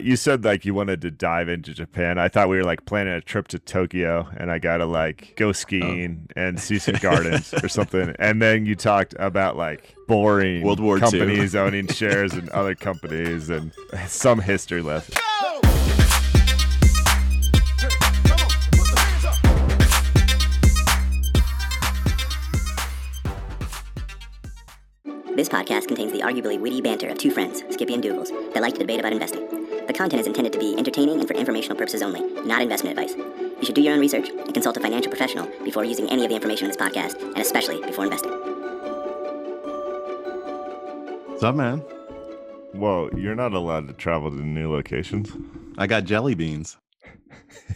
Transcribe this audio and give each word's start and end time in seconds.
You 0.00 0.16
said 0.16 0.44
like 0.44 0.64
you 0.64 0.72
wanted 0.72 1.02
to 1.02 1.10
dive 1.10 1.48
into 1.48 1.74
Japan. 1.74 2.18
I 2.18 2.28
thought 2.28 2.48
we 2.48 2.56
were 2.56 2.64
like 2.64 2.86
planning 2.86 3.12
a 3.12 3.20
trip 3.20 3.48
to 3.48 3.58
Tokyo 3.58 4.28
and 4.36 4.50
I 4.50 4.58
got 4.58 4.78
to 4.78 4.86
like 4.86 5.34
go 5.36 5.48
oh. 5.48 5.52
skiing 5.52 6.28
oh. 6.36 6.40
and 6.40 6.58
see 6.58 6.78
some 6.78 6.96
gardens 6.96 7.52
or 7.62 7.68
something. 7.68 8.14
And 8.18 8.40
then 8.40 8.66
you 8.66 8.74
talked 8.74 9.14
about 9.18 9.56
like 9.56 9.94
boring 10.08 10.62
World 10.62 10.80
War 10.80 10.98
companies 10.98 11.54
owning 11.54 11.86
shares 11.88 12.32
in 12.32 12.48
other 12.52 12.74
companies 12.74 13.50
and 13.50 13.72
some 14.06 14.40
history 14.40 14.82
lesson. 14.82 15.14
This 25.36 25.48
podcast 25.48 25.88
contains 25.88 26.12
the 26.12 26.20
arguably 26.20 26.60
witty 26.60 26.80
banter 26.80 27.08
of 27.08 27.16
two 27.16 27.30
friends, 27.30 27.62
Skippy 27.70 27.94
and 27.94 28.02
Dougals, 28.02 28.28
that 28.52 28.62
like 28.62 28.74
to 28.74 28.80
debate 28.80 29.00
about 29.00 29.12
investing. 29.12 29.59
The 29.90 29.98
content 29.98 30.20
is 30.20 30.28
intended 30.28 30.52
to 30.52 30.58
be 30.60 30.76
entertaining 30.78 31.18
and 31.18 31.26
for 31.26 31.34
informational 31.34 31.76
purposes 31.76 32.00
only, 32.00 32.20
not 32.44 32.62
investment 32.62 32.96
advice. 32.96 33.16
You 33.16 33.64
should 33.64 33.74
do 33.74 33.82
your 33.82 33.94
own 33.94 33.98
research 33.98 34.28
and 34.28 34.54
consult 34.54 34.76
a 34.76 34.80
financial 34.80 35.10
professional 35.10 35.48
before 35.64 35.84
using 35.84 36.08
any 36.08 36.22
of 36.22 36.28
the 36.28 36.36
information 36.36 36.66
in 36.66 36.70
this 36.70 36.76
podcast, 36.76 37.20
and 37.20 37.38
especially 37.38 37.80
before 37.82 38.04
investing. 38.04 38.30
What's 41.26 41.42
up, 41.42 41.56
man? 41.56 41.78
Whoa, 42.72 43.10
you're 43.16 43.34
not 43.34 43.52
allowed 43.52 43.88
to 43.88 43.94
travel 43.94 44.30
to 44.30 44.36
new 44.36 44.70
locations. 44.70 45.32
I 45.76 45.88
got 45.88 46.04
jelly 46.04 46.36
beans. 46.36 46.76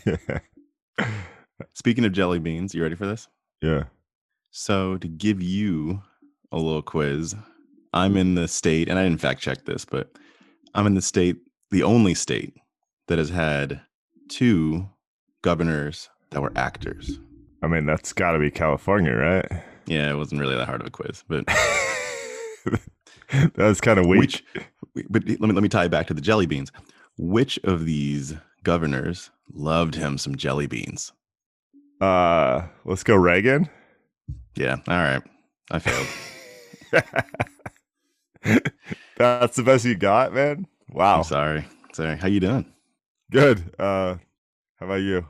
Speaking 1.72 2.04
of 2.04 2.12
jelly 2.12 2.38
beans, 2.38 2.76
you 2.76 2.82
ready 2.84 2.94
for 2.94 3.06
this? 3.06 3.26
Yeah. 3.60 3.86
So, 4.52 4.98
to 4.98 5.08
give 5.08 5.42
you 5.42 6.00
a 6.52 6.58
little 6.58 6.80
quiz, 6.80 7.34
I'm 7.92 8.16
in 8.16 8.36
the 8.36 8.46
state, 8.46 8.88
and 8.88 9.00
I 9.00 9.02
didn't 9.02 9.20
fact 9.20 9.40
check 9.40 9.64
this, 9.64 9.84
but 9.84 10.12
I'm 10.76 10.86
in 10.86 10.94
the 10.94 11.02
state, 11.02 11.38
the 11.74 11.82
only 11.82 12.14
state 12.14 12.54
that 13.08 13.18
has 13.18 13.30
had 13.30 13.80
two 14.28 14.88
governors 15.42 16.08
that 16.30 16.40
were 16.40 16.52
actors. 16.54 17.18
I 17.64 17.66
mean, 17.66 17.84
that's 17.84 18.12
got 18.12 18.30
to 18.32 18.38
be 18.38 18.48
California, 18.48 19.12
right? 19.12 19.44
Yeah, 19.86 20.08
it 20.08 20.14
wasn't 20.14 20.40
really 20.40 20.54
that 20.54 20.68
hard 20.68 20.80
of 20.80 20.86
a 20.86 20.90
quiz, 20.90 21.24
but 21.28 21.44
that's 23.56 23.80
kind 23.80 23.98
of 23.98 24.06
weak. 24.06 24.44
Which, 24.92 25.06
but 25.10 25.28
let 25.28 25.40
me 25.40 25.52
let 25.52 25.62
me 25.64 25.68
tie 25.68 25.86
it 25.86 25.90
back 25.90 26.06
to 26.06 26.14
the 26.14 26.20
jelly 26.20 26.46
beans. 26.46 26.70
Which 27.18 27.58
of 27.64 27.86
these 27.86 28.34
governors 28.62 29.30
loved 29.52 29.96
him 29.96 30.16
some 30.16 30.36
jelly 30.36 30.68
beans? 30.68 31.12
Uh, 32.00 32.68
let's 32.84 33.02
go 33.02 33.16
Reagan. 33.16 33.68
Yeah, 34.54 34.76
all 34.86 34.94
right. 34.96 35.22
I 35.72 35.80
failed. 35.80 36.06
That's 39.16 39.56
the 39.56 39.64
best 39.64 39.84
you 39.84 39.96
got, 39.96 40.32
man. 40.32 40.68
Wow. 40.94 41.18
I'm 41.18 41.24
sorry. 41.24 41.66
Sorry. 41.92 42.16
How 42.16 42.28
you 42.28 42.40
doing? 42.40 42.66
Good. 43.30 43.74
Uh 43.78 44.16
how 44.76 44.86
about 44.86 45.02
you? 45.02 45.26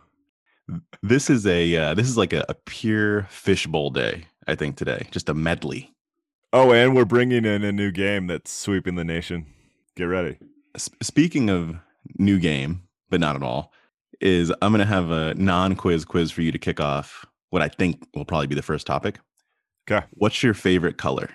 This 1.03 1.31
is 1.31 1.47
a 1.47 1.77
uh, 1.77 1.95
this 1.95 2.09
is 2.09 2.17
like 2.17 2.33
a, 2.33 2.45
a 2.49 2.55
pure 2.55 3.25
fishbowl 3.31 3.91
day, 3.91 4.27
I 4.47 4.55
think 4.55 4.77
today. 4.77 5.07
Just 5.11 5.29
a 5.29 5.35
medley. 5.35 5.93
Oh, 6.53 6.73
and 6.73 6.95
we're 6.95 7.05
bringing 7.05 7.45
in 7.45 7.65
a 7.65 7.73
new 7.73 7.91
game 7.91 8.27
that's 8.27 8.51
sweeping 8.53 8.95
the 8.95 9.05
nation. 9.05 9.47
Get 9.97 10.05
ready. 10.05 10.39
S- 10.75 10.91
speaking 11.03 11.51
of 11.51 11.77
new 12.19 12.39
game, 12.39 12.83
but 13.11 13.21
not 13.21 13.37
at 13.37 13.43
all, 13.43 13.73
is 14.21 14.53
I'm 14.63 14.73
going 14.73 14.79
to 14.79 14.87
have 14.87 15.11
a 15.11 15.35
non-quiz 15.35 16.05
quiz 16.05 16.31
for 16.31 16.43
you 16.43 16.53
to 16.53 16.59
kick 16.59 16.81
off 16.81 17.27
what 17.51 17.61
I 17.61 17.69
think 17.69 18.07
will 18.15 18.25
probably 18.25 18.47
be 18.47 18.55
the 18.55 18.63
first 18.63 18.87
topic. 18.87 19.19
Okay. 19.91 20.07
What's 20.13 20.43
your 20.43 20.55
favorite 20.55 20.97
color? 20.97 21.31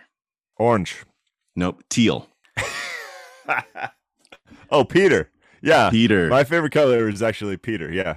Orange. 0.58 1.05
Nope. 1.55 1.83
Teal. 1.89 2.27
oh, 4.71 4.83
Peter. 4.83 5.31
Yeah. 5.61 5.89
Peter. 5.89 6.27
My 6.29 6.43
favorite 6.43 6.71
color 6.71 7.09
is 7.09 7.21
actually 7.21 7.57
Peter. 7.57 7.91
Yeah. 7.91 8.15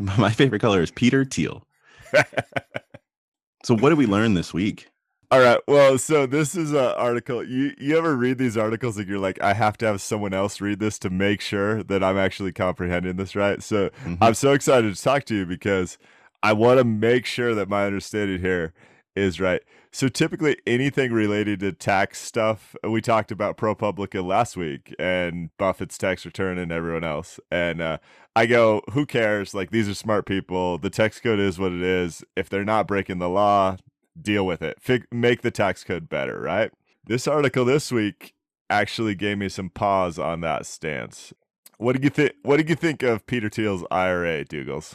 My 0.16 0.30
favorite 0.30 0.60
color 0.60 0.82
is 0.82 0.90
Peter 0.90 1.24
Teal. 1.24 1.66
so 3.64 3.76
what 3.76 3.90
did 3.90 3.98
we 3.98 4.06
learn 4.06 4.34
this 4.34 4.52
week? 4.52 4.88
All 5.30 5.40
right. 5.40 5.58
Well, 5.66 5.96
so 5.96 6.26
this 6.26 6.54
is 6.54 6.72
an 6.72 6.76
article. 6.78 7.42
You 7.42 7.74
you 7.78 7.96
ever 7.96 8.14
read 8.14 8.36
these 8.36 8.58
articles 8.58 8.98
and 8.98 9.08
you're 9.08 9.18
like, 9.18 9.40
I 9.40 9.54
have 9.54 9.78
to 9.78 9.86
have 9.86 10.02
someone 10.02 10.34
else 10.34 10.60
read 10.60 10.78
this 10.78 10.98
to 11.00 11.10
make 11.10 11.40
sure 11.40 11.82
that 11.82 12.04
I'm 12.04 12.18
actually 12.18 12.52
comprehending 12.52 13.16
this 13.16 13.34
right. 13.34 13.62
So 13.62 13.88
mm-hmm. 13.88 14.22
I'm 14.22 14.34
so 14.34 14.52
excited 14.52 14.94
to 14.94 15.02
talk 15.02 15.24
to 15.24 15.34
you 15.34 15.46
because 15.46 15.96
I 16.42 16.52
want 16.52 16.80
to 16.80 16.84
make 16.84 17.24
sure 17.24 17.54
that 17.54 17.70
my 17.70 17.86
understanding 17.86 18.40
here 18.40 18.74
is 19.16 19.40
right. 19.40 19.62
So 19.94 20.08
typically 20.08 20.56
anything 20.66 21.12
related 21.12 21.60
to 21.60 21.72
tax 21.72 22.18
stuff, 22.18 22.74
we 22.82 23.02
talked 23.02 23.30
about 23.30 23.58
ProPublica 23.58 24.24
last 24.24 24.56
week 24.56 24.94
and 24.98 25.50
Buffett's 25.58 25.98
tax 25.98 26.24
return 26.24 26.56
and 26.56 26.72
everyone 26.72 27.04
else. 27.04 27.38
And 27.50 27.82
uh, 27.82 27.98
I 28.34 28.46
go, 28.46 28.80
who 28.92 29.04
cares? 29.04 29.54
Like 29.54 29.70
these 29.70 29.90
are 29.90 29.94
smart 29.94 30.24
people. 30.24 30.78
The 30.78 30.88
tax 30.88 31.20
code 31.20 31.38
is 31.38 31.58
what 31.58 31.72
it 31.72 31.82
is. 31.82 32.24
If 32.34 32.48
they're 32.48 32.64
not 32.64 32.86
breaking 32.88 33.18
the 33.18 33.28
law, 33.28 33.76
deal 34.20 34.46
with 34.46 34.62
it. 34.62 34.78
Fig- 34.80 35.06
make 35.12 35.42
the 35.42 35.50
tax 35.50 35.84
code 35.84 36.08
better, 36.08 36.40
right? 36.40 36.72
This 37.04 37.28
article 37.28 37.66
this 37.66 37.92
week 37.92 38.32
actually 38.70 39.14
gave 39.14 39.36
me 39.36 39.50
some 39.50 39.68
pause 39.68 40.18
on 40.18 40.40
that 40.40 40.64
stance. 40.64 41.34
What 41.76 41.92
did 41.92 42.04
you 42.04 42.10
think? 42.10 42.32
What 42.42 42.56
did 42.56 42.70
you 42.70 42.76
think 42.76 43.02
of 43.02 43.26
Peter 43.26 43.50
Thiel's 43.50 43.84
IRA, 43.90 44.44
Dougals? 44.46 44.94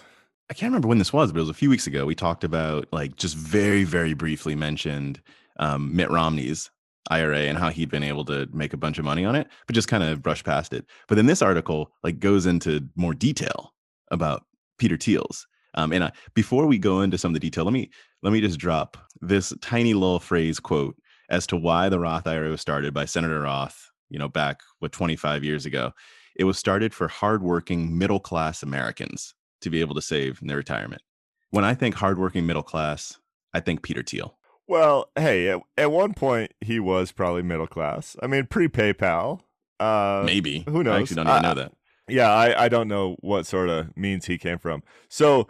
I 0.49 0.53
can't 0.53 0.69
remember 0.69 0.87
when 0.87 0.97
this 0.97 1.11
was, 1.11 1.31
but 1.31 1.39
it 1.39 1.41
was 1.41 1.49
a 1.49 1.53
few 1.53 1.69
weeks 1.69 1.87
ago. 1.87 2.05
We 2.05 2.15
talked 2.15 2.43
about 2.45 2.87
like 2.93 3.17
just 3.17 3.35
very, 3.35 3.83
very 3.83 4.13
briefly 4.13 4.55
mentioned 4.55 5.21
um, 5.59 5.93
Mitt 5.93 6.09
Romney's 6.09 6.71
IRA 7.09 7.41
and 7.41 7.57
how 7.57 7.69
he'd 7.69 7.89
been 7.89 8.03
able 8.03 8.23
to 8.25 8.47
make 8.53 8.73
a 8.73 8.77
bunch 8.77 8.97
of 8.97 9.05
money 9.05 9.25
on 9.25 9.35
it, 9.35 9.47
but 9.65 9.75
just 9.75 9.89
kind 9.89 10.03
of 10.03 10.21
brushed 10.21 10.45
past 10.45 10.71
it. 10.71 10.85
But 11.07 11.15
then 11.15 11.25
this 11.25 11.41
article 11.41 11.91
like 12.03 12.19
goes 12.19 12.45
into 12.45 12.87
more 12.95 13.13
detail 13.13 13.73
about 14.09 14.45
Peter 14.77 14.95
Thiel's. 14.95 15.47
Um, 15.73 15.91
and 15.91 16.05
I, 16.05 16.11
before 16.33 16.65
we 16.65 16.77
go 16.77 17.01
into 17.01 17.17
some 17.17 17.31
of 17.31 17.33
the 17.33 17.39
detail, 17.39 17.65
let 17.65 17.73
me 17.73 17.89
let 18.23 18.31
me 18.31 18.39
just 18.39 18.57
drop 18.57 18.97
this 19.21 19.53
tiny 19.61 19.93
little 19.93 20.19
phrase 20.19 20.59
quote 20.59 20.95
as 21.29 21.45
to 21.47 21.57
why 21.57 21.89
the 21.89 21.99
Roth 21.99 22.25
IRA 22.25 22.49
was 22.49 22.61
started 22.61 22.93
by 22.93 23.03
Senator 23.03 23.41
Roth. 23.41 23.89
You 24.09 24.17
know, 24.17 24.29
back 24.29 24.61
what 24.79 24.93
25 24.93 25.43
years 25.43 25.65
ago, 25.65 25.91
it 26.37 26.45
was 26.45 26.57
started 26.57 26.93
for 26.93 27.09
hardworking 27.09 27.97
middle 27.97 28.21
class 28.21 28.63
Americans 28.63 29.33
to 29.61 29.69
be 29.69 29.81
able 29.81 29.95
to 29.95 30.01
save 30.01 30.41
in 30.41 30.47
their 30.47 30.57
retirement. 30.57 31.01
When 31.49 31.63
I 31.63 31.73
think 31.73 31.95
hardworking 31.95 32.45
middle 32.45 32.63
class, 32.63 33.19
I 33.53 33.59
think 33.59 33.81
Peter 33.81 34.03
Thiel. 34.03 34.37
Well, 34.67 35.09
hey, 35.15 35.49
at, 35.49 35.61
at 35.77 35.91
one 35.91 36.13
point 36.13 36.53
he 36.59 36.79
was 36.79 37.11
probably 37.11 37.41
middle 37.41 37.67
class. 37.67 38.15
I 38.21 38.27
mean, 38.27 38.47
pre 38.47 38.67
PayPal. 38.67 39.41
Uh, 39.79 40.23
Maybe. 40.25 40.65
Who 40.67 40.83
knows? 40.83 40.93
I 40.93 41.01
actually 41.01 41.15
don't 41.15 41.29
even 41.29 41.41
know 41.41 41.53
that. 41.53 41.71
Yeah, 42.09 42.31
I, 42.31 42.65
I 42.65 42.69
don't 42.69 42.87
know 42.87 43.17
what 43.19 43.45
sort 43.45 43.69
of 43.69 43.95
means 43.95 44.25
he 44.25 44.37
came 44.37 44.57
from. 44.57 44.83
So, 45.09 45.47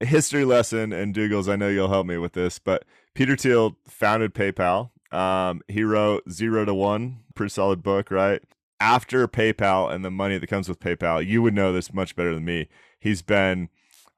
history 0.00 0.44
lesson, 0.44 0.92
and 0.92 1.14
Dougals, 1.14 1.48
I 1.50 1.56
know 1.56 1.68
you'll 1.68 1.88
help 1.88 2.06
me 2.06 2.18
with 2.18 2.32
this, 2.32 2.58
but 2.58 2.84
Peter 3.14 3.36
Thiel 3.36 3.76
founded 3.86 4.34
PayPal. 4.34 4.90
Um, 5.12 5.60
he 5.68 5.82
wrote 5.82 6.30
Zero 6.30 6.64
to 6.64 6.74
One, 6.74 7.20
pretty 7.34 7.50
solid 7.50 7.82
book, 7.82 8.10
right? 8.10 8.42
After 8.80 9.26
PayPal 9.28 9.92
and 9.92 10.04
the 10.04 10.10
money 10.10 10.38
that 10.38 10.46
comes 10.46 10.68
with 10.68 10.80
PayPal, 10.80 11.24
you 11.24 11.42
would 11.42 11.54
know 11.54 11.72
this 11.72 11.92
much 11.92 12.16
better 12.16 12.34
than 12.34 12.44
me. 12.44 12.68
He's 13.00 13.22
been 13.22 13.68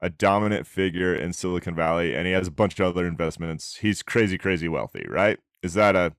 a 0.01 0.09
dominant 0.09 0.67
figure 0.67 1.15
in 1.15 1.31
Silicon 1.33 1.73
Valley 1.73 2.13
and 2.13 2.27
he 2.27 2.33
has 2.33 2.47
a 2.47 2.51
bunch 2.51 2.79
of 2.79 2.85
other 2.85 3.07
investments. 3.07 3.77
He's 3.77 4.03
crazy, 4.03 4.37
crazy 4.37 4.67
wealthy, 4.67 5.05
right? 5.07 5.39
Is 5.61 5.73
that 5.75 5.95
a, 5.95 6.13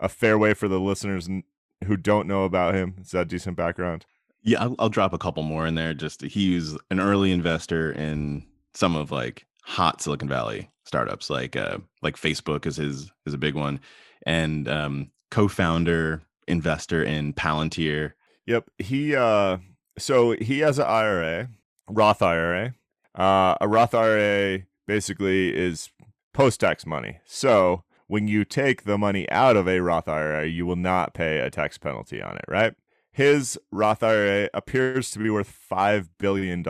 a 0.00 0.08
fair 0.08 0.36
way 0.36 0.52
for 0.52 0.66
the 0.66 0.80
listeners 0.80 1.28
who 1.86 1.96
don't 1.96 2.26
know 2.26 2.44
about 2.44 2.74
him? 2.74 2.96
Is 3.00 3.12
that 3.12 3.28
decent 3.28 3.56
background? 3.56 4.04
Yeah, 4.42 4.62
I'll, 4.62 4.74
I'll 4.80 4.88
drop 4.88 5.12
a 5.12 5.18
couple 5.18 5.44
more 5.44 5.66
in 5.66 5.76
there. 5.76 5.94
Just 5.94 6.22
he's 6.22 6.76
an 6.90 6.98
early 6.98 7.30
investor 7.30 7.92
in 7.92 8.44
some 8.74 8.96
of 8.96 9.12
like 9.12 9.46
hot 9.62 10.00
Silicon 10.00 10.28
Valley 10.28 10.70
startups, 10.84 11.30
like 11.30 11.56
uh, 11.56 11.78
like 12.02 12.16
Facebook 12.16 12.66
is 12.66 12.76
his 12.76 13.12
is 13.26 13.34
a 13.34 13.38
big 13.38 13.54
one, 13.54 13.80
and 14.26 14.66
um, 14.68 15.10
co-founder 15.30 16.22
investor 16.48 17.02
in 17.02 17.34
Palantir. 17.34 18.12
Yep, 18.46 18.70
he 18.78 19.14
uh, 19.14 19.58
so 19.98 20.32
he 20.32 20.60
has 20.60 20.78
an 20.78 20.86
IRA 20.86 21.48
Roth 21.90 22.22
IRA. 22.22 22.74
Uh, 23.14 23.56
a 23.60 23.68
Roth 23.68 23.94
IRA 23.94 24.62
basically 24.86 25.54
is 25.54 25.90
post 26.32 26.60
tax 26.60 26.86
money. 26.86 27.18
So 27.24 27.84
when 28.06 28.28
you 28.28 28.44
take 28.44 28.84
the 28.84 28.98
money 28.98 29.28
out 29.30 29.56
of 29.56 29.68
a 29.68 29.80
Roth 29.80 30.08
IRA, 30.08 30.46
you 30.46 30.66
will 30.66 30.76
not 30.76 31.14
pay 31.14 31.38
a 31.38 31.50
tax 31.50 31.78
penalty 31.78 32.22
on 32.22 32.36
it, 32.36 32.44
right? 32.48 32.74
His 33.12 33.58
Roth 33.70 34.02
IRA 34.02 34.48
appears 34.54 35.10
to 35.12 35.18
be 35.18 35.30
worth 35.30 35.52
$5 35.70 36.08
billion. 36.18 36.62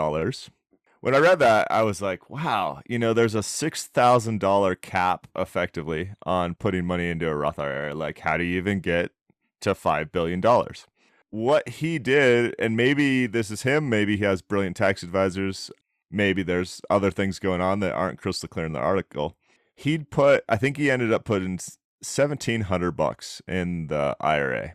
When 1.02 1.14
I 1.14 1.18
read 1.18 1.38
that, 1.38 1.66
I 1.70 1.82
was 1.82 2.02
like, 2.02 2.28
wow, 2.28 2.82
you 2.86 2.98
know, 2.98 3.14
there's 3.14 3.34
a 3.34 3.38
$6,000 3.38 4.80
cap 4.82 5.26
effectively 5.34 6.12
on 6.26 6.54
putting 6.54 6.84
money 6.84 7.08
into 7.08 7.28
a 7.28 7.34
Roth 7.34 7.58
IRA. 7.58 7.94
Like, 7.94 8.18
how 8.18 8.36
do 8.36 8.44
you 8.44 8.58
even 8.58 8.80
get 8.80 9.12
to 9.60 9.74
$5 9.74 10.12
billion? 10.12 10.42
What 11.30 11.68
he 11.68 11.98
did, 11.98 12.54
and 12.58 12.76
maybe 12.76 13.26
this 13.26 13.50
is 13.50 13.62
him, 13.62 13.88
maybe 13.88 14.16
he 14.16 14.24
has 14.24 14.42
brilliant 14.42 14.76
tax 14.76 15.02
advisors, 15.02 15.70
maybe 16.10 16.42
there's 16.42 16.80
other 16.90 17.10
things 17.10 17.38
going 17.38 17.60
on 17.60 17.80
that 17.80 17.94
aren't 17.94 18.20
crystal 18.20 18.48
clear 18.48 18.66
in 18.66 18.72
the 18.72 18.80
article. 18.80 19.36
He'd 19.74 20.10
put, 20.10 20.44
I 20.48 20.56
think 20.56 20.76
he 20.76 20.90
ended 20.90 21.12
up 21.12 21.24
putting 21.24 21.58
1700 22.02 22.92
bucks 22.92 23.40
in 23.46 23.86
the 23.86 24.16
IRA. 24.20 24.74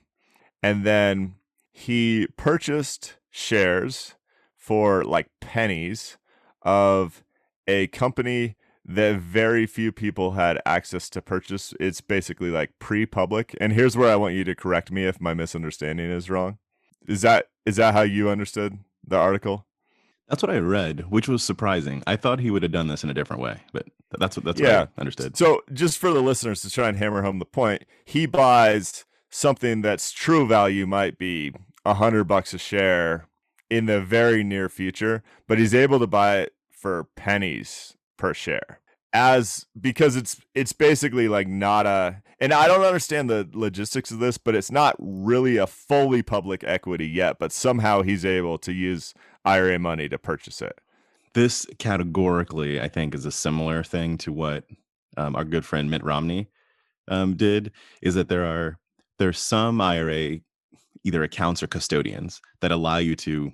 And 0.63 0.83
then 0.83 1.35
he 1.71 2.27
purchased 2.37 3.17
shares 3.29 4.15
for 4.55 5.03
like 5.03 5.27
pennies 5.41 6.17
of 6.63 7.23
a 7.67 7.87
company 7.87 8.55
that 8.87 9.17
very 9.17 9.65
few 9.65 9.91
people 9.91 10.31
had 10.31 10.61
access 10.65 11.09
to 11.09 11.21
purchase. 11.21 11.73
It's 11.79 12.01
basically 12.01 12.51
like 12.51 12.71
pre-public. 12.79 13.55
And 13.59 13.73
here's 13.73 13.97
where 13.97 14.11
I 14.11 14.15
want 14.15 14.35
you 14.35 14.43
to 14.43 14.55
correct 14.55 14.91
me 14.91 15.05
if 15.05 15.19
my 15.19 15.33
misunderstanding 15.33 16.11
is 16.11 16.29
wrong. 16.29 16.59
Is 17.07 17.21
that 17.21 17.47
is 17.65 17.77
that 17.77 17.93
how 17.95 18.01
you 18.01 18.29
understood 18.29 18.79
the 19.05 19.17
article? 19.17 19.65
That's 20.27 20.41
what 20.41 20.51
I 20.51 20.57
read, 20.57 21.11
which 21.11 21.27
was 21.27 21.43
surprising. 21.43 22.03
I 22.07 22.15
thought 22.15 22.39
he 22.39 22.49
would 22.49 22.63
have 22.63 22.71
done 22.71 22.87
this 22.87 23.03
in 23.03 23.09
a 23.09 23.13
different 23.13 23.41
way, 23.41 23.59
but 23.73 23.87
that's 24.19 24.37
what 24.37 24.43
that's 24.45 24.59
Yeah. 24.61 24.81
what 24.81 24.89
I 24.97 25.01
understood. 25.01 25.37
So, 25.37 25.61
just 25.73 25.97
for 25.97 26.11
the 26.13 26.21
listeners 26.21 26.61
to 26.61 26.69
try 26.69 26.87
and 26.89 26.97
hammer 26.97 27.21
home 27.21 27.39
the 27.39 27.45
point, 27.45 27.83
he 28.05 28.25
buys 28.25 29.05
something 29.29 29.81
that's 29.81 30.11
true 30.11 30.47
value 30.47 30.87
might 30.87 31.17
be 31.17 31.53
a 31.85 31.95
hundred 31.95 32.23
bucks 32.25 32.53
a 32.53 32.57
share 32.57 33.27
in 33.69 33.85
the 33.87 34.01
very 34.01 34.43
near 34.43 34.69
future, 34.69 35.23
but 35.47 35.57
he's 35.59 35.73
able 35.75 35.99
to 35.99 36.07
buy 36.07 36.37
it 36.37 36.53
for 36.71 37.05
pennies 37.15 37.94
per 38.17 38.33
share. 38.33 38.79
As 39.13 39.65
because 39.79 40.15
it's 40.15 40.41
it's 40.53 40.73
basically 40.73 41.27
like 41.27 41.47
not 41.47 41.85
a 41.85 42.21
and 42.39 42.51
I 42.51 42.67
don't 42.67 42.83
understand 42.83 43.29
the 43.29 43.47
logistics 43.53 44.11
of 44.11 44.19
this, 44.19 44.37
but 44.37 44.55
it's 44.55 44.71
not 44.71 44.95
really 44.99 45.55
a 45.57 45.67
fully 45.67 46.21
public 46.21 46.63
equity 46.65 47.07
yet, 47.07 47.39
but 47.39 47.53
somehow 47.53 48.01
he's 48.01 48.25
able 48.25 48.57
to 48.59 48.73
use 48.73 49.13
IRA 49.45 49.79
money 49.79 50.09
to 50.09 50.17
purchase 50.17 50.61
it. 50.61 50.79
This 51.33 51.65
categorically, 51.79 52.81
I 52.81 52.89
think, 52.89 53.15
is 53.15 53.25
a 53.25 53.31
similar 53.31 53.83
thing 53.83 54.17
to 54.19 54.33
what 54.33 54.65
um, 55.15 55.35
our 55.35 55.45
good 55.45 55.65
friend 55.65 55.89
Mitt 55.89 56.03
Romney 56.03 56.49
um, 57.07 57.35
did. 57.35 57.71
Is 58.01 58.15
that 58.15 58.27
there 58.27 58.45
are 58.45 58.79
there's 59.17 59.39
some 59.39 59.79
IRA 59.79 60.39
either 61.05 61.23
accounts 61.23 61.63
or 61.63 61.67
custodians 61.67 62.41
that 62.61 62.71
allow 62.71 62.97
you 62.97 63.15
to 63.15 63.51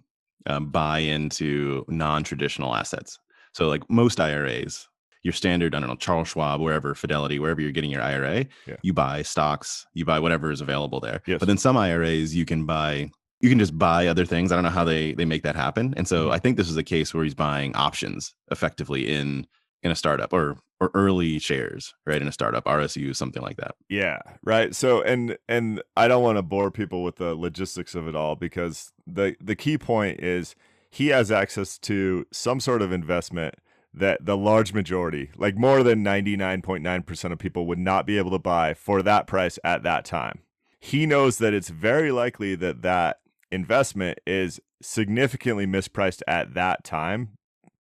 um, 0.47 0.71
buy 0.71 0.99
into 0.99 1.85
non-traditional 1.87 2.73
assets. 2.73 3.19
So, 3.53 3.67
like 3.67 3.89
most 3.89 4.19
IRAs, 4.19 4.87
your 5.23 5.33
standard, 5.33 5.75
I 5.75 5.79
don't 5.79 5.89
know, 5.89 5.95
Charles 5.95 6.29
Schwab, 6.29 6.61
wherever, 6.61 6.95
Fidelity, 6.95 7.37
wherever 7.39 7.61
you're 7.61 7.71
getting 7.71 7.91
your 7.91 8.01
IRA, 8.01 8.45
Yeah. 8.67 8.77
you 8.81 8.93
buy 8.93 9.21
stocks, 9.21 9.85
you 9.93 10.03
buy 10.05 10.19
whatever 10.19 10.51
is 10.51 10.61
available 10.61 10.99
there. 10.99 11.21
Yes. 11.27 11.39
But 11.39 11.47
then 11.47 11.57
some 11.57 11.77
IRAs, 11.77 12.35
you 12.35 12.45
can 12.45 12.65
buy 12.65 13.09
you 13.43 13.49
can 13.49 13.57
just 13.57 13.75
buy 13.75 14.05
other 14.05 14.23
things. 14.23 14.51
I 14.51 14.55
don't 14.55 14.63
know 14.63 14.69
how 14.69 14.83
they 14.83 15.13
they 15.13 15.25
make 15.25 15.41
that 15.43 15.55
happen. 15.55 15.95
And 15.97 16.07
so 16.07 16.27
Mhm. 16.27 16.31
I 16.33 16.37
think 16.37 16.57
this 16.57 16.69
is 16.69 16.77
a 16.77 16.83
case 16.83 17.11
where 17.13 17.23
he's 17.23 17.33
buying 17.33 17.75
options 17.75 18.35
effectively 18.51 19.11
in 19.11 19.47
in 19.83 19.89
a 19.91 19.95
startup 19.95 20.31
or 20.31 20.57
or 20.79 20.91
early 20.93 21.37
shares, 21.39 21.93
right? 22.07 22.21
In 22.21 22.27
a 22.27 22.31
startup, 22.31 22.65
RSU, 22.67 23.15
something 23.15 23.41
like 23.41 23.57
that. 23.57 23.73
Yeah, 23.89 24.19
right. 24.43 24.75
So 24.75 25.01
and 25.01 25.37
and 25.49 25.81
I 25.97 26.07
don't 26.07 26.21
want 26.23 26.37
to 26.37 26.43
bore 26.43 26.69
people 26.71 27.01
with 27.03 27.15
the 27.15 27.33
logistics 27.35 27.95
of 27.95 28.07
it 28.07 28.15
all 28.15 28.35
because 28.35 28.91
the 29.07 29.35
the 29.41 29.55
key 29.55 29.77
point 29.79 30.19
is 30.19 30.55
he 30.91 31.07
has 31.07 31.31
access 31.31 31.77
to 31.79 32.25
some 32.31 32.59
sort 32.59 32.81
of 32.81 32.91
investment 32.91 33.55
that 33.93 34.25
the 34.25 34.37
large 34.37 34.73
majority, 34.73 35.31
like 35.37 35.55
more 35.55 35.83
than 35.83 36.03
99.9% 36.03 37.31
of 37.31 37.39
people 37.39 37.65
would 37.65 37.79
not 37.79 38.05
be 38.05 38.17
able 38.17 38.31
to 38.31 38.39
buy 38.39 38.73
for 38.73 39.01
that 39.01 39.25
price 39.25 39.57
at 39.63 39.83
that 39.83 40.05
time. 40.05 40.39
He 40.79 41.05
knows 41.05 41.37
that 41.37 41.53
it's 41.53 41.69
very 41.69 42.11
likely 42.11 42.55
that 42.55 42.81
that 42.81 43.19
investment 43.51 44.19
is 44.27 44.59
significantly 44.81 45.65
mispriced 45.65 46.21
at 46.27 46.53
that 46.53 46.83
time, 46.83 47.37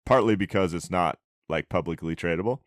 partly 0.05 0.37
because 0.37 0.75
it's 0.75 0.91
not 0.91 1.19
like 1.49 1.69
publicly 1.69 2.15
tradable. 2.15 2.61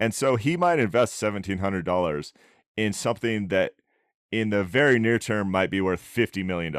And 0.00 0.14
so 0.14 0.36
he 0.36 0.56
might 0.56 0.78
invest 0.78 1.20
$1,700 1.20 2.32
in 2.76 2.92
something 2.92 3.48
that 3.48 3.72
in 4.30 4.50
the 4.50 4.64
very 4.64 4.98
near 4.98 5.18
term 5.18 5.50
might 5.50 5.70
be 5.70 5.80
worth 5.80 6.02
$50 6.02 6.44
million, 6.44 6.74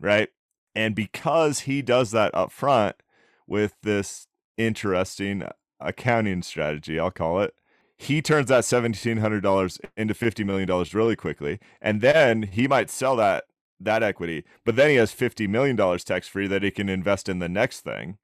right? 0.00 0.28
And 0.74 0.94
because 0.94 1.60
he 1.60 1.82
does 1.82 2.10
that 2.12 2.34
up 2.34 2.50
front 2.50 2.96
with 3.46 3.74
this 3.82 4.26
interesting 4.56 5.44
accounting 5.80 6.42
strategy, 6.42 6.98
I'll 6.98 7.10
call 7.10 7.40
it, 7.40 7.54
he 7.96 8.20
turns 8.20 8.48
that 8.48 8.64
$1,700 8.64 9.80
into 9.96 10.14
$50 10.14 10.44
million 10.44 10.86
really 10.92 11.16
quickly. 11.16 11.60
And 11.80 12.00
then 12.00 12.42
he 12.42 12.66
might 12.66 12.90
sell 12.90 13.16
that 13.16 13.44
that 13.78 14.02
equity, 14.02 14.44
but 14.64 14.76
then 14.76 14.90
he 14.90 14.96
has 14.96 15.12
$50 15.12 15.48
million 15.48 15.76
tax 15.98 16.28
free 16.28 16.46
that 16.46 16.62
he 16.62 16.70
can 16.70 16.88
invest 16.88 17.28
in 17.28 17.40
the 17.40 17.48
next 17.48 17.80
thing. 17.80 18.18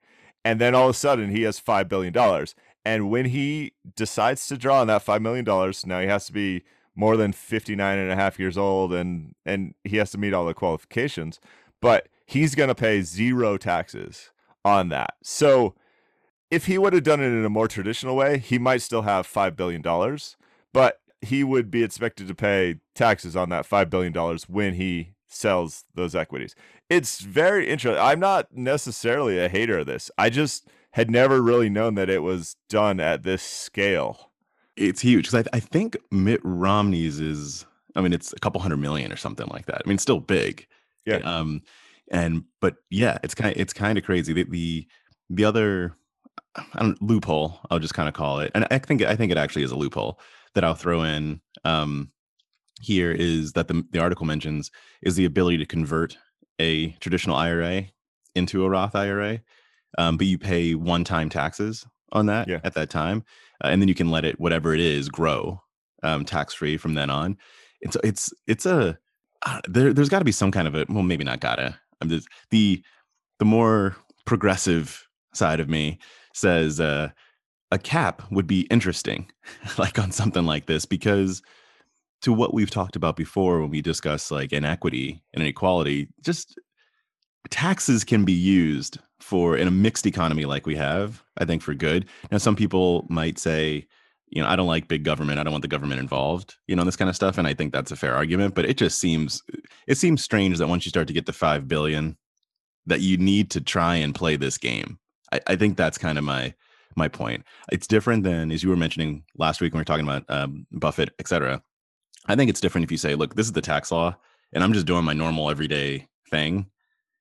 And 0.44 0.60
then 0.60 0.74
all 0.74 0.88
of 0.88 0.94
a 0.94 0.98
sudden 0.98 1.30
he 1.30 1.42
has 1.42 1.60
$5 1.60 1.88
billion. 1.88 2.46
And 2.84 3.10
when 3.10 3.26
he 3.26 3.72
decides 3.96 4.46
to 4.46 4.56
draw 4.56 4.80
on 4.80 4.86
that 4.86 5.04
$5 5.04 5.20
million, 5.20 5.44
now 5.86 6.00
he 6.00 6.06
has 6.06 6.26
to 6.26 6.32
be 6.32 6.62
more 6.94 7.16
than 7.16 7.32
59 7.32 7.98
and 7.98 8.10
a 8.10 8.16
half 8.16 8.38
years 8.38 8.58
old 8.58 8.92
and, 8.92 9.34
and 9.44 9.74
he 9.84 9.96
has 9.98 10.10
to 10.12 10.18
meet 10.18 10.34
all 10.34 10.46
the 10.46 10.54
qualifications, 10.54 11.38
but 11.80 12.08
he's 12.28 12.54
going 12.54 12.68
to 12.68 12.74
pay 12.74 13.00
zero 13.00 13.56
taxes 13.56 14.30
on 14.64 14.90
that. 14.90 15.14
So 15.22 15.74
if 16.50 16.66
he 16.66 16.76
would 16.76 16.92
have 16.92 17.02
done 17.02 17.20
it 17.20 17.28
in 17.28 17.44
a 17.44 17.48
more 17.48 17.66
traditional 17.66 18.14
way, 18.14 18.38
he 18.38 18.58
might 18.58 18.82
still 18.82 19.02
have 19.02 19.26
$5 19.26 19.56
billion, 19.56 19.82
but 20.74 21.00
he 21.22 21.42
would 21.42 21.70
be 21.70 21.82
expected 21.82 22.28
to 22.28 22.34
pay 22.34 22.76
taxes 22.94 23.34
on 23.34 23.48
that 23.48 23.66
$5 23.66 23.88
billion 23.88 24.12
when 24.46 24.74
he 24.74 25.14
sells 25.26 25.84
those 25.94 26.14
equities. 26.14 26.54
It's 26.90 27.20
very 27.20 27.66
interesting. 27.66 28.00
I'm 28.00 28.20
not 28.20 28.54
necessarily 28.54 29.38
a 29.38 29.48
hater 29.48 29.78
of 29.78 29.86
this. 29.86 30.10
I 30.18 30.28
just 30.28 30.68
had 30.92 31.10
never 31.10 31.40
really 31.40 31.70
known 31.70 31.94
that 31.94 32.10
it 32.10 32.22
was 32.22 32.56
done 32.68 33.00
at 33.00 33.22
this 33.22 33.42
scale. 33.42 34.30
It's 34.76 35.00
huge 35.00 35.30
because 35.30 35.46
I, 35.52 35.56
I 35.56 35.60
think 35.60 35.96
Mitt 36.10 36.40
Romney's 36.44 37.20
is, 37.20 37.64
I 37.96 38.02
mean, 38.02 38.12
it's 38.12 38.34
a 38.34 38.38
couple 38.38 38.60
hundred 38.60 38.78
million 38.78 39.12
or 39.12 39.16
something 39.16 39.46
like 39.50 39.64
that. 39.66 39.80
I 39.84 39.88
mean, 39.88 39.98
still 39.98 40.20
big. 40.20 40.66
Yeah. 41.06 41.16
Um, 41.16 41.62
and 42.10 42.44
but 42.60 42.76
yeah, 42.90 43.18
it's 43.22 43.34
kind 43.34 43.54
of 43.54 43.60
it's 43.60 43.72
kind 43.72 43.98
of 43.98 44.04
crazy. 44.04 44.32
The, 44.32 44.44
the 44.44 44.86
the 45.30 45.44
other 45.44 45.94
I 46.56 46.80
don't 46.80 47.00
loophole, 47.02 47.60
I'll 47.70 47.78
just 47.78 47.94
kind 47.94 48.08
of 48.08 48.14
call 48.14 48.40
it, 48.40 48.50
and 48.54 48.66
I 48.70 48.78
think 48.78 49.02
I 49.02 49.16
think 49.16 49.30
it 49.32 49.38
actually 49.38 49.62
is 49.64 49.70
a 49.72 49.76
loophole 49.76 50.18
that 50.54 50.64
I'll 50.64 50.74
throw 50.74 51.02
in 51.02 51.40
um, 51.64 52.10
here 52.80 53.12
is 53.12 53.52
that 53.52 53.68
the 53.68 53.84
the 53.90 54.00
article 54.00 54.26
mentions 54.26 54.70
is 55.02 55.16
the 55.16 55.24
ability 55.24 55.58
to 55.58 55.66
convert 55.66 56.16
a 56.58 56.90
traditional 57.00 57.36
IRA 57.36 57.84
into 58.34 58.64
a 58.64 58.70
Roth 58.70 58.94
IRA, 58.94 59.40
um, 59.98 60.16
but 60.16 60.26
you 60.26 60.38
pay 60.38 60.74
one 60.74 61.04
time 61.04 61.28
taxes 61.28 61.86
on 62.12 62.26
that 62.26 62.48
Yeah. 62.48 62.60
at 62.64 62.74
that 62.74 62.90
time, 62.90 63.24
uh, 63.62 63.68
and 63.68 63.80
then 63.82 63.88
you 63.88 63.94
can 63.94 64.10
let 64.10 64.24
it 64.24 64.40
whatever 64.40 64.74
it 64.74 64.80
is 64.80 65.08
grow 65.08 65.60
um, 66.02 66.24
tax 66.24 66.54
free 66.54 66.76
from 66.76 66.94
then 66.94 67.10
on. 67.10 67.36
It's 67.80 67.96
it's 68.02 68.32
it's 68.46 68.66
a 68.66 68.98
uh, 69.46 69.60
there. 69.68 69.92
There's 69.92 70.08
got 70.08 70.20
to 70.20 70.24
be 70.24 70.32
some 70.32 70.50
kind 70.50 70.66
of 70.66 70.74
a 70.74 70.86
well, 70.88 71.02
maybe 71.02 71.24
not 71.24 71.40
gotta. 71.40 71.78
I'm 72.00 72.08
just 72.08 72.28
the 72.50 72.82
the 73.38 73.44
more 73.44 73.96
progressive 74.24 75.06
side 75.32 75.60
of 75.60 75.68
me 75.68 75.98
says 76.34 76.80
uh, 76.80 77.10
a 77.70 77.78
cap 77.78 78.22
would 78.30 78.46
be 78.46 78.62
interesting, 78.62 79.30
like 79.78 79.98
on 79.98 80.12
something 80.12 80.44
like 80.44 80.66
this, 80.66 80.84
because 80.84 81.42
to 82.22 82.32
what 82.32 82.52
we've 82.52 82.70
talked 82.70 82.96
about 82.96 83.16
before 83.16 83.60
when 83.60 83.70
we 83.70 83.80
discuss 83.80 84.30
like 84.30 84.52
inequity 84.52 85.22
and 85.32 85.42
inequality, 85.42 86.08
just 86.22 86.58
taxes 87.50 88.04
can 88.04 88.24
be 88.24 88.32
used 88.32 88.98
for 89.20 89.56
in 89.56 89.68
a 89.68 89.72
mixed 89.72 90.06
economy 90.06 90.44
like 90.44 90.66
we 90.66 90.76
have, 90.76 91.22
I 91.38 91.44
think 91.44 91.62
for 91.62 91.74
good. 91.74 92.06
Now, 92.30 92.38
some 92.38 92.56
people 92.56 93.06
might 93.08 93.38
say, 93.38 93.86
you 94.30 94.42
know, 94.42 94.48
I 94.48 94.56
don't 94.56 94.66
like 94.66 94.88
big 94.88 95.04
government. 95.04 95.38
I 95.38 95.42
don't 95.42 95.52
want 95.52 95.62
the 95.62 95.68
government 95.68 96.00
involved, 96.00 96.56
you 96.66 96.76
know, 96.76 96.84
this 96.84 96.96
kind 96.96 97.08
of 97.08 97.16
stuff. 97.16 97.38
And 97.38 97.46
I 97.46 97.54
think 97.54 97.72
that's 97.72 97.90
a 97.90 97.96
fair 97.96 98.14
argument, 98.14 98.54
but 98.54 98.64
it 98.66 98.76
just 98.76 98.98
seems 98.98 99.42
it 99.86 99.96
seems 99.96 100.22
strange 100.22 100.58
that 100.58 100.68
once 100.68 100.84
you 100.84 100.90
start 100.90 101.08
to 101.08 101.14
get 101.14 101.26
to 101.26 101.32
five 101.32 101.66
billion, 101.66 102.16
that 102.86 103.00
you 103.00 103.16
need 103.16 103.50
to 103.52 103.60
try 103.60 103.96
and 103.96 104.14
play 104.14 104.36
this 104.36 104.58
game. 104.58 104.98
I, 105.32 105.40
I 105.46 105.56
think 105.56 105.76
that's 105.76 105.98
kind 105.98 106.18
of 106.18 106.24
my 106.24 106.54
my 106.96 107.08
point. 107.08 107.44
It's 107.70 107.86
different 107.86 108.24
than 108.24 108.50
as 108.50 108.62
you 108.62 108.68
were 108.68 108.76
mentioning 108.76 109.24
last 109.36 109.60
week 109.60 109.72
when 109.72 109.78
we 109.78 109.82
were 109.82 109.84
talking 109.84 110.06
about 110.06 110.24
um, 110.28 110.66
Buffett, 110.72 111.10
et 111.18 111.28
cetera. 111.28 111.62
I 112.26 112.36
think 112.36 112.50
it's 112.50 112.60
different 112.60 112.84
if 112.84 112.92
you 112.92 112.98
say, 112.98 113.14
look, 113.14 113.34
this 113.34 113.46
is 113.46 113.52
the 113.52 113.62
tax 113.62 113.90
law, 113.90 114.16
and 114.52 114.62
I'm 114.62 114.72
just 114.72 114.86
doing 114.86 115.04
my 115.04 115.14
normal 115.14 115.50
everyday 115.50 116.08
thing. 116.30 116.66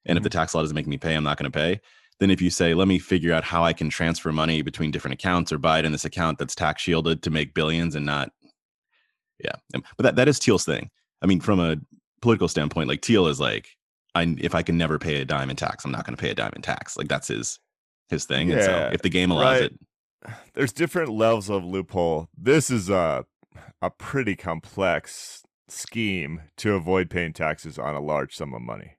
And 0.05 0.17
if 0.17 0.23
the 0.23 0.29
tax 0.29 0.55
law 0.55 0.61
doesn't 0.61 0.75
make 0.75 0.87
me 0.87 0.97
pay, 0.97 1.15
I'm 1.15 1.23
not 1.23 1.37
going 1.37 1.51
to 1.51 1.57
pay. 1.57 1.81
Then 2.19 2.31
if 2.31 2.41
you 2.41 2.49
say, 2.49 2.73
let 2.73 2.87
me 2.87 2.97
figure 2.97 3.33
out 3.33 3.43
how 3.43 3.63
I 3.63 3.73
can 3.73 3.89
transfer 3.89 4.31
money 4.31 4.61
between 4.63 4.89
different 4.91 5.13
accounts 5.13 5.51
or 5.51 5.59
buy 5.59 5.79
it 5.79 5.85
in 5.85 5.91
this 5.91 6.05
account 6.05 6.39
that's 6.39 6.55
tax 6.55 6.81
shielded 6.81 7.21
to 7.23 7.29
make 7.29 7.53
billions 7.53 7.95
and 7.95 8.05
not, 8.05 8.31
yeah. 9.43 9.55
Um, 9.75 9.83
But 9.97 10.03
that 10.03 10.15
that 10.15 10.27
is 10.27 10.39
Thiel's 10.39 10.65
thing. 10.65 10.89
I 11.21 11.27
mean, 11.27 11.39
from 11.39 11.59
a 11.59 11.77
political 12.21 12.47
standpoint, 12.47 12.89
like 12.89 13.01
Teal 13.01 13.27
is 13.27 13.39
like, 13.39 13.69
I 14.15 14.35
if 14.39 14.55
I 14.55 14.63
can 14.63 14.77
never 14.77 14.97
pay 14.97 15.21
a 15.21 15.25
dime 15.25 15.49
in 15.49 15.55
tax, 15.55 15.85
I'm 15.85 15.91
not 15.91 16.05
going 16.05 16.15
to 16.15 16.21
pay 16.21 16.31
a 16.31 16.35
dime 16.35 16.53
in 16.55 16.61
tax. 16.61 16.97
Like 16.97 17.07
that's 17.07 17.27
his 17.27 17.59
his 18.09 18.25
thing. 18.25 18.51
and 18.51 18.63
so 18.63 18.71
Yeah, 18.71 18.89
if 18.93 19.01
the 19.01 19.09
game 19.09 19.31
allows 19.31 19.61
right. 19.61 19.71
it, 19.71 20.33
There's 20.53 20.73
different 20.73 21.09
levels 21.09 21.49
of 21.49 21.63
loophole. 21.63 22.29
This 22.35 22.71
is 22.71 22.89
a 22.89 23.25
a 23.81 23.91
pretty 23.91 24.35
complex 24.35 25.43
scheme 25.67 26.41
to 26.57 26.73
avoid 26.73 27.09
paying 27.09 27.33
taxes 27.33 27.77
on 27.77 27.93
a 27.95 27.99
large 27.99 28.35
sum 28.35 28.53
of 28.53 28.61
money. 28.61 28.96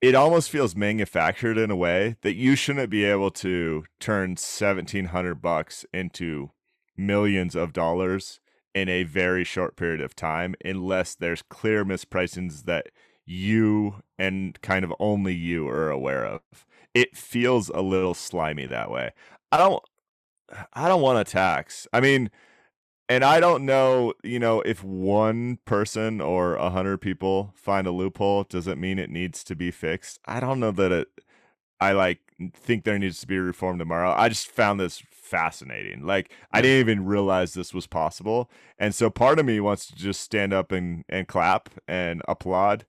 It 0.00 0.14
almost 0.14 0.48
feels 0.48 0.74
manufactured 0.74 1.58
in 1.58 1.70
a 1.70 1.76
way 1.76 2.16
that 2.22 2.34
you 2.34 2.56
shouldn't 2.56 2.88
be 2.88 3.04
able 3.04 3.30
to 3.32 3.84
turn 3.98 4.30
1700 4.30 5.34
bucks 5.42 5.84
into 5.92 6.52
millions 6.96 7.54
of 7.54 7.74
dollars 7.74 8.40
in 8.74 8.88
a 8.88 9.02
very 9.02 9.44
short 9.44 9.76
period 9.76 10.00
of 10.00 10.16
time 10.16 10.54
unless 10.64 11.14
there's 11.14 11.42
clear 11.42 11.84
mispricings 11.84 12.64
that 12.64 12.86
you 13.26 13.96
and 14.18 14.60
kind 14.62 14.86
of 14.86 14.94
only 14.98 15.34
you 15.34 15.68
are 15.68 15.90
aware 15.90 16.24
of. 16.24 16.40
It 16.94 17.14
feels 17.14 17.68
a 17.68 17.82
little 17.82 18.14
slimy 18.14 18.66
that 18.66 18.90
way. 18.90 19.10
I 19.52 19.58
don't 19.58 19.82
I 20.72 20.88
don't 20.88 21.02
want 21.02 21.24
to 21.24 21.30
tax. 21.30 21.86
I 21.92 22.00
mean, 22.00 22.30
and 23.10 23.24
I 23.24 23.40
don't 23.40 23.66
know, 23.66 24.14
you 24.22 24.38
know, 24.38 24.60
if 24.60 24.84
one 24.84 25.58
person 25.64 26.20
or 26.20 26.54
a 26.54 26.70
hundred 26.70 26.98
people 26.98 27.52
find 27.56 27.88
a 27.88 27.90
loophole, 27.90 28.44
does 28.44 28.68
it 28.68 28.78
mean 28.78 29.00
it 29.00 29.10
needs 29.10 29.42
to 29.44 29.56
be 29.56 29.72
fixed? 29.72 30.20
I 30.26 30.38
don't 30.38 30.60
know 30.60 30.70
that 30.70 30.92
it. 30.92 31.08
I 31.80 31.90
like 31.90 32.20
think 32.54 32.84
there 32.84 33.00
needs 33.00 33.20
to 33.20 33.26
be 33.26 33.36
reform 33.38 33.80
tomorrow. 33.80 34.12
I 34.16 34.28
just 34.28 34.46
found 34.46 34.78
this 34.78 35.02
fascinating. 35.10 36.06
Like 36.06 36.30
I 36.52 36.60
didn't 36.62 36.78
even 36.78 37.04
realize 37.04 37.52
this 37.52 37.74
was 37.74 37.88
possible, 37.88 38.48
and 38.78 38.94
so 38.94 39.10
part 39.10 39.40
of 39.40 39.46
me 39.46 39.58
wants 39.58 39.88
to 39.88 39.96
just 39.96 40.20
stand 40.20 40.52
up 40.52 40.70
and 40.70 41.04
and 41.08 41.26
clap 41.26 41.68
and 41.88 42.22
applaud 42.28 42.86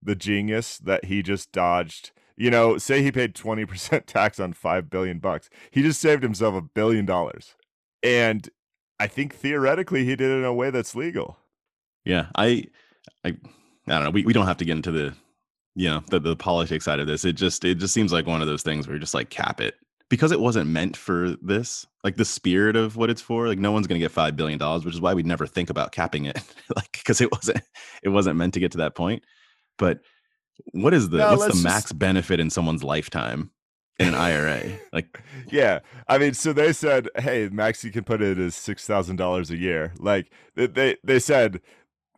the 0.00 0.14
genius 0.14 0.78
that 0.78 1.06
he 1.06 1.20
just 1.20 1.50
dodged. 1.50 2.12
You 2.36 2.50
know, 2.50 2.78
say 2.78 3.02
he 3.02 3.10
paid 3.10 3.34
twenty 3.34 3.64
percent 3.64 4.06
tax 4.06 4.38
on 4.38 4.52
five 4.52 4.88
billion 4.88 5.18
bucks. 5.18 5.50
He 5.72 5.82
just 5.82 6.00
saved 6.00 6.22
himself 6.22 6.54
a 6.54 6.62
billion 6.62 7.06
dollars, 7.06 7.56
and 8.04 8.48
I 8.98 9.06
think 9.06 9.34
theoretically 9.34 10.04
he 10.04 10.16
did 10.16 10.30
it 10.30 10.38
in 10.38 10.44
a 10.44 10.54
way 10.54 10.70
that's 10.70 10.94
legal. 10.94 11.38
Yeah, 12.04 12.26
I, 12.36 12.66
I, 13.24 13.28
I 13.28 13.34
don't 13.86 14.04
know. 14.04 14.10
We, 14.10 14.24
we 14.24 14.32
don't 14.32 14.46
have 14.46 14.58
to 14.58 14.64
get 14.64 14.76
into 14.76 14.92
the, 14.92 15.14
you 15.74 15.90
know, 15.90 16.02
the, 16.08 16.20
the 16.20 16.36
politics 16.36 16.84
side 16.84 17.00
of 17.00 17.06
this. 17.06 17.24
It 17.24 17.32
just 17.32 17.64
it 17.64 17.76
just 17.76 17.94
seems 17.94 18.12
like 18.12 18.26
one 18.26 18.40
of 18.40 18.46
those 18.46 18.62
things 18.62 18.86
where 18.86 18.94
you're 18.94 19.00
just 19.00 19.14
like 19.14 19.30
cap 19.30 19.60
it 19.60 19.74
because 20.08 20.32
it 20.32 20.40
wasn't 20.40 20.70
meant 20.70 20.96
for 20.96 21.34
this. 21.42 21.86
Like 22.04 22.16
the 22.16 22.24
spirit 22.24 22.76
of 22.76 22.96
what 22.96 23.10
it's 23.10 23.22
for. 23.22 23.48
Like 23.48 23.58
no 23.58 23.72
one's 23.72 23.86
gonna 23.86 24.00
get 24.00 24.12
five 24.12 24.36
billion 24.36 24.58
dollars, 24.58 24.84
which 24.84 24.94
is 24.94 25.00
why 25.00 25.14
we 25.14 25.22
never 25.22 25.46
think 25.46 25.70
about 25.70 25.92
capping 25.92 26.26
it. 26.26 26.38
like 26.76 26.92
because 26.92 27.20
it 27.20 27.32
wasn't 27.32 27.62
it 28.02 28.10
wasn't 28.10 28.36
meant 28.36 28.54
to 28.54 28.60
get 28.60 28.72
to 28.72 28.78
that 28.78 28.94
point. 28.94 29.24
But 29.78 30.00
what 30.72 30.94
is 30.94 31.08
the 31.08 31.18
no, 31.18 31.36
what's 31.36 31.56
the 31.56 31.62
max 31.62 31.92
benefit 31.92 32.38
in 32.38 32.50
someone's 32.50 32.84
lifetime 32.84 33.50
in 33.98 34.08
an 34.08 34.14
IRA. 34.14 34.78
Like, 34.92 35.20
yeah, 35.50 35.80
I 36.08 36.18
mean, 36.18 36.34
so 36.34 36.52
they 36.52 36.72
said, 36.72 37.08
"Hey, 37.16 37.48
Maxi 37.48 37.92
can 37.92 38.04
put 38.04 38.22
it 38.22 38.38
as 38.38 38.54
six 38.54 38.86
thousand 38.86 39.16
dollars 39.16 39.50
a 39.50 39.56
year." 39.56 39.92
Like 39.98 40.30
they 40.54 40.96
they 41.02 41.18
said, 41.18 41.60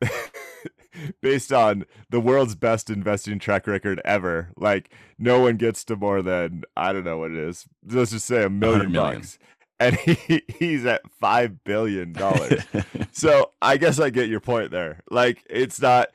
based 1.20 1.52
on 1.52 1.84
the 2.10 2.20
world's 2.20 2.54
best 2.54 2.90
investing 2.90 3.38
track 3.38 3.66
record 3.66 4.00
ever, 4.04 4.50
like 4.56 4.90
no 5.18 5.40
one 5.40 5.56
gets 5.56 5.84
to 5.84 5.96
more 5.96 6.22
than 6.22 6.62
I 6.76 6.92
don't 6.92 7.04
know 7.04 7.18
what 7.18 7.30
it 7.30 7.38
is. 7.38 7.66
Let's 7.86 8.12
just 8.12 8.26
say 8.26 8.44
a 8.44 8.50
million, 8.50 8.92
million. 8.92 9.20
bucks. 9.20 9.38
And 9.78 9.96
he, 9.96 10.42
he's 10.58 10.86
at 10.86 11.02
five 11.20 11.62
billion 11.64 12.12
dollars. 12.12 12.64
so 13.12 13.50
I 13.60 13.76
guess 13.76 14.00
I 14.00 14.10
get 14.10 14.28
your 14.28 14.40
point 14.40 14.70
there. 14.70 15.00
Like 15.10 15.44
it's 15.50 15.80
not 15.80 16.08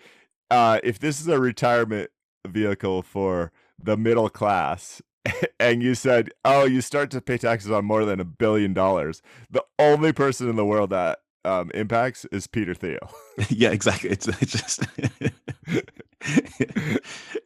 uh 0.50 0.80
if 0.84 1.00
this 1.00 1.22
is 1.22 1.28
a 1.28 1.40
retirement 1.40 2.10
vehicle 2.48 3.04
for 3.04 3.52
the 3.84 3.98
middle 3.98 4.30
class 4.30 5.02
and 5.60 5.84
you 5.84 5.96
said, 5.96 6.32
"Oh, 6.44 6.66
you 6.66 6.82
start 6.82 7.12
to 7.12 7.22
pay 7.22 7.38
taxes 7.38 7.72
on 7.72 7.86
more 7.86 8.06
than 8.06 8.20
a 8.20 8.26
billion 8.26 8.74
dollars." 8.74 9.22
The 9.50 9.64
only 9.80 10.14
person 10.14 10.50
in 10.50 10.56
the 10.56 10.66
world 10.66 10.90
that 10.92 11.20
um, 11.46 11.72
impacts 11.74 12.26
is 12.26 12.48
Peter 12.48 12.74
Thiel. 12.74 13.12
yeah, 13.50 13.70
exactly. 13.72 14.10
It's 14.10 14.28
it's 14.28 14.52
just 14.52 14.86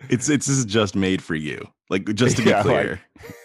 it's 0.10 0.30
it's 0.30 0.66
just 0.66 0.96
made 0.96 1.22
for 1.22 1.36
you. 1.36 1.68
Like 1.90 2.14
just 2.16 2.38
to 2.38 2.44
be 2.44 2.50
yeah, 2.50 2.62
clear. 2.62 3.02
Like, 3.16 3.36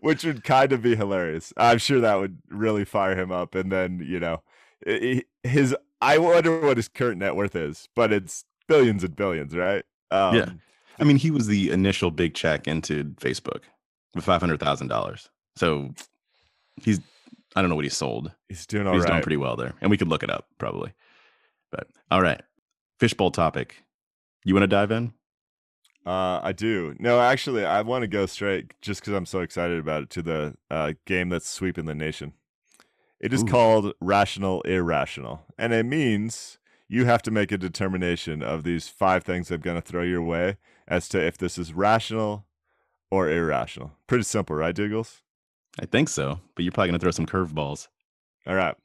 which 0.00 0.24
would 0.24 0.44
kind 0.44 0.72
of 0.72 0.82
be 0.82 0.96
hilarious. 0.96 1.52
I'm 1.56 1.78
sure 1.78 2.00
that 2.00 2.16
would 2.16 2.38
really 2.48 2.84
fire 2.84 3.16
him 3.16 3.30
up. 3.30 3.54
And 3.54 3.70
then 3.70 4.04
you 4.04 4.20
know, 4.20 4.42
his 5.42 5.74
I 6.00 6.18
wonder 6.18 6.60
what 6.60 6.76
his 6.76 6.88
current 6.88 7.18
net 7.18 7.36
worth 7.36 7.56
is, 7.56 7.88
but 7.94 8.12
it's 8.12 8.44
billions 8.68 9.04
and 9.04 9.14
billions, 9.14 9.54
right? 9.54 9.84
Um, 10.10 10.34
yeah. 10.34 10.48
I 10.98 11.04
mean, 11.04 11.16
he 11.16 11.30
was 11.30 11.46
the 11.46 11.70
initial 11.70 12.10
big 12.10 12.34
check 12.34 12.68
into 12.68 13.04
Facebook 13.20 13.62
with 14.14 14.24
five 14.24 14.40
hundred 14.40 14.60
thousand 14.60 14.88
dollars. 14.88 15.28
So 15.56 15.94
he's 16.76 17.00
I 17.56 17.60
don't 17.60 17.70
know 17.70 17.76
what 17.76 17.84
he 17.84 17.90
sold. 17.90 18.32
He's 18.48 18.66
doing 18.66 18.86
all 18.86 18.94
he's 18.94 19.04
right. 19.04 19.10
doing 19.10 19.22
pretty 19.22 19.36
well 19.36 19.56
there, 19.56 19.74
and 19.80 19.90
we 19.90 19.96
could 19.96 20.08
look 20.08 20.22
it 20.22 20.30
up 20.30 20.48
probably. 20.58 20.92
But 21.70 21.88
all 22.10 22.22
right, 22.22 22.40
fishbowl 22.98 23.30
topic. 23.30 23.82
You 24.44 24.54
want 24.54 24.64
to 24.64 24.68
dive 24.68 24.90
in? 24.90 25.12
Uh, 26.06 26.38
I 26.42 26.52
do. 26.52 26.94
No, 26.98 27.18
actually, 27.20 27.64
I 27.64 27.80
want 27.80 28.02
to 28.02 28.08
go 28.08 28.26
straight 28.26 28.74
just 28.82 29.00
because 29.00 29.14
I'm 29.14 29.24
so 29.24 29.40
excited 29.40 29.78
about 29.78 30.02
it 30.02 30.10
to 30.10 30.22
the 30.22 30.54
uh, 30.70 30.92
game 31.06 31.30
that's 31.30 31.48
sweeping 31.48 31.86
the 31.86 31.94
nation. 31.94 32.34
It 33.20 33.32
is 33.32 33.42
Ooh. 33.42 33.46
called 33.46 33.94
Rational 34.00 34.60
Irrational, 34.62 35.44
and 35.58 35.72
it 35.72 35.86
means 35.86 36.58
you 36.88 37.04
have 37.06 37.22
to 37.22 37.30
make 37.30 37.50
a 37.52 37.58
determination 37.58 38.42
of 38.42 38.62
these 38.62 38.88
five 38.88 39.24
things 39.24 39.50
I'm 39.50 39.60
going 39.60 39.80
to 39.80 39.86
throw 39.86 40.02
your 40.02 40.22
way 40.22 40.56
as 40.86 41.08
to 41.10 41.24
if 41.24 41.38
this 41.38 41.58
is 41.58 41.72
rational 41.72 42.44
or 43.10 43.28
irrational. 43.30 43.92
Pretty 44.06 44.24
simple, 44.24 44.56
right, 44.56 44.74
Dougals? 44.74 45.20
I 45.80 45.86
think 45.86 46.08
so, 46.08 46.40
but 46.54 46.64
you're 46.64 46.72
probably 46.72 46.90
going 46.90 47.00
to 47.00 47.04
throw 47.04 47.10
some 47.10 47.26
curveballs. 47.26 47.88
All 48.46 48.54
right. 48.54 48.76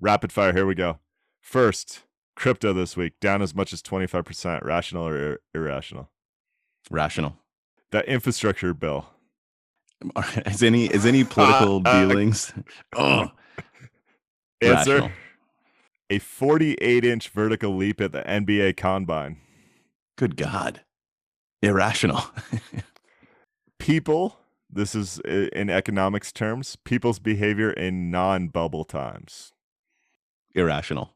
Rapid 0.00 0.32
fire, 0.32 0.52
here 0.52 0.66
we 0.66 0.74
go. 0.74 0.98
First, 1.40 2.02
crypto 2.34 2.72
this 2.72 2.96
week 2.96 3.14
down 3.20 3.42
as 3.42 3.54
much 3.54 3.72
as 3.72 3.82
25%. 3.82 4.64
Rational 4.64 5.06
or 5.06 5.16
ir- 5.16 5.40
irrational? 5.54 6.10
Rational. 6.90 7.36
That 7.90 8.06
infrastructure 8.06 8.74
bill. 8.74 9.06
Is 10.46 10.64
any 10.64 10.86
is 10.86 11.06
any 11.06 11.22
political 11.36 11.76
uh, 11.86 11.88
uh, 11.88 12.00
dealings? 12.00 12.52
oh. 12.96 13.30
Answer. 14.60 14.94
Rational. 14.94 15.10
A 16.12 16.18
48 16.18 17.06
inch 17.06 17.30
vertical 17.30 17.74
leap 17.74 17.98
at 17.98 18.12
the 18.12 18.20
NBA 18.20 18.76
Combine. 18.76 19.38
Good 20.18 20.36
God. 20.36 20.82
Irrational. 21.62 22.20
People, 23.78 24.36
this 24.68 24.94
is 24.94 25.20
in 25.20 25.70
economics 25.70 26.30
terms, 26.30 26.76
people's 26.84 27.18
behavior 27.18 27.70
in 27.70 28.10
non 28.10 28.48
bubble 28.48 28.84
times. 28.84 29.52
Irrational. 30.54 31.14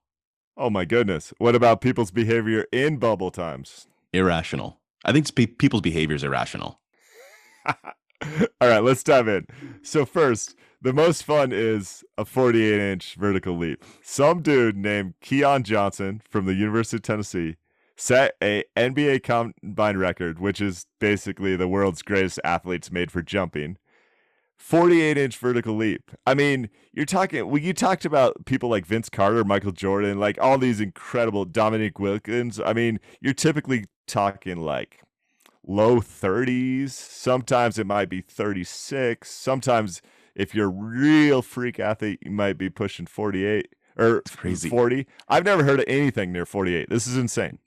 Oh 0.56 0.70
my 0.70 0.86
goodness. 0.86 1.34
What 1.36 1.54
about 1.54 1.82
people's 1.82 2.10
behavior 2.10 2.64
in 2.72 2.96
bubble 2.96 3.30
times? 3.30 3.88
Irrational. 4.14 4.80
I 5.04 5.12
think 5.12 5.34
pe- 5.34 5.44
people's 5.44 5.82
behavior 5.82 6.16
is 6.16 6.24
irrational. 6.24 6.80
All 7.66 7.76
right, 8.62 8.82
let's 8.82 9.02
dive 9.02 9.28
in. 9.28 9.46
So, 9.82 10.06
first, 10.06 10.54
the 10.80 10.92
most 10.92 11.22
fun 11.22 11.52
is 11.52 12.04
a 12.18 12.24
48 12.24 12.80
inch 12.80 13.14
vertical 13.14 13.56
leap. 13.56 13.84
Some 14.02 14.42
dude 14.42 14.76
named 14.76 15.14
Keon 15.20 15.62
Johnson 15.62 16.22
from 16.28 16.46
the 16.46 16.54
University 16.54 16.96
of 16.96 17.02
Tennessee 17.02 17.56
set 17.96 18.36
a 18.42 18.64
NBA 18.76 19.22
combine 19.22 19.96
record, 19.96 20.38
which 20.38 20.60
is 20.60 20.86
basically 21.00 21.56
the 21.56 21.68
world's 21.68 22.02
greatest 22.02 22.38
athletes 22.44 22.92
made 22.92 23.10
for 23.10 23.22
jumping. 23.22 23.78
48 24.58 25.18
inch 25.18 25.36
vertical 25.36 25.76
leap. 25.76 26.10
I 26.26 26.34
mean, 26.34 26.70
you're 26.92 27.04
talking, 27.04 27.48
well, 27.48 27.60
you 27.60 27.72
talked 27.72 28.04
about 28.04 28.46
people 28.46 28.68
like 28.68 28.86
Vince 28.86 29.08
Carter, 29.08 29.44
Michael 29.44 29.72
Jordan, 29.72 30.18
like 30.18 30.38
all 30.40 30.58
these 30.58 30.80
incredible 30.80 31.44
Dominique 31.44 31.98
Wilkins. 31.98 32.58
I 32.64 32.72
mean, 32.72 32.98
you're 33.20 33.34
typically 33.34 33.84
talking 34.06 34.56
like 34.56 35.02
low 35.66 36.00
30s. 36.00 36.90
Sometimes 36.90 37.78
it 37.78 37.86
might 37.86 38.08
be 38.08 38.22
36. 38.22 39.30
Sometimes 39.30 40.00
if 40.36 40.54
you're 40.54 40.66
a 40.66 40.68
real 40.68 41.42
freak 41.42 41.80
athlete, 41.80 42.20
you 42.22 42.30
might 42.30 42.58
be 42.58 42.70
pushing 42.70 43.06
48 43.06 43.74
or 43.98 44.22
crazy. 44.36 44.68
40. 44.68 45.06
I've 45.28 45.44
never 45.44 45.64
heard 45.64 45.80
of 45.80 45.86
anything 45.88 46.30
near 46.30 46.46
48. 46.46 46.90
This 46.90 47.06
is 47.06 47.16
insane. 47.16 47.58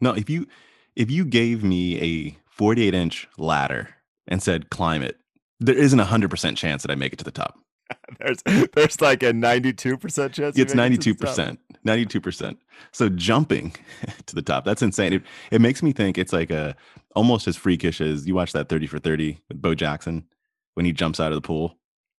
No, 0.00 0.12
if 0.12 0.28
you 0.28 0.46
if 0.94 1.10
you 1.10 1.24
gave 1.24 1.62
me 1.62 2.00
a 2.00 2.38
48 2.50 2.94
inch 2.94 3.28
ladder 3.38 3.90
and 4.26 4.42
said 4.42 4.70
climb 4.70 5.02
it, 5.02 5.18
there 5.60 5.76
isn't 5.76 6.00
a 6.00 6.04
hundred 6.04 6.30
percent 6.30 6.58
chance 6.58 6.82
that 6.82 6.90
I 6.90 6.94
make 6.94 7.12
it 7.12 7.18
to 7.18 7.24
the 7.24 7.30
top. 7.30 7.58
there's 8.18 8.42
there's 8.74 9.00
like 9.00 9.22
a 9.22 9.32
92 9.32 9.98
percent 9.98 10.32
chance. 10.32 10.58
It's 10.58 10.74
92 10.74 11.14
percent, 11.14 11.60
92 11.84 12.20
percent. 12.20 12.58
So 12.92 13.08
jumping 13.08 13.74
to 14.26 14.34
the 14.34 14.42
top, 14.42 14.64
that's 14.64 14.82
insane. 14.82 15.12
It, 15.12 15.22
it 15.50 15.60
makes 15.60 15.82
me 15.82 15.92
think 15.92 16.18
it's 16.18 16.32
like 16.32 16.50
a 16.50 16.74
almost 17.14 17.46
as 17.46 17.56
freakish 17.56 18.00
as 18.00 18.26
you 18.26 18.34
watch 18.34 18.52
that 18.52 18.68
30 18.68 18.86
for 18.86 18.98
30 18.98 19.40
with 19.48 19.62
Bo 19.62 19.74
Jackson 19.74 20.26
when 20.74 20.84
he 20.84 20.92
jumps 20.92 21.20
out 21.20 21.32
of 21.32 21.36
the 21.36 21.46
pool. 21.46 21.78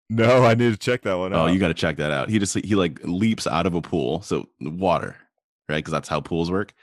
No, 0.10 0.46
I 0.46 0.56
need 0.56 0.72
to 0.72 0.78
check 0.78 1.02
that 1.02 1.18
one 1.18 1.34
oh, 1.34 1.38
out. 1.38 1.50
Oh, 1.50 1.52
you 1.52 1.60
got 1.60 1.68
to 1.68 1.74
check 1.74 1.98
that 1.98 2.12
out. 2.12 2.30
He 2.30 2.40
just 2.40 2.54
he 2.54 2.76
like 2.76 3.00
leaps 3.04 3.46
out 3.46 3.66
of 3.66 3.74
a 3.74 3.82
pool, 3.82 4.22
so 4.22 4.48
water, 4.62 5.18
right? 5.68 5.78
Because 5.78 5.92
that's 5.92 6.08
how 6.08 6.22
pools 6.22 6.50
work 6.50 6.74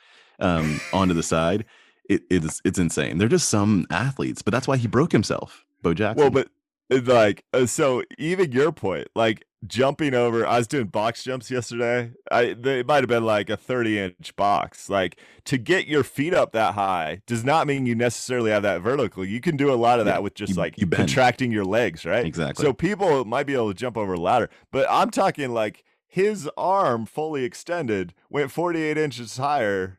um, 0.41 0.81
onto 0.93 1.15
the 1.15 1.23
side. 1.23 1.65
It, 2.09 2.23
it's 2.29 2.61
it's 2.65 2.79
insane. 2.79 3.17
They're 3.17 3.29
just 3.29 3.49
some 3.49 3.87
athletes, 3.91 4.43
but 4.43 4.53
that's 4.53 4.69
why 4.69 4.77
he 4.77 4.87
broke 4.87 5.13
himself. 5.13 5.65
Bo 5.83 5.95
Jackson. 5.95 6.21
Well, 6.21 6.31
but 6.31 6.49
uh, 6.93 7.01
like 7.13 7.45
uh, 7.55 7.67
so, 7.67 8.03
even 8.19 8.53
your 8.53 8.73
point, 8.73 9.09
like 9.15 9.47
jumping 9.67 10.15
over. 10.15 10.47
I 10.47 10.59
was 10.59 10.67
doing 10.67 10.87
box 10.87 11.25
jumps 11.25 11.51
yesterday. 11.51 12.13
I 12.31 12.55
they 12.55 12.83
might 12.83 13.03
have 13.03 13.09
been 13.09 13.25
like 13.25 13.51
a 13.51 13.57
thirty 13.57 13.99
inch 13.99 14.35
box. 14.37 14.89
Like 14.89 15.19
to 15.45 15.59
get 15.59 15.87
your 15.87 16.05
feet 16.05 16.35
up 16.35 16.53
that 16.53 16.75
high 16.75 17.23
does 17.27 17.45
not 17.45 17.67
mean 17.67 17.87
you 17.87 17.95
necessarily 17.95 18.51
have 18.51 18.63
that 18.63 18.83
vertical. 18.83 19.25
You 19.25 19.41
can 19.41 19.57
do 19.57 19.73
a 19.73 19.77
lot 19.77 19.99
of 19.99 20.07
that 20.07 20.17
yeah, 20.17 20.19
with 20.21 20.35
just 20.35 20.51
you, 20.51 20.57
like 20.57 20.79
you 20.79 20.87
contracting 20.87 21.53
your 21.53 21.65
legs, 21.65 22.05
right? 22.05 22.27
Exactly. 22.27 22.63
So 22.63 22.73
people 22.73 23.25
might 23.25 23.47
be 23.47 23.55
able 23.55 23.69
to 23.69 23.79
jump 23.79 23.97
over 23.97 24.15
a 24.15 24.21
ladder, 24.21 24.51
but 24.71 24.87
I'm 24.91 25.11
talking 25.11 25.53
like 25.53 25.85
his 26.07 26.49
arm 26.57 27.07
fully 27.07 27.45
extended 27.45 28.15
went 28.31 28.51
48 28.51 28.97
inches 28.97 29.37
higher 29.37 29.99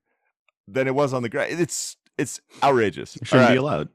than 0.68 0.88
it 0.88 0.96
was 0.96 1.14
on 1.14 1.24
the 1.24 1.30
ground. 1.30 1.60
It's 1.60 1.98
it's 2.18 2.40
outrageous. 2.64 3.16
It 3.18 3.28
shouldn't 3.28 3.50
All 3.50 3.54
be 3.54 3.58
allowed. 3.58 3.90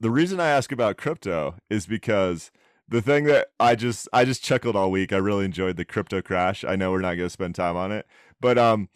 The 0.00 0.10
reason 0.10 0.38
I 0.38 0.48
ask 0.48 0.70
about 0.70 0.96
crypto 0.96 1.56
is 1.68 1.86
because 1.86 2.52
the 2.88 3.02
thing 3.02 3.24
that 3.24 3.48
I 3.60 3.74
just 3.74 4.08
I 4.12 4.24
just 4.24 4.42
chuckled 4.42 4.76
all 4.76 4.90
week. 4.90 5.12
I 5.12 5.16
really 5.18 5.44
enjoyed 5.44 5.76
the 5.76 5.84
crypto 5.84 6.22
crash. 6.22 6.64
I 6.64 6.76
know 6.76 6.90
we're 6.90 7.00
not 7.00 7.14
going 7.16 7.26
to 7.26 7.30
spend 7.30 7.54
time 7.54 7.76
on 7.76 7.92
it, 7.92 8.06
but 8.40 8.56
um, 8.58 8.88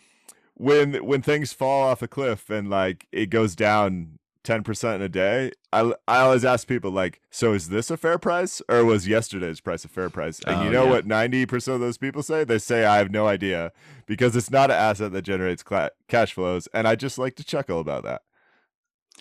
when 0.54 1.04
when 1.04 1.22
things 1.22 1.52
fall 1.52 1.88
off 1.88 2.02
a 2.02 2.08
cliff 2.08 2.50
and 2.50 2.68
like 2.70 3.06
it 3.12 3.26
goes 3.26 3.54
down 3.56 4.18
ten 4.44 4.62
percent 4.62 4.96
in 4.96 5.02
a 5.02 5.08
day, 5.08 5.52
I 5.72 5.92
I 6.08 6.20
always 6.20 6.44
ask 6.44 6.66
people 6.66 6.90
like, 6.90 7.20
so 7.30 7.52
is 7.52 7.68
this 7.68 7.90
a 7.90 7.96
fair 7.96 8.18
price 8.18 8.62
or 8.68 8.84
was 8.84 9.06
yesterday's 9.08 9.60
price 9.60 9.84
a 9.84 9.88
fair 9.88 10.10
price? 10.10 10.40
And 10.46 10.56
Oh, 10.60 10.64
you 10.64 10.70
know 10.70 10.84
yeah. 10.84 10.90
what 10.90 11.06
ninety 11.06 11.46
percent 11.46 11.76
of 11.76 11.80
those 11.80 11.98
people 11.98 12.22
say? 12.22 12.44
They 12.44 12.58
say 12.58 12.84
I 12.84 12.96
have 12.98 13.10
no 13.10 13.26
idea 13.26 13.72
because 14.06 14.34
it's 14.36 14.50
not 14.50 14.70
an 14.70 14.76
asset 14.76 15.12
that 15.12 15.22
generates 15.22 15.62
cla- 15.62 15.90
cash 16.08 16.32
flows, 16.32 16.66
and 16.74 16.88
I 16.88 16.94
just 16.96 17.18
like 17.18 17.36
to 17.36 17.44
chuckle 17.44 17.78
about 17.80 18.04
that 18.04 18.22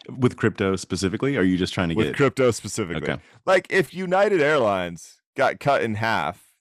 With 0.10 0.36
crypto 0.36 0.76
specifically, 0.76 1.38
are 1.38 1.44
you 1.44 1.58
just 1.58 1.74
trying 1.74 1.90
to 1.90 1.96
with 1.96 2.08
get 2.08 2.16
crypto 2.16 2.52
specifically. 2.52 3.04
Okay. 3.04 3.22
Like 3.46 3.68
if 3.70 3.94
United 3.94 4.42
Airlines 4.42 5.22
got 5.36 5.60
cut 5.60 5.84
in 5.84 5.96
half, 5.96 6.52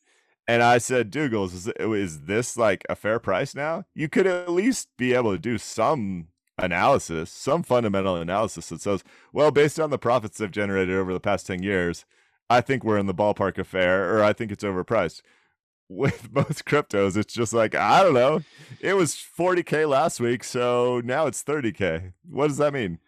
and 0.47 0.63
I 0.63 0.79
said, 0.79 1.13
"Dougals, 1.13 1.55
is, 1.55 1.69
is 1.79 2.23
this 2.23 2.57
like 2.57 2.85
a 2.89 2.97
fair 2.97 3.19
price 3.19 3.55
now?" 3.55 3.85
You 3.95 4.09
could 4.09 4.27
at 4.27 4.51
least 4.51 4.89
be 4.99 5.15
able 5.15 5.33
to 5.33 5.39
do 5.39 5.59
some 5.59 6.29
analysis, 6.59 7.31
some 7.31 7.63
fundamental 7.63 8.17
analysis 8.17 8.69
that 8.69 8.81
says, 8.81 9.05
"Well, 9.33 9.51
based 9.51 9.79
on 9.79 9.91
the 9.91 9.99
profits 9.99 10.39
they've 10.39 10.51
generated 10.51 10.97
over 10.97 11.13
the 11.13 11.21
past 11.21 11.47
ten 11.47 11.63
years, 11.63 12.05
I 12.49 12.61
think 12.61 12.85
we're 12.85 12.99
in 12.99 13.07
the 13.07 13.15
ballpark 13.15 13.59
of 13.59 13.69
fair, 13.69 14.15
or 14.15 14.25
I 14.25 14.33
think 14.33 14.51
it's 14.51 14.65
overpriced." 14.65 15.23
With 15.89 16.33
most 16.33 16.65
cryptos, 16.65 17.17
it's 17.17 17.33
just 17.33 17.53
like 17.53 17.75
I 17.75 18.03
don't 18.03 18.15
know. 18.15 18.43
It 18.81 18.95
was 18.95 19.15
40k 19.15 19.89
last 19.89 20.21
week, 20.21 20.45
so 20.45 21.01
now 21.05 21.27
it's 21.27 21.43
30k. 21.43 22.13
What 22.29 22.49
does 22.49 22.59
that 22.59 22.73
mean? 22.73 22.99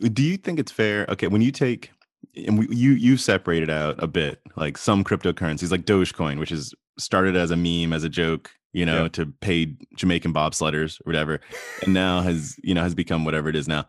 Do 0.00 0.22
you 0.22 0.36
think 0.36 0.58
it's 0.58 0.72
fair 0.72 1.06
okay 1.08 1.26
when 1.28 1.40
you 1.42 1.50
take 1.52 1.90
and 2.36 2.58
we, 2.58 2.66
you 2.68 2.92
you 2.92 3.16
separated 3.16 3.70
out 3.70 3.94
a 4.02 4.06
bit 4.06 4.40
like 4.56 4.76
some 4.78 5.04
cryptocurrencies 5.04 5.70
like 5.70 5.84
dogecoin 5.84 6.38
which 6.38 6.50
is 6.52 6.74
started 6.98 7.36
as 7.36 7.50
a 7.50 7.56
meme 7.56 7.92
as 7.92 8.04
a 8.04 8.08
joke 8.08 8.50
you 8.72 8.84
know 8.84 9.02
Yeah. 9.02 9.08
to 9.08 9.26
pay 9.40 9.74
jamaican 9.96 10.32
bobsledders 10.34 11.00
or 11.00 11.04
whatever 11.04 11.40
and 11.82 11.94
now 11.94 12.22
has 12.22 12.56
you 12.62 12.74
know 12.74 12.82
has 12.82 12.94
become 12.94 13.24
whatever 13.24 13.48
it 13.48 13.56
is 13.56 13.68
now 13.68 13.86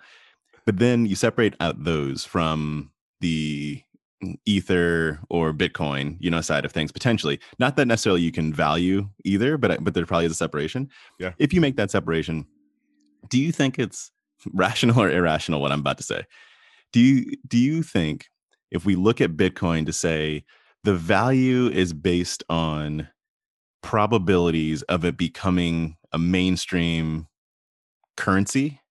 but 0.66 0.78
then 0.80 1.06
you 1.06 1.16
separate 1.16 1.56
out 1.60 1.84
those 1.84 2.24
from 2.26 2.92
the 3.22 3.82
ether 4.46 5.20
or 5.30 5.54
bitcoin 5.54 6.18
you 6.20 6.30
know 6.32 6.42
side 6.42 6.66
of 6.66 6.72
things 6.72 6.92
potentially 6.92 7.40
not 7.60 7.76
that 7.76 7.86
necessarily 7.86 8.22
you 8.22 8.32
can 8.32 8.54
value 8.54 9.08
either 9.24 9.58
but 9.58 9.84
but 9.84 9.94
there 9.94 10.06
probably 10.06 10.26
is 10.26 10.32
a 10.32 10.36
separation 10.36 10.90
Yeah. 11.20 11.34
if 11.38 11.54
you 11.54 11.62
make 11.62 11.76
that 11.78 11.92
separation 11.92 12.46
do 13.30 13.40
you 13.40 13.52
think 13.52 13.78
it's 13.80 14.12
rational 14.54 15.00
or 15.00 15.10
irrational 15.10 15.62
what 15.62 15.72
i'm 15.72 15.80
about 15.80 15.98
to 15.98 16.04
say. 16.04 16.24
Do 16.94 17.00
you 17.00 17.34
do 17.48 17.58
you 17.58 17.84
think 17.84 18.28
if 18.72 18.86
we 18.86 18.96
look 18.96 19.22
at 19.22 19.38
bitcoin 19.38 19.86
to 19.86 19.94
say 19.94 20.44
the 20.84 20.96
value 20.96 21.68
is 21.68 21.94
based 21.94 22.44
on 22.50 23.10
probabilities 23.82 24.82
of 24.84 25.06
it 25.06 25.18
becoming 25.18 25.98
a 26.12 26.18
mainstream 26.18 27.28
currency? 28.18 28.82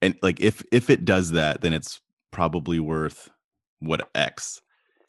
And 0.00 0.16
like 0.22 0.40
if 0.40 0.64
if 0.72 0.90
it 0.90 1.04
does 1.04 1.32
that 1.32 1.60
then 1.60 1.72
it's 1.72 2.00
probably 2.30 2.80
worth 2.80 3.30
what 3.80 4.08
x. 4.14 4.60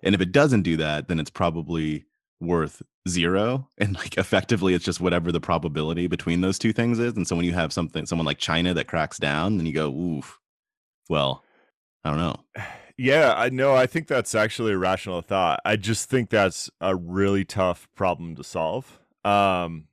And 0.04 0.14
if 0.14 0.22
it 0.22 0.32
doesn't 0.32 0.64
do 0.64 0.78
that 0.78 1.08
then 1.08 1.20
it's 1.20 1.32
probably 1.32 2.06
worth 2.42 2.82
zero 3.08 3.68
and 3.78 3.96
like 3.96 4.18
effectively 4.18 4.74
it's 4.74 4.86
just 4.86 5.00
whatever 5.00 5.32
the 5.32 5.40
probability 5.40 6.08
between 6.08 6.42
those 6.42 6.60
two 6.60 6.74
things 6.74 7.00
is 7.00 7.16
and 7.16 7.28
so 7.28 7.36
when 7.36 7.46
you 7.46 7.54
have 7.54 7.72
something 7.72 8.06
someone 8.06 8.26
like 8.26 8.38
china 8.38 8.74
that 8.74 8.88
cracks 8.88 9.18
down 9.18 9.58
then 9.58 9.66
you 9.66 9.74
go 9.74 9.90
oof 9.90 10.40
well 11.10 11.44
i 12.04 12.10
don't 12.10 12.20
know 12.20 12.36
Yeah, 12.98 13.34
I 13.36 13.50
know. 13.50 13.76
I 13.76 13.88
think 13.88 14.08
that's 14.08 14.34
actually 14.34 14.72
a 14.72 14.78
rational 14.78 15.22
thought. 15.22 15.60
I 15.66 15.76
just 15.76 16.10
think 16.10 16.30
that's 16.30 16.70
a 16.80 16.96
really 16.96 17.44
tough 17.44 17.90
problem 17.96 18.36
to 18.38 18.44
solve. 18.44 19.00
Um, 19.26 19.88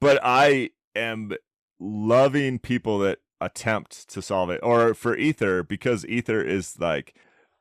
but 0.00 0.20
I 0.22 0.70
am 0.94 1.32
loving 1.80 2.60
people 2.60 3.00
that 3.00 3.18
attempt 3.40 4.08
to 4.10 4.22
solve 4.22 4.50
it. 4.50 4.60
Or 4.62 4.94
for 4.94 5.16
Ether, 5.16 5.64
because 5.64 6.06
Ether 6.06 6.40
is 6.40 6.78
like 6.78 7.16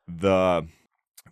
the 0.08 0.68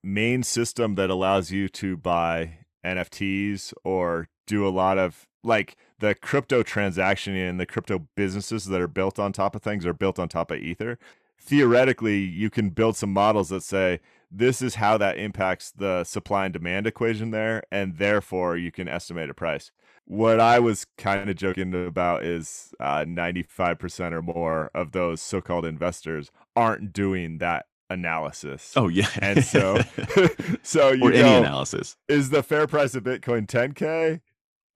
main 0.01 0.41
system 0.41 0.95
that 0.95 1.11
allows 1.11 1.51
you 1.51 1.69
to 1.69 1.95
buy 1.97 2.57
NFTs 2.85 3.73
or 3.83 4.27
do 4.47 4.67
a 4.67 4.69
lot 4.69 4.97
of 4.97 5.27
like 5.43 5.75
the 5.99 6.13
crypto 6.15 6.63
transaction 6.63 7.35
and 7.35 7.59
the 7.59 7.65
crypto 7.65 8.07
businesses 8.15 8.65
that 8.65 8.81
are 8.81 8.87
built 8.87 9.17
on 9.17 9.33
top 9.33 9.55
of 9.55 9.61
things 9.61 9.85
are 9.85 9.93
built 9.93 10.19
on 10.19 10.27
top 10.27 10.51
of 10.51 10.59
Ether. 10.59 10.99
Theoretically 11.39 12.19
you 12.19 12.49
can 12.49 12.69
build 12.69 12.95
some 12.95 13.11
models 13.11 13.49
that 13.49 13.63
say 13.63 13.99
this 14.29 14.61
is 14.61 14.75
how 14.75 14.97
that 14.97 15.17
impacts 15.17 15.71
the 15.71 16.03
supply 16.03 16.45
and 16.45 16.53
demand 16.53 16.87
equation 16.87 17.31
there 17.31 17.63
and 17.71 17.97
therefore 17.97 18.55
you 18.57 18.71
can 18.71 18.87
estimate 18.87 19.29
a 19.29 19.33
price. 19.33 19.71
What 20.05 20.39
i 20.39 20.59
was 20.59 20.85
kind 20.97 21.29
of 21.29 21.35
joking 21.37 21.73
about 21.87 22.23
is 22.23 22.73
uh, 22.79 23.05
95% 23.05 24.11
or 24.11 24.21
more 24.21 24.69
of 24.73 24.91
those 24.91 25.21
so-called 25.21 25.65
investors 25.65 26.31
aren't 26.55 26.91
doing 26.93 27.37
that 27.37 27.65
analysis. 27.93 28.73
Oh 28.75 28.87
yeah. 28.87 29.07
And 29.21 29.43
so 29.43 29.79
so 30.63 30.91
you 30.91 31.03
or 31.03 31.11
any 31.13 31.21
analysis. 31.35 31.97
is 32.07 32.29
the 32.29 32.43
fair 32.43 32.67
price 32.67 32.95
of 32.95 33.03
bitcoin 33.03 33.45
10k 33.47 34.21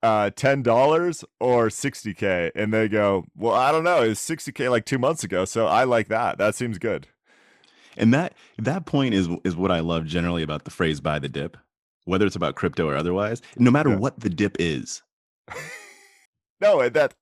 uh 0.02 0.30
$10 0.30 1.24
or 1.40 1.68
60k 1.68 2.50
and 2.54 2.72
they 2.72 2.86
go 2.88 3.24
well 3.36 3.54
i 3.54 3.72
don't 3.72 3.84
know. 3.84 4.02
It's 4.02 4.24
60k 4.28 4.70
like 4.70 4.84
two 4.84 4.98
months 4.98 5.24
ago 5.24 5.44
so 5.44 5.66
i 5.66 5.84
like 5.84 6.08
that. 6.08 6.38
That 6.38 6.54
seems 6.54 6.78
good. 6.78 7.08
And 7.96 8.12
that 8.12 8.34
that 8.58 8.84
point 8.86 9.14
is 9.14 9.28
is 9.44 9.56
what 9.56 9.70
i 9.70 9.80
love 9.80 10.04
generally 10.04 10.42
about 10.42 10.64
the 10.64 10.70
phrase 10.70 11.00
buy 11.00 11.18
the 11.18 11.28
dip 11.30 11.56
whether 12.04 12.24
it's 12.26 12.36
about 12.36 12.54
crypto 12.54 12.86
or 12.88 12.94
otherwise 12.94 13.40
no 13.56 13.70
matter 13.70 13.88
Yeah. 13.90 13.96
what 13.96 14.20
the 14.20 14.30
dip 14.30 14.56
is. 14.60 15.02
No 16.60 16.88
that 16.88 17.12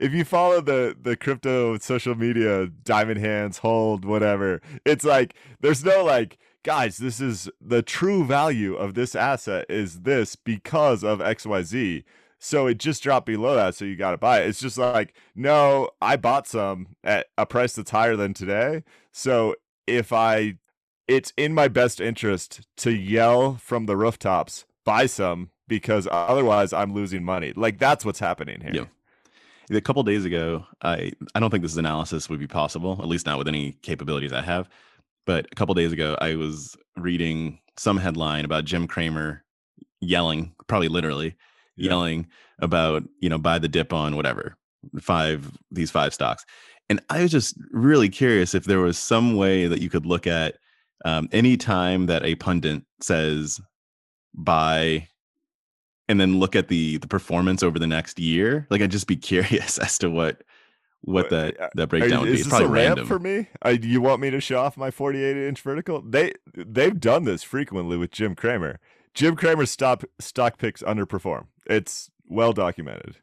if 0.00 0.12
you 0.12 0.24
follow 0.24 0.60
the 0.60 0.96
the 1.00 1.16
crypto 1.16 1.78
social 1.78 2.14
media 2.14 2.66
diamond 2.84 3.20
hands 3.20 3.58
hold 3.58 4.04
whatever 4.04 4.60
it's 4.84 5.04
like 5.04 5.34
there's 5.60 5.84
no 5.84 6.04
like 6.04 6.38
guys 6.62 6.98
this 6.98 7.20
is 7.20 7.50
the 7.60 7.82
true 7.82 8.24
value 8.24 8.74
of 8.74 8.94
this 8.94 9.14
asset 9.14 9.66
is 9.68 10.02
this 10.02 10.36
because 10.36 11.02
of 11.02 11.18
xyz 11.18 12.04
so 12.38 12.66
it 12.66 12.78
just 12.78 13.02
dropped 13.02 13.26
below 13.26 13.54
that 13.54 13.74
so 13.74 13.84
you 13.84 13.94
got 13.94 14.10
to 14.12 14.18
buy 14.18 14.40
it. 14.40 14.48
It's 14.48 14.60
just 14.60 14.78
like 14.78 15.14
no 15.34 15.90
i 16.00 16.16
bought 16.16 16.46
some 16.46 16.88
at 17.02 17.26
a 17.36 17.46
price 17.46 17.74
that's 17.74 17.90
higher 17.90 18.16
than 18.16 18.34
today 18.34 18.84
so 19.12 19.54
if 19.86 20.12
i 20.12 20.54
it's 21.08 21.32
in 21.36 21.52
my 21.52 21.68
best 21.68 22.00
interest 22.00 22.66
to 22.76 22.92
yell 22.92 23.56
from 23.56 23.86
the 23.86 23.96
rooftops 23.96 24.64
buy 24.84 25.06
some 25.06 25.50
because 25.68 26.06
otherwise 26.10 26.72
i'm 26.72 26.92
losing 26.92 27.24
money. 27.24 27.52
Like 27.56 27.78
that's 27.78 28.04
what's 28.04 28.18
happening 28.18 28.60
here. 28.60 28.72
Yeah. 28.74 28.84
A 29.72 29.80
couple 29.80 30.02
days 30.02 30.24
ago 30.24 30.66
i 30.82 31.10
i 31.34 31.40
don't 31.40 31.50
think 31.50 31.62
this 31.62 31.76
analysis 31.76 32.28
would 32.28 32.38
be 32.38 32.46
possible 32.46 32.98
at 33.00 33.08
least 33.08 33.26
not 33.26 33.38
with 33.38 33.48
any 33.48 33.72
capabilities 33.82 34.32
i 34.32 34.42
have 34.42 34.68
but 35.24 35.46
a 35.50 35.54
couple 35.54 35.74
days 35.74 35.92
ago 35.92 36.16
i 36.20 36.34
was 36.34 36.76
reading 36.96 37.58
some 37.78 37.96
headline 37.96 38.44
about 38.44 38.64
jim 38.64 38.86
Cramer 38.86 39.44
yelling 40.00 40.52
probably 40.66 40.88
literally 40.88 41.36
Yeah. 41.76 41.90
yelling 41.90 42.26
about 42.58 43.04
you 43.20 43.28
know 43.28 43.38
buy 43.38 43.58
the 43.58 43.68
dip 43.68 43.92
on 43.92 44.14
whatever 44.16 44.56
five 45.00 45.50
these 45.70 45.90
five 45.90 46.12
stocks 46.12 46.44
and 46.90 47.00
i 47.08 47.22
was 47.22 47.30
just 47.30 47.56
really 47.70 48.08
curious 48.08 48.54
if 48.54 48.64
there 48.64 48.80
was 48.80 48.98
some 48.98 49.36
way 49.36 49.66
that 49.68 49.80
you 49.80 49.88
could 49.88 50.04
look 50.06 50.26
at 50.26 50.56
um, 51.04 51.28
any 51.32 51.56
time 51.56 52.06
that 52.06 52.24
a 52.24 52.34
pundit 52.36 52.82
says 53.00 53.60
buy 54.34 55.08
and 56.12 56.20
then 56.20 56.38
look 56.38 56.54
at 56.54 56.68
the 56.68 56.98
the 56.98 57.08
performance 57.08 57.62
over 57.62 57.78
the 57.78 57.86
next 57.86 58.18
year 58.18 58.66
like 58.70 58.80
i'd 58.80 58.90
just 58.90 59.06
be 59.06 59.16
curious 59.30 59.78
as 59.78 59.98
to 59.98 60.10
what 60.10 60.42
what 61.04 61.30
that 61.30 61.60
uh, 61.60 61.68
that 61.74 61.88
breakdown 61.88 62.20
would 62.20 62.32
be 62.32 62.38
it's 62.38 62.48
probably 62.48 62.68
ramp 62.68 62.96
random 62.96 63.06
for 63.06 63.18
me? 63.18 63.48
Uh, 63.64 63.70
you 63.80 64.00
want 64.00 64.20
me 64.20 64.30
to 64.30 64.40
show 64.40 64.60
off 64.60 64.76
my 64.76 64.90
48 64.90 65.36
inch 65.36 65.60
vertical? 65.60 66.00
They 66.00 66.32
they've 66.54 66.98
done 66.98 67.24
this 67.24 67.42
frequently 67.42 67.96
with 67.96 68.12
Jim 68.12 68.34
Cramer. 68.34 68.78
Jim 69.14 69.36
Cramer's 69.36 69.70
stop 69.70 70.04
stock 70.20 70.58
picks 70.58 70.82
underperform. 70.82 71.46
It's 71.66 72.10
well 72.28 72.52
documented. 72.52 73.16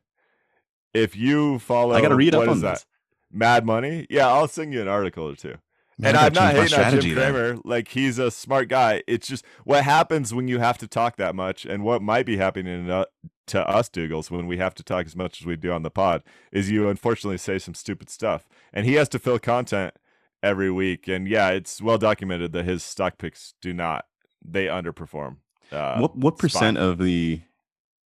If 0.93 1.15
you 1.15 1.59
follow, 1.59 1.95
i 1.95 2.01
gotta 2.01 2.15
read 2.15 2.35
up 2.35 2.49
on 2.49 2.59
that? 2.61 2.71
this 2.73 2.85
Mad 3.31 3.65
Money. 3.65 4.05
Yeah, 4.09 4.27
I'll 4.27 4.47
send 4.47 4.73
you 4.73 4.81
an 4.81 4.87
article 4.87 5.29
or 5.29 5.35
two. 5.35 5.55
Man, 5.99 6.15
and 6.15 6.17
I'm 6.17 6.33
not 6.33 6.53
hating 6.55 6.79
on 6.79 7.01
Jim 7.01 7.15
then. 7.15 7.33
Cramer. 7.33 7.57
Like 7.65 7.89
he's 7.89 8.17
a 8.19 8.31
smart 8.31 8.69
guy. 8.69 9.03
It's 9.05 9.27
just 9.27 9.43
what 9.65 9.83
happens 9.83 10.33
when 10.33 10.47
you 10.47 10.57
have 10.59 10.77
to 10.79 10.87
talk 10.87 11.17
that 11.17 11.35
much, 11.35 11.65
and 11.65 11.83
what 11.83 12.01
might 12.01 12.25
be 12.25 12.37
happening 12.37 12.87
to- 12.87 13.07
to 13.47 13.67
us, 13.67 13.89
Dougals, 13.89 14.29
when 14.31 14.45
we 14.47 14.57
have 14.57 14.75
to 14.75 14.83
talk 14.83 15.05
as 15.07 15.15
much 15.15 15.41
as 15.41 15.45
we 15.45 15.55
do 15.55 15.71
on 15.71 15.81
the 15.83 15.89
pod, 15.89 16.23
is 16.51 16.69
you 16.71 16.87
unfortunately 16.87 17.37
say 17.37 17.57
some 17.59 17.73
stupid 17.73 18.09
stuff, 18.09 18.47
and 18.71 18.85
he 18.85 18.93
has 18.93 19.09
to 19.09 19.19
fill 19.19 19.39
content 19.39 19.95
every 20.41 20.71
week. 20.71 21.07
And 21.07 21.27
yeah, 21.27 21.49
it's 21.49 21.81
well 21.81 21.97
documented 21.97 22.53
that 22.53 22.65
his 22.65 22.83
stock 22.83 23.17
picks 23.17 23.55
do 23.61 23.73
not; 23.73 24.05
they 24.45 24.67
underperform. 24.67 25.37
Uh, 25.71 25.97
what 25.97 26.15
what 26.15 26.37
percent 26.37 26.77
spot. 26.77 26.89
of 26.89 26.97
the 26.99 27.41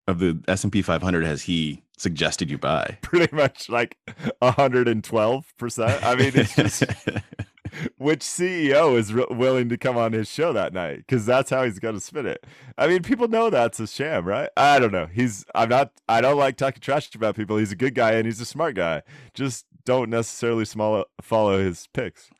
of 0.08 0.18
the 0.18 0.42
S&P 0.48 0.82
500 0.82 1.24
has 1.24 1.42
he 1.42 1.82
suggested 1.96 2.50
you 2.50 2.58
buy. 2.58 2.98
Pretty 3.02 3.34
much 3.34 3.68
like 3.70 3.96
112%. 4.42 6.02
I 6.02 6.14
mean, 6.14 6.32
it's 6.34 6.54
just 6.56 6.84
which 7.98 8.20
CEO 8.20 8.96
is 8.96 9.12
re- 9.12 9.26
willing 9.30 9.68
to 9.68 9.76
come 9.76 9.96
on 9.96 10.12
his 10.12 10.28
show 10.28 10.52
that 10.52 10.72
night 10.72 10.98
because 10.98 11.26
that's 11.26 11.50
how 11.50 11.64
he's 11.64 11.78
going 11.78 11.94
to 11.94 12.00
spin 12.00 12.26
it. 12.26 12.46
I 12.78 12.86
mean, 12.86 13.02
people 13.02 13.28
know 13.28 13.50
that's 13.50 13.80
a 13.80 13.86
sham, 13.86 14.24
right? 14.24 14.50
I 14.56 14.78
don't 14.78 14.92
know. 14.92 15.06
He's 15.06 15.44
I'm 15.54 15.68
not. 15.68 15.92
I 16.08 16.20
don't 16.20 16.38
like 16.38 16.56
talking 16.56 16.80
trash 16.80 17.14
about 17.14 17.36
people. 17.36 17.56
He's 17.56 17.72
a 17.72 17.76
good 17.76 17.94
guy 17.94 18.12
and 18.12 18.26
he's 18.26 18.40
a 18.40 18.46
smart 18.46 18.74
guy. 18.74 19.02
Just 19.34 19.66
don't 19.84 20.10
necessarily 20.10 20.64
small, 20.64 21.04
follow 21.20 21.58
his 21.58 21.88
picks 21.92 22.30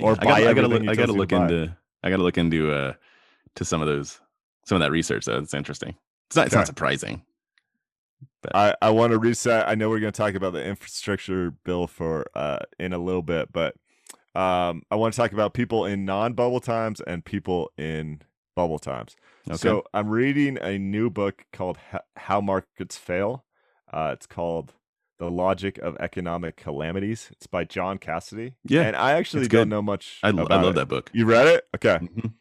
or 0.00 0.12
I 0.12 0.24
buy 0.24 0.32
I 0.46 0.54
gotta 0.54 0.68
look, 0.68 0.88
I 0.88 0.94
gotta 0.94 1.12
look 1.12 1.30
buy. 1.30 1.42
into 1.42 1.76
I 2.02 2.10
gotta 2.10 2.22
look 2.22 2.38
into 2.38 2.72
uh 2.72 2.94
to 3.56 3.64
some 3.64 3.80
of 3.80 3.88
those 3.88 4.20
some 4.64 4.76
of 4.76 4.80
that 4.80 4.90
research 4.90 5.24
though. 5.24 5.38
It's 5.38 5.54
interesting. 5.54 5.94
It's 6.28 6.36
not 6.36 6.46
it's 6.46 6.54
not 6.54 6.66
surprising. 6.66 7.22
I, 8.54 8.74
I 8.80 8.90
want 8.90 9.12
to 9.12 9.18
reset. 9.18 9.68
I 9.68 9.74
know 9.74 9.88
we're 9.88 9.98
going 9.98 10.12
to 10.12 10.16
talk 10.16 10.34
about 10.34 10.52
the 10.52 10.64
infrastructure 10.64 11.50
bill 11.64 11.86
for 11.88 12.26
uh 12.34 12.60
in 12.78 12.92
a 12.92 12.98
little 12.98 13.22
bit, 13.22 13.52
but 13.52 13.74
um 14.38 14.82
I 14.90 14.94
want 14.96 15.12
to 15.14 15.16
talk 15.20 15.32
about 15.32 15.52
people 15.54 15.84
in 15.84 16.04
non-bubble 16.04 16.60
times 16.60 17.00
and 17.00 17.24
people 17.24 17.70
in 17.76 18.22
bubble 18.54 18.78
times. 18.78 19.16
Okay. 19.48 19.56
So 19.56 19.84
I'm 19.92 20.08
reading 20.08 20.58
a 20.60 20.78
new 20.78 21.10
book 21.10 21.44
called 21.52 21.78
How 22.16 22.40
Markets 22.40 22.96
Fail. 22.96 23.44
Uh, 23.92 24.10
it's 24.14 24.26
called 24.26 24.74
The 25.18 25.30
Logic 25.30 25.78
of 25.78 25.96
Economic 25.98 26.56
Calamities. 26.56 27.28
It's 27.32 27.46
by 27.46 27.64
John 27.64 27.98
Cassidy. 27.98 28.54
Yeah, 28.64 28.82
and 28.82 28.94
I 28.96 29.12
actually 29.12 29.48
don't 29.48 29.68
know 29.68 29.82
much. 29.82 30.20
I, 30.22 30.28
I 30.28 30.30
love 30.32 30.64
it. 30.64 30.74
that 30.74 30.88
book. 30.88 31.10
You 31.14 31.24
read 31.24 31.46
it? 31.46 31.66
Okay. 31.74 31.98
Mhm. 31.98 32.32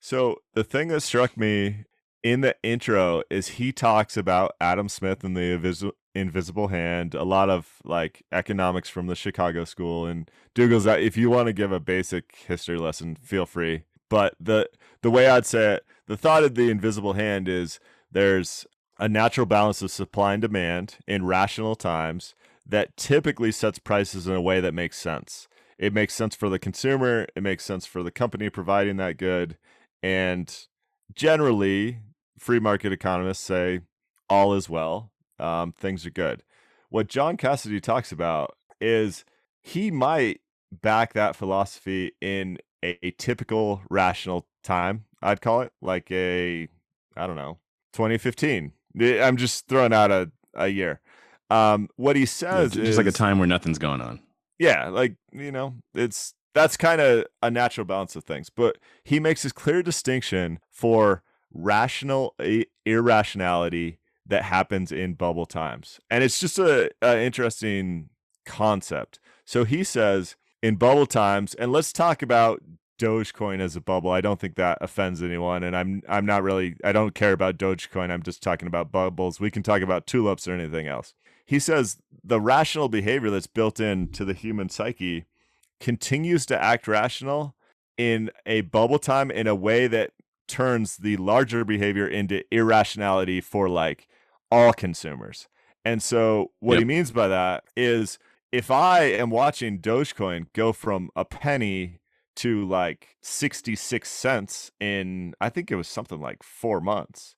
So 0.00 0.36
the 0.54 0.64
thing 0.64 0.88
that 0.88 1.00
struck 1.00 1.36
me 1.36 1.84
in 2.22 2.40
the 2.40 2.54
intro 2.62 3.22
is 3.30 3.48
he 3.48 3.72
talks 3.72 4.16
about 4.16 4.52
Adam 4.60 4.88
Smith 4.88 5.24
and 5.24 5.36
the 5.36 5.92
invisible 6.18 6.68
hand, 6.68 7.14
a 7.14 7.24
lot 7.24 7.50
of 7.50 7.76
like 7.84 8.24
economics 8.32 8.88
from 8.88 9.06
the 9.06 9.14
Chicago 9.14 9.64
school 9.64 10.06
and 10.06 10.30
Dougal's 10.54 10.86
uh, 10.86 10.92
if 10.92 11.16
you 11.16 11.30
want 11.30 11.46
to 11.46 11.52
give 11.52 11.72
a 11.72 11.80
basic 11.80 12.36
history 12.46 12.78
lesson, 12.78 13.16
feel 13.16 13.46
free. 13.46 13.84
But 14.08 14.34
the 14.40 14.68
the 15.02 15.10
way 15.10 15.28
I'd 15.28 15.46
say 15.46 15.74
it, 15.74 15.86
the 16.06 16.16
thought 16.16 16.44
of 16.44 16.54
the 16.54 16.70
invisible 16.70 17.14
hand 17.14 17.48
is 17.48 17.80
there's 18.10 18.66
a 18.98 19.08
natural 19.08 19.46
balance 19.46 19.82
of 19.82 19.90
supply 19.90 20.32
and 20.34 20.42
demand 20.42 20.96
in 21.06 21.24
rational 21.24 21.76
times 21.76 22.34
that 22.66 22.96
typically 22.96 23.52
sets 23.52 23.78
prices 23.78 24.26
in 24.26 24.34
a 24.34 24.40
way 24.40 24.60
that 24.60 24.74
makes 24.74 24.98
sense. 24.98 25.48
It 25.78 25.94
makes 25.94 26.14
sense 26.14 26.34
for 26.34 26.48
the 26.48 26.58
consumer, 26.58 27.26
it 27.36 27.42
makes 27.42 27.64
sense 27.64 27.86
for 27.86 28.02
the 28.02 28.10
company 28.10 28.50
providing 28.50 28.96
that 28.96 29.16
good, 29.16 29.56
and 30.02 30.66
generally, 31.14 32.00
free 32.38 32.58
market 32.58 32.92
economists 32.92 33.44
say 33.44 33.80
all 34.28 34.54
is 34.54 34.68
well, 34.68 35.12
um, 35.38 35.72
things 35.72 36.06
are 36.06 36.10
good. 36.10 36.42
What 36.90 37.08
John 37.08 37.36
Cassidy 37.36 37.80
talks 37.80 38.12
about 38.12 38.56
is 38.80 39.24
he 39.60 39.90
might 39.90 40.40
back 40.72 41.12
that 41.14 41.36
philosophy 41.36 42.12
in 42.20 42.58
a, 42.84 42.98
a 43.06 43.10
typical 43.12 43.82
rational 43.90 44.46
time, 44.62 45.04
I'd 45.22 45.40
call 45.40 45.62
it, 45.62 45.72
like 45.82 46.10
a, 46.10 46.68
I 47.16 47.26
don't 47.26 47.36
know, 47.36 47.58
2015. 47.92 48.72
Eh, 49.00 49.22
I'm 49.22 49.36
just 49.36 49.66
throwing 49.68 49.92
out 49.92 50.10
a, 50.10 50.30
a 50.54 50.68
year. 50.68 51.00
Um, 51.50 51.88
what 51.96 52.16
he 52.16 52.22
Yeah, 52.22 52.26
says 52.26 52.76
is 52.76 52.86
just 52.86 52.98
like 52.98 53.06
a 53.06 53.12
time 53.12 53.38
where 53.38 53.48
nothing's 53.48 53.78
going 53.78 54.00
on. 54.00 54.20
yeah, 54.58 54.88
like 54.88 55.16
you 55.32 55.50
know, 55.52 55.74
it's 55.94 56.34
that's 56.54 56.76
kind 56.76 57.00
of 57.00 57.24
a 57.42 57.50
natural 57.50 57.84
balance 57.84 58.16
of 58.16 58.24
things. 58.24 58.50
But 58.50 58.78
he 59.04 59.20
makes 59.20 59.42
this 59.42 59.52
clear 59.52 59.82
distinction 59.82 60.58
for 60.70 61.22
rational 61.52 62.34
i- 62.40 62.66
irrationality 62.84 63.98
that 64.28 64.44
happens 64.44 64.92
in 64.92 65.14
bubble 65.14 65.46
times, 65.46 66.00
and 66.10 66.22
it's 66.22 66.38
just 66.38 66.58
a, 66.58 66.90
a 67.02 67.20
interesting 67.20 68.10
concept. 68.46 69.18
So 69.44 69.64
he 69.64 69.82
says 69.84 70.36
in 70.62 70.76
bubble 70.76 71.06
times, 71.06 71.54
and 71.54 71.72
let's 71.72 71.92
talk 71.92 72.22
about 72.22 72.62
Dogecoin 72.98 73.60
as 73.60 73.76
a 73.76 73.80
bubble. 73.80 74.10
I 74.10 74.20
don't 74.20 74.40
think 74.40 74.56
that 74.56 74.78
offends 74.80 75.22
anyone, 75.22 75.62
and 75.62 75.76
I'm 75.76 76.02
I'm 76.08 76.26
not 76.26 76.42
really 76.42 76.76
I 76.82 76.92
don't 76.92 77.14
care 77.14 77.32
about 77.32 77.56
Dogecoin. 77.56 78.10
I'm 78.10 78.22
just 78.22 78.42
talking 78.42 78.66
about 78.66 78.92
bubbles. 78.92 79.40
We 79.40 79.50
can 79.50 79.62
talk 79.62 79.82
about 79.82 80.06
tulips 80.06 80.48
or 80.48 80.52
anything 80.52 80.88
else. 80.88 81.14
He 81.46 81.58
says 81.58 81.98
the 82.22 82.40
rational 82.40 82.88
behavior 82.88 83.30
that's 83.30 83.46
built 83.46 83.80
into 83.80 84.24
the 84.24 84.34
human 84.34 84.68
psyche 84.68 85.24
continues 85.80 86.44
to 86.46 86.62
act 86.62 86.88
rational 86.88 87.54
in 87.96 88.30
a 88.44 88.62
bubble 88.62 88.98
time 88.98 89.30
in 89.30 89.46
a 89.46 89.54
way 89.54 89.86
that 89.86 90.10
turns 90.48 90.96
the 90.96 91.16
larger 91.18 91.64
behavior 91.64 92.06
into 92.06 92.42
irrationality 92.50 93.40
for 93.40 93.68
like 93.68 94.08
all 94.50 94.72
consumers. 94.72 95.48
And 95.84 96.02
so 96.02 96.52
what 96.60 96.78
he 96.78 96.84
means 96.84 97.10
by 97.10 97.28
that 97.28 97.64
is 97.76 98.18
if 98.52 98.70
I 98.70 99.00
am 99.00 99.30
watching 99.30 99.78
Dogecoin 99.78 100.46
go 100.52 100.72
from 100.72 101.10
a 101.16 101.24
penny 101.24 102.00
to 102.36 102.66
like 102.66 103.16
66 103.22 104.08
cents 104.08 104.70
in 104.80 105.34
I 105.40 105.48
think 105.48 105.70
it 105.70 105.76
was 105.76 105.88
something 105.88 106.20
like 106.20 106.42
4 106.42 106.80
months. 106.80 107.36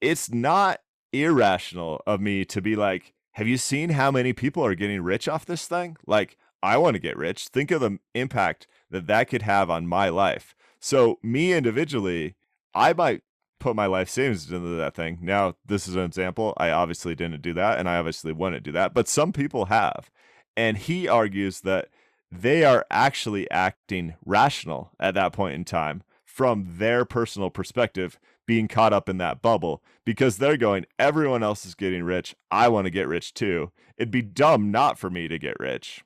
It's 0.00 0.30
not 0.30 0.80
irrational 1.12 2.02
of 2.06 2.20
me 2.20 2.44
to 2.46 2.60
be 2.60 2.76
like, 2.76 3.12
have 3.32 3.48
you 3.48 3.56
seen 3.56 3.90
how 3.90 4.10
many 4.10 4.32
people 4.32 4.64
are 4.64 4.74
getting 4.74 5.02
rich 5.02 5.28
off 5.28 5.46
this 5.46 5.66
thing? 5.66 5.96
Like, 6.06 6.36
I 6.62 6.76
want 6.76 6.94
to 6.94 7.00
get 7.00 7.16
rich. 7.16 7.48
Think 7.48 7.70
of 7.70 7.80
the 7.80 7.98
impact 8.14 8.66
that 8.90 9.06
that 9.06 9.28
could 9.28 9.42
have 9.42 9.70
on 9.70 9.86
my 9.86 10.10
life. 10.10 10.54
So, 10.80 11.18
me 11.22 11.52
individually, 11.52 12.34
I 12.74 12.92
might 12.92 13.22
put 13.62 13.76
my 13.76 13.86
life 13.86 14.08
savings 14.10 14.50
into 14.50 14.76
that 14.76 14.94
thing. 14.94 15.18
Now, 15.22 15.54
this 15.64 15.86
is 15.86 15.94
an 15.94 16.02
example. 16.02 16.52
I 16.56 16.70
obviously 16.70 17.14
didn't 17.14 17.42
do 17.42 17.54
that, 17.54 17.78
and 17.78 17.88
I 17.88 17.96
obviously 17.96 18.32
wouldn't 18.32 18.64
do 18.64 18.72
that, 18.72 18.92
but 18.92 19.08
some 19.08 19.32
people 19.32 19.66
have. 19.66 20.10
And 20.56 20.76
he 20.76 21.08
argues 21.08 21.60
that 21.60 21.88
they 22.30 22.64
are 22.64 22.84
actually 22.90 23.50
acting 23.50 24.14
rational 24.24 24.90
at 24.98 25.14
that 25.14 25.32
point 25.32 25.54
in 25.54 25.64
time 25.64 26.02
from 26.24 26.66
their 26.78 27.04
personal 27.04 27.50
perspective, 27.50 28.18
being 28.46 28.66
caught 28.66 28.92
up 28.92 29.08
in 29.08 29.18
that 29.18 29.40
bubble 29.40 29.82
because 30.04 30.38
they're 30.38 30.56
going, 30.56 30.84
everyone 30.98 31.42
else 31.42 31.64
is 31.64 31.74
getting 31.74 32.02
rich. 32.02 32.34
I 32.50 32.68
want 32.68 32.86
to 32.86 32.90
get 32.90 33.06
rich 33.06 33.34
too. 33.34 33.70
It'd 33.96 34.10
be 34.10 34.22
dumb 34.22 34.70
not 34.70 34.98
for 34.98 35.10
me 35.10 35.28
to 35.28 35.38
get 35.38 35.60
rich. 35.60 36.02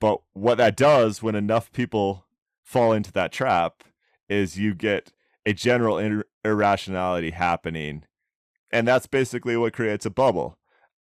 But 0.00 0.20
what 0.32 0.58
that 0.58 0.76
does 0.76 1.22
when 1.22 1.34
enough 1.34 1.70
people 1.72 2.24
fall 2.62 2.92
into 2.92 3.12
that 3.12 3.32
trap 3.32 3.82
is 4.28 4.58
you 4.58 4.74
get 4.74 5.12
a 5.44 5.52
general 5.52 5.98
irrationality 6.48 7.30
happening. 7.30 8.04
And 8.70 8.86
that's 8.86 9.06
basically 9.06 9.56
what 9.56 9.72
creates 9.72 10.06
a 10.06 10.10
bubble. 10.10 10.58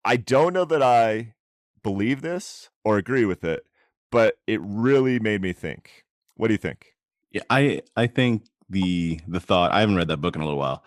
I 0.04 0.16
don't 0.16 0.52
know 0.52 0.64
that 0.66 0.82
I 0.82 1.34
believe 1.82 2.22
this 2.22 2.68
or 2.84 2.98
agree 2.98 3.24
with 3.24 3.44
it, 3.44 3.64
but 4.10 4.36
it 4.46 4.60
really 4.62 5.18
made 5.18 5.40
me 5.40 5.52
think. 5.52 6.04
What 6.36 6.48
do 6.48 6.54
you 6.54 6.58
think? 6.58 6.94
Yeah, 7.30 7.42
I 7.48 7.82
I 7.96 8.06
think 8.06 8.44
the 8.68 9.20
the 9.26 9.40
thought 9.40 9.72
I 9.72 9.80
haven't 9.80 9.96
read 9.96 10.08
that 10.08 10.18
book 10.18 10.36
in 10.36 10.42
a 10.42 10.44
little 10.44 10.58
while, 10.58 10.84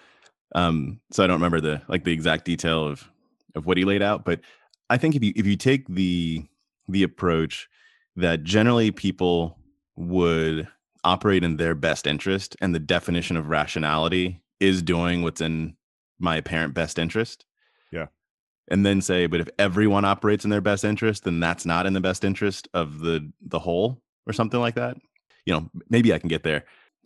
um, 0.53 0.99
so 1.11 1.23
I 1.23 1.27
don't 1.27 1.37
remember 1.37 1.61
the 1.61 1.81
like 1.87 2.03
the 2.03 2.11
exact 2.11 2.45
detail 2.45 2.85
of 2.85 3.09
of 3.55 3.65
what 3.65 3.77
he 3.77 3.85
laid 3.85 4.01
out. 4.01 4.23
But 4.23 4.41
I 4.89 4.97
think 4.97 5.15
if 5.15 5.23
you 5.23 5.33
if 5.35 5.45
you 5.45 5.55
take 5.55 5.87
the 5.87 6.45
the 6.87 7.03
approach 7.03 7.69
that 8.15 8.43
generally 8.43 8.91
people 8.91 9.57
would 9.95 10.67
operate 11.03 11.43
in 11.43 11.57
their 11.57 11.75
best 11.75 12.07
interest, 12.07 12.55
and 12.61 12.75
the 12.75 12.79
definition 12.79 13.37
of 13.37 13.49
rationality 13.49 14.41
is 14.59 14.81
doing 14.81 15.21
what's 15.21 15.41
in 15.41 15.75
my 16.19 16.37
apparent 16.37 16.73
best 16.73 16.97
interest. 16.97 17.45
Yeah. 17.91 18.07
And 18.69 18.85
then 18.85 19.01
say, 19.01 19.27
but 19.27 19.39
if 19.39 19.49
everyone 19.59 20.05
operates 20.05 20.43
in 20.43 20.49
their 20.49 20.61
best 20.61 20.83
interest, 20.83 21.23
then 21.23 21.39
that's 21.39 21.65
not 21.65 21.85
in 21.85 21.93
the 21.93 22.01
best 22.01 22.23
interest 22.23 22.67
of 22.73 22.99
the 22.99 23.31
the 23.41 23.59
whole 23.59 24.01
or 24.25 24.33
something 24.33 24.59
like 24.59 24.75
that. 24.75 24.97
You 25.45 25.53
know, 25.53 25.69
maybe 25.89 26.13
I 26.13 26.19
can 26.19 26.29
get 26.29 26.43
there. 26.43 26.65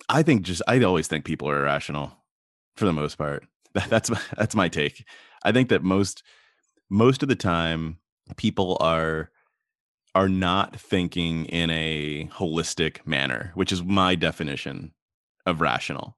I 0.09 0.23
think 0.23 0.41
just 0.43 0.61
I 0.67 0.81
always 0.81 1.07
think 1.07 1.25
people 1.25 1.49
are 1.49 1.59
irrational 1.59 2.13
for 2.75 2.85
the 2.85 2.93
most 2.93 3.17
part. 3.17 3.45
That, 3.73 3.89
that's 3.89 4.09
my, 4.09 4.19
that's 4.35 4.53
my 4.53 4.67
take. 4.67 5.05
I 5.43 5.53
think 5.53 5.69
that 5.69 5.81
most 5.81 6.23
most 6.89 7.23
of 7.23 7.29
the 7.29 7.37
time 7.37 7.99
people 8.35 8.75
are 8.81 9.31
are 10.13 10.27
not 10.27 10.77
thinking 10.77 11.45
in 11.45 11.69
a 11.69 12.27
holistic 12.33 13.05
manner, 13.07 13.51
which 13.55 13.71
is 13.71 13.81
my 13.81 14.15
definition 14.15 14.91
of 15.45 15.61
rational. 15.61 16.17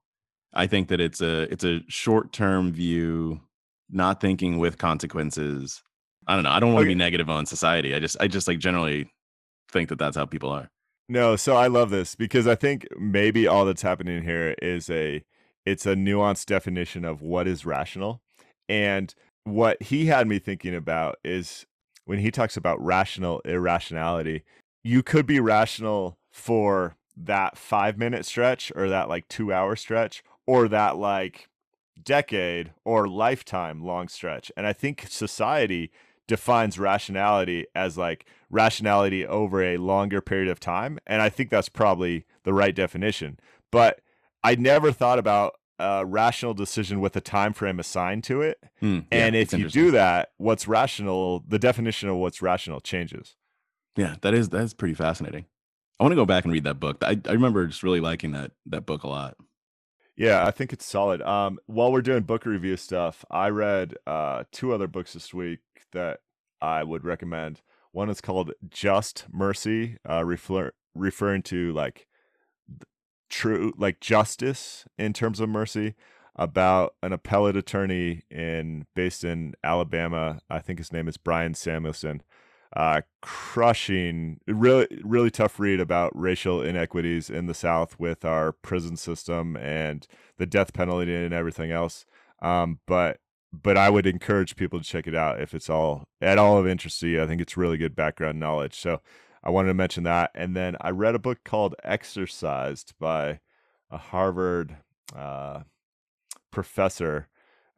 I 0.54 0.66
think 0.66 0.88
that 0.88 1.00
it's 1.00 1.20
a 1.20 1.42
it's 1.52 1.64
a 1.64 1.80
short-term 1.88 2.72
view, 2.72 3.40
not 3.90 4.20
thinking 4.20 4.58
with 4.58 4.78
consequences. 4.78 5.82
I 6.26 6.34
don't 6.34 6.44
know. 6.44 6.50
I 6.50 6.60
don't 6.60 6.72
want 6.72 6.84
to 6.84 6.86
Okay. 6.88 6.94
be 6.94 6.98
negative 6.98 7.28
on 7.28 7.46
society. 7.46 7.94
I 7.94 7.98
just 7.98 8.16
I 8.20 8.28
just 8.28 8.48
like 8.48 8.58
generally 8.58 9.10
think 9.70 9.88
that 9.88 9.98
that's 9.98 10.16
how 10.16 10.26
people 10.26 10.50
are. 10.50 10.68
No, 11.08 11.36
so 11.36 11.56
I 11.56 11.66
love 11.66 11.90
this 11.90 12.14
because 12.14 12.46
I 12.46 12.54
think 12.54 12.86
maybe 12.98 13.46
all 13.46 13.64
that's 13.66 13.82
happening 13.82 14.22
here 14.22 14.54
is 14.62 14.88
a 14.88 15.22
it's 15.66 15.86
a 15.86 15.94
nuanced 15.94 16.46
definition 16.46 17.04
of 17.04 17.20
what 17.20 17.46
is 17.46 17.66
rational. 17.66 18.20
And 18.68 19.14
what 19.44 19.82
he 19.82 20.06
had 20.06 20.26
me 20.26 20.38
thinking 20.38 20.74
about 20.74 21.16
is 21.24 21.66
when 22.06 22.18
he 22.18 22.30
talks 22.30 22.56
about 22.56 22.82
rational 22.82 23.40
irrationality, 23.40 24.44
you 24.82 25.02
could 25.02 25.26
be 25.26 25.40
rational 25.40 26.16
for 26.32 26.96
that 27.16 27.56
5 27.58 27.98
minute 27.98 28.24
stretch 28.26 28.72
or 28.74 28.88
that 28.88 29.08
like 29.08 29.28
2 29.28 29.52
hour 29.52 29.76
stretch 29.76 30.22
or 30.46 30.68
that 30.68 30.96
like 30.96 31.48
decade 32.02 32.72
or 32.84 33.08
lifetime 33.08 33.82
long 33.82 34.08
stretch. 34.08 34.50
And 34.56 34.66
I 34.66 34.72
think 34.72 35.06
society 35.08 35.90
defines 36.26 36.78
rationality 36.78 37.66
as 37.74 37.98
like 37.98 38.26
rationality 38.50 39.26
over 39.26 39.62
a 39.62 39.76
longer 39.76 40.20
period 40.20 40.48
of 40.48 40.60
time. 40.60 40.98
And 41.06 41.20
I 41.20 41.28
think 41.28 41.50
that's 41.50 41.68
probably 41.68 42.24
the 42.44 42.54
right 42.54 42.74
definition. 42.74 43.38
But 43.70 44.00
I 44.42 44.54
never 44.54 44.92
thought 44.92 45.18
about 45.18 45.54
a 45.78 46.06
rational 46.06 46.54
decision 46.54 47.00
with 47.00 47.16
a 47.16 47.20
time 47.20 47.52
frame 47.52 47.80
assigned 47.80 48.24
to 48.24 48.42
it. 48.42 48.62
Hmm, 48.80 49.00
yeah, 49.10 49.26
and 49.26 49.36
if 49.36 49.52
you 49.52 49.68
do 49.68 49.90
that, 49.90 50.32
what's 50.36 50.68
rational, 50.68 51.42
the 51.46 51.58
definition 51.58 52.08
of 52.08 52.16
what's 52.16 52.40
rational 52.40 52.80
changes. 52.80 53.36
Yeah, 53.96 54.16
that 54.22 54.34
is 54.34 54.48
that's 54.48 54.74
pretty 54.74 54.94
fascinating. 54.94 55.46
I 55.98 56.04
want 56.04 56.12
to 56.12 56.16
go 56.16 56.26
back 56.26 56.44
and 56.44 56.52
read 56.52 56.64
that 56.64 56.80
book. 56.80 56.98
I, 57.02 57.20
I 57.26 57.32
remember 57.32 57.66
just 57.66 57.82
really 57.82 58.00
liking 58.00 58.32
that 58.32 58.52
that 58.66 58.86
book 58.86 59.02
a 59.04 59.08
lot. 59.08 59.36
Yeah, 60.16 60.46
I 60.46 60.52
think 60.52 60.72
it's 60.72 60.86
solid. 60.86 61.22
Um, 61.22 61.58
while 61.66 61.90
we're 61.90 62.00
doing 62.02 62.22
book 62.22 62.46
review 62.46 62.76
stuff, 62.76 63.24
I 63.30 63.48
read 63.48 63.94
uh, 64.06 64.44
two 64.52 64.72
other 64.72 64.86
books 64.86 65.12
this 65.12 65.34
week 65.34 65.60
that 65.92 66.20
I 66.60 66.84
would 66.84 67.04
recommend. 67.04 67.62
One 67.90 68.08
is 68.08 68.20
called 68.20 68.52
Just 68.68 69.26
Mercy, 69.32 69.98
uh, 70.08 70.24
refer- 70.24 70.72
referring 70.94 71.42
to 71.44 71.72
like 71.72 72.06
true, 73.28 73.72
like 73.76 74.00
justice 74.00 74.84
in 74.98 75.12
terms 75.12 75.40
of 75.40 75.48
mercy, 75.48 75.94
about 76.36 76.94
an 77.02 77.12
appellate 77.12 77.56
attorney 77.56 78.22
in 78.30 78.86
based 78.94 79.24
in 79.24 79.54
Alabama. 79.64 80.40
I 80.48 80.60
think 80.60 80.78
his 80.78 80.92
name 80.92 81.08
is 81.08 81.16
Brian 81.16 81.54
Samuelson. 81.54 82.22
Uh, 82.76 83.02
crushing, 83.22 84.40
really, 84.48 84.88
really 85.04 85.30
tough 85.30 85.60
read 85.60 85.78
about 85.78 86.10
racial 86.18 86.60
inequities 86.60 87.30
in 87.30 87.46
the 87.46 87.54
South 87.54 87.98
with 88.00 88.24
our 88.24 88.50
prison 88.50 88.96
system 88.96 89.56
and 89.56 90.08
the 90.38 90.46
death 90.46 90.72
penalty 90.72 91.14
and 91.14 91.32
everything 91.32 91.70
else. 91.70 92.04
Um, 92.42 92.80
but 92.86 93.20
but 93.62 93.76
I 93.76 93.88
would 93.90 94.06
encourage 94.06 94.56
people 94.56 94.80
to 94.80 94.84
check 94.84 95.06
it 95.06 95.14
out 95.14 95.40
if 95.40 95.54
it's 95.54 95.70
all 95.70 96.08
at 96.20 96.38
all 96.38 96.58
of 96.58 96.66
interest 96.66 96.98
to 97.00 97.08
you. 97.08 97.22
I 97.22 97.26
think 97.26 97.40
it's 97.40 97.56
really 97.56 97.76
good 97.76 97.94
background 97.94 98.40
knowledge. 98.40 98.74
So 98.74 99.00
I 99.44 99.50
wanted 99.50 99.68
to 99.68 99.74
mention 99.74 100.02
that. 100.04 100.30
And 100.34 100.56
then 100.56 100.76
I 100.80 100.90
read 100.90 101.14
a 101.14 101.20
book 101.20 101.38
called 101.44 101.74
Exercised 101.84 102.94
by 102.98 103.40
a 103.90 103.98
Harvard 103.98 104.78
uh, 105.14 105.60
professor 106.50 107.28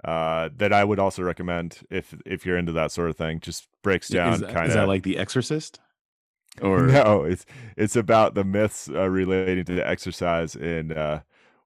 uh, 0.07 0.49
that 0.57 0.73
I 0.73 0.85
would 0.85 0.99
also 0.99 1.23
recommend 1.23 1.81
if 1.91 2.15
if 2.25 2.47
you're 2.47 2.57
into 2.57 2.73
that 2.73 2.93
sort 2.93 3.11
of 3.11 3.17
thing. 3.17 3.41
Just 3.41 3.69
breaks 3.83 4.09
down 4.09 4.33
is, 4.35 4.41
that- 4.41 4.67
is 4.69 4.75
that 4.75 4.89
like 4.89 5.03
The 5.03 5.19
Exorcist? 5.19 5.81
Or 6.63 6.87
no, 6.87 7.25
it's 7.25 7.45
it's 7.77 7.97
about 7.97 8.35
the 8.35 8.43
myths 8.45 8.89
uh, 8.89 9.11
relating 9.11 9.67
to 9.67 9.75
the 9.75 9.87
exercise 9.87 10.57
in 10.57 10.91
uh, 10.93 11.21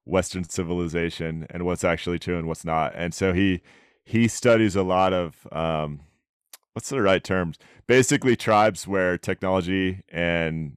Western 0.05 0.43
civilization 0.43 1.47
and 1.49 1.65
what's 1.65 1.85
actually 1.85 2.19
true 2.19 2.37
and 2.37 2.49
what's 2.49 2.65
not. 2.65 2.93
And 2.97 3.15
so 3.15 3.33
he 3.33 3.63
he 4.05 4.27
studies 4.27 4.75
a 4.75 4.83
lot 4.83 5.13
of 5.13 5.47
um, 5.53 6.01
what's 6.73 6.89
the 6.89 7.03
right 7.03 7.23
terms? 7.23 7.57
Basically, 7.87 8.35
tribes 8.35 8.89
where 8.89 9.17
technology 9.17 10.03
and 10.09 10.77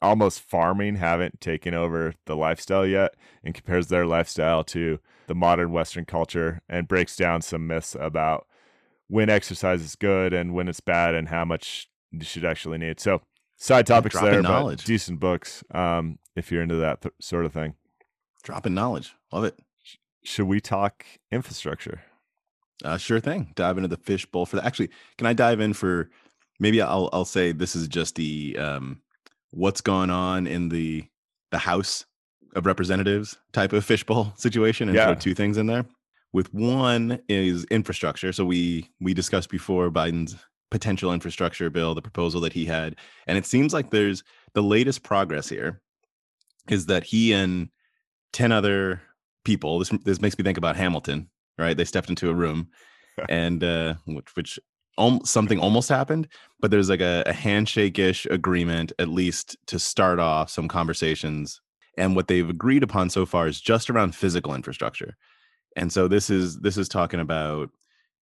almost 0.00 0.40
farming 0.40 0.96
haven't 0.96 1.42
taken 1.42 1.74
over 1.74 2.14
the 2.24 2.36
lifestyle 2.36 2.86
yet, 2.86 3.14
and 3.44 3.52
compares 3.54 3.88
their 3.88 4.06
lifestyle 4.06 4.64
to 4.64 5.00
the 5.30 5.34
modern 5.36 5.70
Western 5.70 6.04
culture 6.04 6.60
and 6.68 6.88
breaks 6.88 7.14
down 7.14 7.40
some 7.40 7.64
myths 7.68 7.94
about 8.00 8.48
when 9.06 9.30
exercise 9.30 9.80
is 9.80 9.94
good 9.94 10.34
and 10.34 10.54
when 10.54 10.66
it's 10.66 10.80
bad 10.80 11.14
and 11.14 11.28
how 11.28 11.44
much 11.44 11.88
you 12.10 12.24
should 12.24 12.44
actually 12.44 12.78
need. 12.78 12.98
So 12.98 13.22
side 13.56 13.86
topics 13.86 14.14
dropping 14.14 14.32
there, 14.32 14.42
knowledge. 14.42 14.78
but 14.78 14.86
decent 14.86 15.20
books 15.20 15.62
um, 15.70 16.18
if 16.34 16.50
you're 16.50 16.64
into 16.64 16.74
that 16.78 17.02
th- 17.02 17.14
sort 17.20 17.44
of 17.44 17.52
thing. 17.52 17.74
dropping 18.42 18.74
knowledge. 18.74 19.14
Love 19.30 19.44
it. 19.44 19.56
Should 20.24 20.48
we 20.48 20.60
talk 20.60 21.06
infrastructure? 21.30 22.02
Uh, 22.84 22.96
sure 22.96 23.20
thing. 23.20 23.52
Dive 23.54 23.78
into 23.78 23.86
the 23.86 23.98
fishbowl 23.98 24.46
for 24.46 24.56
that. 24.56 24.66
Actually, 24.66 24.90
can 25.16 25.28
I 25.28 25.32
dive 25.32 25.60
in 25.60 25.74
for 25.74 26.10
maybe 26.58 26.82
I'll 26.82 27.08
I'll 27.12 27.24
say 27.24 27.52
this 27.52 27.76
is 27.76 27.86
just 27.86 28.16
the 28.16 28.56
um 28.58 29.00
what's 29.52 29.80
going 29.80 30.10
on 30.10 30.48
in 30.48 30.70
the 30.70 31.04
the 31.52 31.58
House 31.58 32.04
of 32.54 32.66
Representatives 32.66 33.36
type 33.52 33.72
of 33.72 33.84
fishbowl 33.84 34.32
situation 34.36 34.88
and 34.88 34.96
Yeah. 34.96 35.06
throw 35.06 35.14
two 35.14 35.34
things 35.34 35.56
in 35.56 35.66
there. 35.66 35.84
With 36.32 36.52
one 36.54 37.20
is 37.28 37.64
infrastructure. 37.64 38.32
So 38.32 38.44
we 38.44 38.88
we 39.00 39.14
discussed 39.14 39.50
before 39.50 39.90
Biden's 39.90 40.36
potential 40.70 41.12
infrastructure 41.12 41.68
bill, 41.70 41.94
the 41.96 42.02
proposal 42.02 42.40
that 42.42 42.52
he 42.52 42.64
had, 42.66 42.94
and 43.26 43.36
it 43.36 43.44
seems 43.46 43.72
like 43.74 43.90
there's 43.90 44.22
the 44.54 44.62
latest 44.62 45.02
progress 45.02 45.48
here 45.48 45.80
is 46.68 46.86
that 46.86 47.02
he 47.04 47.32
and 47.32 47.68
10 48.32 48.52
other 48.52 49.02
people 49.44 49.78
this 49.80 49.90
this 50.04 50.20
makes 50.20 50.38
me 50.38 50.44
think 50.44 50.58
about 50.58 50.76
Hamilton, 50.76 51.28
right? 51.58 51.76
They 51.76 51.84
stepped 51.84 52.10
into 52.10 52.30
a 52.30 52.34
room 52.34 52.68
and 53.28 53.64
uh 53.64 53.94
which 54.06 54.36
which 54.36 54.58
um, 54.98 55.20
something 55.24 55.58
almost 55.58 55.88
happened, 55.88 56.28
but 56.60 56.70
there's 56.70 56.90
like 56.90 57.00
a, 57.00 57.22
a 57.26 57.32
handshake-ish 57.32 58.26
agreement 58.26 58.92
at 58.98 59.08
least 59.08 59.56
to 59.68 59.78
start 59.78 60.18
off 60.20 60.50
some 60.50 60.68
conversations. 60.68 61.60
And 61.96 62.16
what 62.16 62.28
they've 62.28 62.48
agreed 62.48 62.82
upon 62.82 63.10
so 63.10 63.26
far 63.26 63.46
is 63.46 63.60
just 63.60 63.90
around 63.90 64.14
physical 64.14 64.54
infrastructure. 64.54 65.16
And 65.76 65.92
so 65.92 66.08
this 66.08 66.30
is 66.30 66.58
this 66.60 66.76
is 66.76 66.88
talking 66.88 67.20
about 67.20 67.70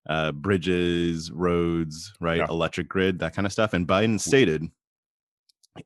uh, 0.09 0.33
bridges, 0.33 1.31
roads, 1.31 2.13
right, 2.21 2.39
Yeah. 2.39 2.47
electric 2.49 2.89
grid, 2.89 3.19
that 3.19 3.35
kind 3.35 3.47
of 3.47 3.53
stuff. 3.53 3.75
And 3.75 3.87
Biden 3.87 4.19
stated, 4.19 4.65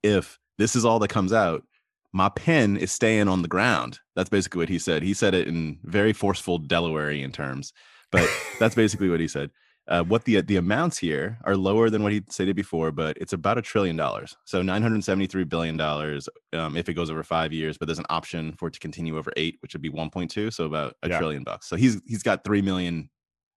if 0.03 0.39
this 0.59 0.77
is 0.77 0.85
all 0.85 0.99
that 1.01 1.09
comes 1.09 1.33
out, 1.33 1.65
my 2.13 2.29
pen 2.29 2.77
is 2.77 2.93
staying 2.93 3.27
on 3.29 3.43
the 3.43 3.49
ground. 3.49 3.99
That's 4.15 4.29
basically 4.29 4.59
what 4.61 4.69
he 4.69 4.79
said. 4.79 5.03
He 5.03 5.15
said 5.15 5.35
it 5.35 5.49
in 5.49 5.79
very 5.83 6.13
forceful 6.13 6.61
Delawarean 6.61 7.33
terms, 7.33 7.73
but 8.11 8.29
that's 8.59 8.75
basically 8.75 9.09
what 9.09 9.21
he 9.21 9.29
said. 9.29 9.51
Uh, 9.89 10.03
what 10.05 10.25
the 10.25 10.41
the 10.43 10.57
amounts 10.57 10.97
here 10.99 11.39
are 11.45 11.57
lower 11.57 11.91
than 11.91 12.05
what 12.05 12.13
he 12.13 12.23
stated 12.31 12.55
before, 12.55 12.93
but 12.93 13.17
it's 13.19 13.33
about 13.33 13.59
a 13.59 13.63
trillion 13.63 13.97
dollars. 13.97 14.37
So 14.45 14.63
nine 14.63 14.81
hundred 14.81 15.03
seventy 15.03 15.27
three 15.27 15.43
billion 15.45 15.77
dollars 15.77 16.29
um, 16.53 16.77
if 16.77 16.89
it 16.89 16.95
goes 16.95 17.11
over 17.11 17.25
five 17.25 17.53
years. 17.53 17.79
But 17.79 17.87
there's 17.87 17.99
an 17.99 18.07
option 18.09 18.53
for 18.53 18.69
it 18.69 18.75
to 18.75 18.81
continue 18.81 19.19
over 19.19 19.33
eight, 19.37 19.57
which 19.61 19.75
would 19.75 19.83
be 19.83 19.89
one 19.89 20.09
point 20.09 20.31
two. 20.31 20.53
So 20.53 20.67
about 20.67 20.95
a 21.03 21.09
Yeah. 21.09 21.19
trillion 21.19 21.43
bucks. 21.43 21.69
So 21.69 21.75
he's 21.75 22.01
he's 22.07 22.23
got 22.23 22.45
three 22.45 22.63
million. 22.63 23.11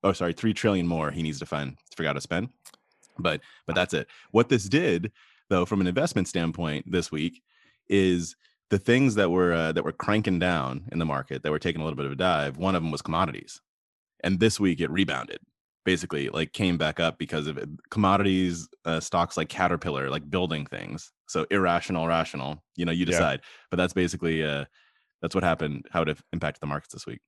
Oh, 0.04 0.14
sorry, 0.14 0.34
three 0.34 0.54
trillion 0.54 0.88
more 0.88 1.12
he 1.12 1.22
needs 1.22 1.40
to 1.40 1.46
find. 1.46 1.72
figure 1.72 1.96
Forgot 1.96 2.14
to 2.14 2.22
spend. 2.22 2.50
But 3.20 3.42
but 3.68 3.76
that's 3.76 3.94
it. 3.94 4.08
What 4.32 4.50
this 4.50 4.68
did, 4.68 5.12
though, 5.50 5.66
from 5.66 5.80
an 5.80 5.88
investment 5.88 6.28
standpoint, 6.28 6.92
this 6.92 7.12
week 7.12 7.44
is 7.88 8.36
the 8.72 8.80
things 8.80 9.14
that 9.16 9.30
were 9.30 9.54
uh, 9.54 9.72
that 9.74 9.84
were 9.86 9.92
cranking 9.92 10.40
down 10.40 10.90
in 10.92 10.98
the 10.98 11.06
market 11.06 11.44
that 11.44 11.52
were 11.52 11.60
taking 11.60 11.82
a 11.82 11.84
little 11.84 11.98
bit 11.98 12.08
of 12.08 12.12
a 12.12 12.16
dive. 12.16 12.58
One 12.58 12.76
of 12.76 12.82
them 12.82 12.92
was 12.92 13.04
commodities, 13.04 13.62
and 14.24 14.40
this 14.40 14.60
week 14.60 14.82
it 14.82 14.90
rebounded. 14.90 15.38
Basically, 15.86 16.30
like 16.30 16.52
came 16.52 16.78
back 16.78 17.00
up 17.00 17.18
because 17.20 17.48
of 17.48 17.58
it. 17.58 17.70
commodities 17.92 18.68
uh, 18.86 19.00
stocks 19.00 19.38
like 19.38 19.50
Caterpillar, 19.50 20.10
like 20.10 20.30
building 20.30 20.66
things. 20.66 21.12
So 21.28 21.46
irrational, 21.52 22.08
rational. 22.08 22.64
You 22.76 22.86
know, 22.86 22.92
you 22.92 23.02
Yeah. 23.06 23.12
decide. 23.12 23.42
But 23.72 23.78
that's 23.78 23.94
basically 23.94 24.44
uh, 24.44 24.66
that's 25.22 25.36
what 25.36 25.44
happened. 25.44 25.86
How 25.92 26.02
it 26.02 26.18
impacted 26.34 26.62
the 26.62 26.68
markets 26.68 26.94
this 26.94 27.06
week. 27.06 27.20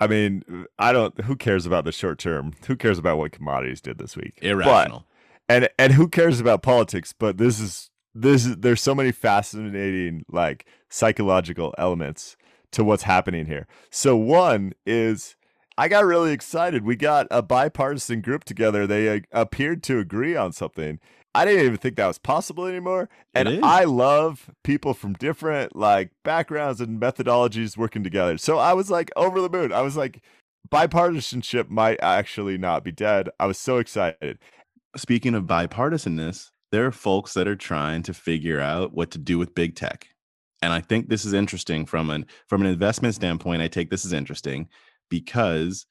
I 0.00 0.06
mean, 0.06 0.44
I 0.78 0.92
don't. 0.92 1.20
Who 1.22 1.34
cares 1.36 1.66
about 1.66 1.84
the 1.84 1.90
short 1.92 2.18
term? 2.20 2.52
Who 2.68 2.76
cares 2.76 2.98
about 2.98 3.18
what 3.18 3.32
commodities 3.32 3.80
did 3.80 3.98
this 3.98 4.16
week? 4.16 4.34
But- 4.40 4.46
Irrational. 4.48 5.04
and 5.48 5.68
and 5.78 5.92
who 5.94 6.08
cares 6.08 6.38
about 6.40 6.62
politics? 6.62 7.12
But 7.18 7.36
this 7.38 7.58
is 7.58 7.90
this 8.14 8.46
is 8.46 8.56
there's 8.58 8.80
so 8.80 8.94
many 8.94 9.10
fascinating 9.12 10.24
like 10.30 10.66
psychological 10.88 11.74
elements 11.78 12.36
to 12.72 12.84
what's 12.84 13.02
happening 13.04 13.46
here. 13.46 13.66
So 13.90 14.14
one 14.16 14.72
is 14.86 15.34
I 15.78 15.86
got 15.86 16.04
really 16.04 16.32
excited. 16.32 16.84
We 16.84 16.96
got 16.96 17.28
a 17.30 17.40
bipartisan 17.40 18.20
group 18.20 18.42
together. 18.42 18.84
They 18.84 19.08
uh, 19.08 19.20
appeared 19.30 19.84
to 19.84 20.00
agree 20.00 20.34
on 20.34 20.52
something. 20.52 20.98
I 21.36 21.44
didn't 21.44 21.66
even 21.66 21.76
think 21.76 21.94
that 21.96 22.08
was 22.08 22.18
possible 22.18 22.66
anymore. 22.66 23.08
And. 23.32 23.64
I 23.64 23.84
love 23.84 24.50
people 24.64 24.92
from 24.92 25.12
different 25.12 25.76
like 25.76 26.10
backgrounds 26.24 26.80
and 26.80 27.00
methodologies 27.00 27.76
working 27.76 28.02
together. 28.02 28.38
So 28.38 28.58
I 28.58 28.72
was 28.72 28.90
like 28.90 29.12
over 29.14 29.40
the 29.40 29.48
moon. 29.48 29.72
I 29.72 29.82
was 29.82 29.96
like 29.96 30.20
bipartisanship 30.68 31.68
might 31.68 32.00
actually 32.02 32.58
not 32.58 32.82
be 32.82 32.90
dead. 32.90 33.28
I 33.38 33.46
was 33.46 33.56
so 33.56 33.78
excited. 33.78 34.40
speaking 34.96 35.36
of 35.36 35.44
bipartisanness, 35.44 36.50
there 36.72 36.86
are 36.86 36.92
folks 36.92 37.34
that 37.34 37.46
are 37.46 37.56
trying 37.56 38.02
to 38.02 38.12
figure 38.12 38.60
out 38.60 38.94
what 38.94 39.12
to 39.12 39.18
do 39.18 39.38
with 39.38 39.54
big 39.54 39.76
tech. 39.76 40.08
And 40.60 40.72
I 40.72 40.80
think 40.80 41.08
this 41.08 41.24
is 41.24 41.32
interesting 41.32 41.86
from 41.86 42.10
an 42.10 42.26
from 42.48 42.62
an 42.62 42.66
investment 42.66 43.14
standpoint. 43.14 43.62
I 43.62 43.68
take 43.68 43.90
this 43.90 44.04
as 44.04 44.12
interesting 44.12 44.68
because 45.08 45.86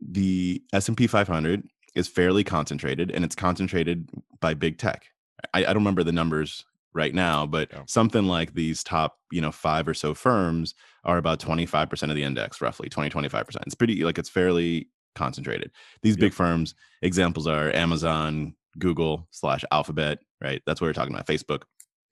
the 0.00 0.62
S&P 0.72 1.06
500 1.06 1.62
is 1.94 2.08
fairly 2.08 2.44
concentrated 2.44 3.10
and 3.10 3.24
it's 3.24 3.34
concentrated 3.34 4.08
by 4.40 4.54
big 4.54 4.78
tech. 4.78 5.06
I, 5.52 5.60
I 5.60 5.66
don't 5.66 5.76
remember 5.76 6.04
the 6.04 6.12
numbers 6.12 6.64
right 6.92 7.14
now, 7.14 7.46
but 7.46 7.68
Yeah. 7.72 7.82
something 7.86 8.24
like 8.26 8.54
these 8.54 8.82
top, 8.82 9.18
you 9.30 9.40
know, 9.40 9.52
five 9.52 9.86
or 9.86 9.94
so 9.94 10.14
firms 10.14 10.74
are 11.04 11.18
about 11.18 11.40
25% 11.40 12.10
of 12.10 12.14
the 12.16 12.22
index, 12.22 12.60
roughly 12.60 12.88
20, 12.88 13.10
25%. 13.10 13.56
It's 13.66 13.74
pretty 13.74 14.04
like 14.04 14.18
it's 14.18 14.28
fairly 14.28 14.88
concentrated. 15.14 15.70
These 16.02 16.16
big 16.16 16.32
firms, 16.32 16.74
examples 17.02 17.46
are 17.46 17.74
Amazon, 17.74 18.54
Google 18.78 19.26
slash 19.30 19.64
Alphabet, 19.72 20.18
right? 20.40 20.62
That's 20.66 20.80
what 20.80 20.86
we're 20.86 20.92
talking 20.92 21.14
about, 21.14 21.26
Facebook. 21.26 21.62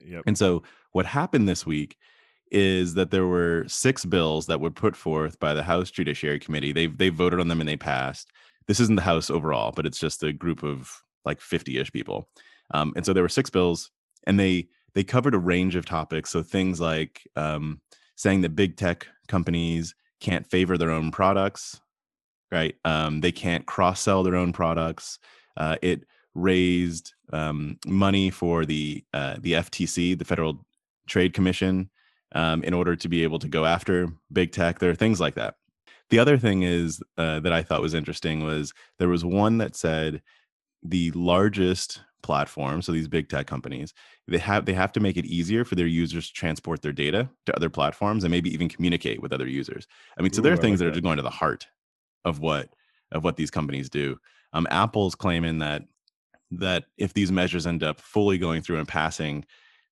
Yep. 0.01 0.25
And 0.27 0.37
so 0.39 0.63
what 0.93 1.07
happened 1.07 1.49
this 1.49 1.65
week 1.67 1.97
is 2.51 2.95
that 2.95 3.11
there 3.11 3.27
were 3.27 3.65
six 3.69 4.05
bills 4.05 4.47
that 4.47 4.61
were 4.61 4.71
put 4.71 4.97
forth 4.97 5.39
by 5.39 5.55
the 5.55 5.63
House 5.63 5.91
Judiciary 5.91 6.39
Committee. 6.39 6.73
They 6.73 6.87
they 6.87 7.09
voted 7.09 7.41
on 7.41 7.49
them 7.49 7.61
and 7.61 7.69
they 7.69 7.77
passed. 7.77 8.31
This 8.67 8.81
isn't 8.81 8.97
the 8.97 9.03
House 9.03 9.31
overall, 9.31 9.73
but 9.75 9.87
it's 9.87 9.99
just 9.99 10.23
a 10.23 10.33
group 10.33 10.63
of 10.63 11.03
like 11.25 11.41
50-ish 11.41 11.93
people. 11.93 12.29
Um, 12.73 12.93
and 12.97 13.05
so 13.05 13.13
there 13.13 13.23
were 13.23 13.29
six 13.29 13.51
bills, 13.51 13.91
and 14.27 14.39
they 14.39 14.69
they 14.95 15.05
covered 15.05 15.35
a 15.35 15.39
range 15.39 15.77
of 15.77 15.87
topics. 15.87 16.31
So 16.31 16.43
things 16.43 16.81
like 16.81 17.27
um, 17.37 17.81
saying 18.17 18.43
that 18.43 18.57
big 18.57 18.77
tech 18.77 19.07
companies 19.29 19.95
can't 20.21 20.47
favor 20.47 20.77
their 20.77 20.91
own 20.91 21.11
products, 21.11 21.81
right? 22.51 22.75
Um, 22.85 23.21
they 23.21 23.33
can't 23.33 23.67
cross 23.67 24.01
sell 24.01 24.23
their 24.23 24.37
own 24.37 24.53
products. 24.53 25.19
Uh, 25.57 25.77
it 25.83 26.05
raised 26.35 27.15
um, 27.33 27.79
money 27.87 28.31
for 28.31 28.65
the 28.65 29.05
uh, 29.13 29.37
the 29.41 29.55
FTC, 29.55 30.19
the 30.19 30.25
Federal 30.25 30.65
Trade 31.07 31.33
Commission, 31.33 31.91
um, 32.33 32.63
in 32.65 32.75
order 32.75 32.97
to 32.97 33.09
be 33.09 33.23
able 33.23 33.39
to 33.39 33.49
go 33.49 33.65
after 33.65 34.09
big 34.33 34.53
tech. 34.53 34.79
There 34.79 34.91
are 34.91 34.95
things 34.95 35.21
like 35.21 35.35
that. 35.35 35.57
The 36.11 36.19
other 36.19 36.39
thing 36.39 36.63
is 36.63 37.03
uh, 37.17 37.41
that 37.41 37.53
I 37.53 37.63
thought 37.63 37.83
was 37.83 37.95
interesting 37.95 38.45
was 38.45 38.73
there 38.99 39.09
was 39.09 39.25
one 39.25 39.59
that 39.59 39.77
said 39.77 40.23
the 40.83 41.11
largest 41.13 42.01
platform, 42.23 42.83
so 42.83 42.93
these 42.93 43.09
big 43.09 43.29
tech 43.29 43.47
companies, 43.47 43.95
they 44.27 44.39
have 44.39 44.65
they 44.65 44.73
have 44.73 44.93
to 44.93 45.01
make 45.01 45.17
it 45.17 45.27
easier 45.27 45.65
for 45.65 45.75
their 45.75 45.87
users 45.87 46.29
to 46.29 46.33
transport 46.33 46.83
their 46.83 46.93
data 46.93 47.29
to 47.47 47.57
other 47.57 47.71
platforms 47.71 48.25
and 48.25 48.31
maybe 48.31 48.53
even 48.53 48.69
communicate 48.69 49.21
with 49.21 49.33
other 49.33 49.47
users. 49.47 49.87
I 50.19 50.23
mean, 50.23 50.33
so 50.33 50.41
Ooh, 50.41 50.43
there 50.45 50.53
are 50.53 50.57
I 50.57 50.61
things 50.61 50.81
like 50.81 50.87
that 50.87 50.87
are 50.89 50.93
just 50.93 51.05
going 51.05 51.17
to 51.17 51.23
the 51.23 51.31
heart 51.31 51.67
of 52.25 52.41
what 52.41 52.71
of 53.13 53.25
what 53.25 53.37
these 53.37 53.51
companies 53.51 53.89
do. 53.89 54.19
Um, 54.53 54.67
Apple's 54.71 55.15
claiming 55.15 55.59
that 55.59 55.83
that 56.51 56.85
if 56.97 57.13
these 57.13 57.31
measures 57.31 57.67
end 57.67 57.83
up 57.83 58.01
fully 58.01 58.39
going 58.39 58.63
through 58.63 58.79
and 58.79 58.89
passing, 58.89 59.45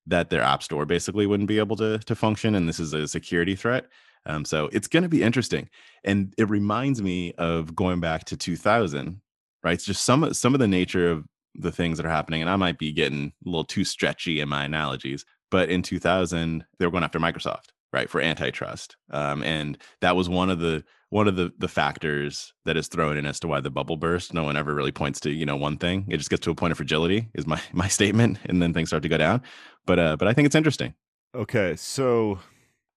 that 0.07 0.29
their 0.29 0.41
app 0.41 0.63
store 0.63 0.85
basically 0.85 1.27
wouldn't 1.27 1.49
be 1.49 1.59
able 1.59 1.75
to 1.77 1.99
to 1.99 2.15
function, 2.15 2.55
and 2.55 2.67
this 2.67 2.79
is 2.79 2.93
a 2.93 3.07
security 3.07 3.55
threat. 3.55 3.85
Um, 4.25 4.43
so 4.43 4.69
it's 4.73 4.87
going 4.87 5.03
to 5.03 5.09
be 5.09 5.23
interesting, 5.23 5.69
and 6.03 6.33
it 6.37 6.49
reminds 6.49 7.01
me 7.01 7.33
of 7.37 7.75
going 7.75 7.99
back 7.99 8.25
to 8.25 8.37
2000, 8.37 9.21
right? 9.63 9.73
It's 9.73 9.85
just 9.85 10.03
some 10.03 10.33
some 10.33 10.53
of 10.53 10.59
the 10.59 10.67
nature 10.67 11.09
of 11.11 11.25
the 11.55 11.71
things 11.71 11.97
that 11.97 12.05
are 12.05 12.09
happening, 12.09 12.41
and 12.41 12.49
I 12.49 12.55
might 12.55 12.77
be 12.77 12.91
getting 12.91 13.31
a 13.45 13.49
little 13.49 13.63
too 13.63 13.83
stretchy 13.83 14.39
in 14.39 14.49
my 14.49 14.65
analogies, 14.65 15.25
but 15.51 15.69
in 15.69 15.81
2000 15.81 16.65
they 16.77 16.85
were 16.85 16.91
going 16.91 17.03
after 17.03 17.19
Microsoft, 17.19 17.69
right, 17.97 18.09
for 18.09 18.21
antitrust, 18.21 18.95
um, 19.11 19.43
and 19.43 19.77
that 20.01 20.15
was 20.15 20.29
one 20.29 20.49
of 20.49 20.59
the 20.59 20.83
one 21.09 21.27
of 21.27 21.35
the 21.35 21.51
the 21.57 21.67
factors 21.67 22.53
that 22.65 22.77
is 22.77 22.87
thrown 22.87 23.17
in 23.17 23.25
as 23.25 23.39
to 23.39 23.47
why 23.47 23.59
the 23.59 23.69
bubble 23.69 23.97
burst. 23.97 24.33
No 24.33 24.43
one 24.43 24.57
ever 24.57 24.73
really 24.73 24.91
points 24.91 25.19
to 25.21 25.31
you 25.31 25.45
know 25.45 25.55
one 25.55 25.77
thing. 25.77 26.05
It 26.09 26.17
just 26.17 26.29
gets 26.29 26.41
to 26.41 26.51
a 26.51 26.55
point 26.55 26.71
of 26.71 26.77
fragility 26.77 27.29
is 27.33 27.47
my 27.47 27.61
my 27.73 27.87
statement, 27.87 28.39
and 28.45 28.61
then 28.61 28.73
things 28.73 28.89
start 28.89 29.03
to 29.03 29.09
go 29.09 29.17
down. 29.17 29.41
But 29.85 29.99
uh, 29.99 30.15
but 30.17 30.27
I 30.27 30.33
think 30.33 30.45
it's 30.45 30.55
interesting. 30.55 30.93
Okay, 31.35 31.75
so 31.75 32.39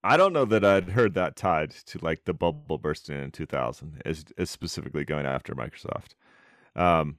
I 0.03 0.17
don't 0.17 0.33
know 0.33 0.45
that 0.47 0.65
I'd 0.65 0.91
heard 0.91 1.15
that 1.15 1.37
tied 1.37 1.71
to 1.87 1.99
like 2.03 2.25
the 2.25 2.33
bubble 2.33 2.79
bursting 2.79 3.23
in 3.23 3.31
2000 3.31 4.03
as, 4.05 4.25
specifically 4.45 5.05
going 5.05 5.27
after 5.27 5.55
Microsoft. 5.55 6.15
Um, 6.75 7.19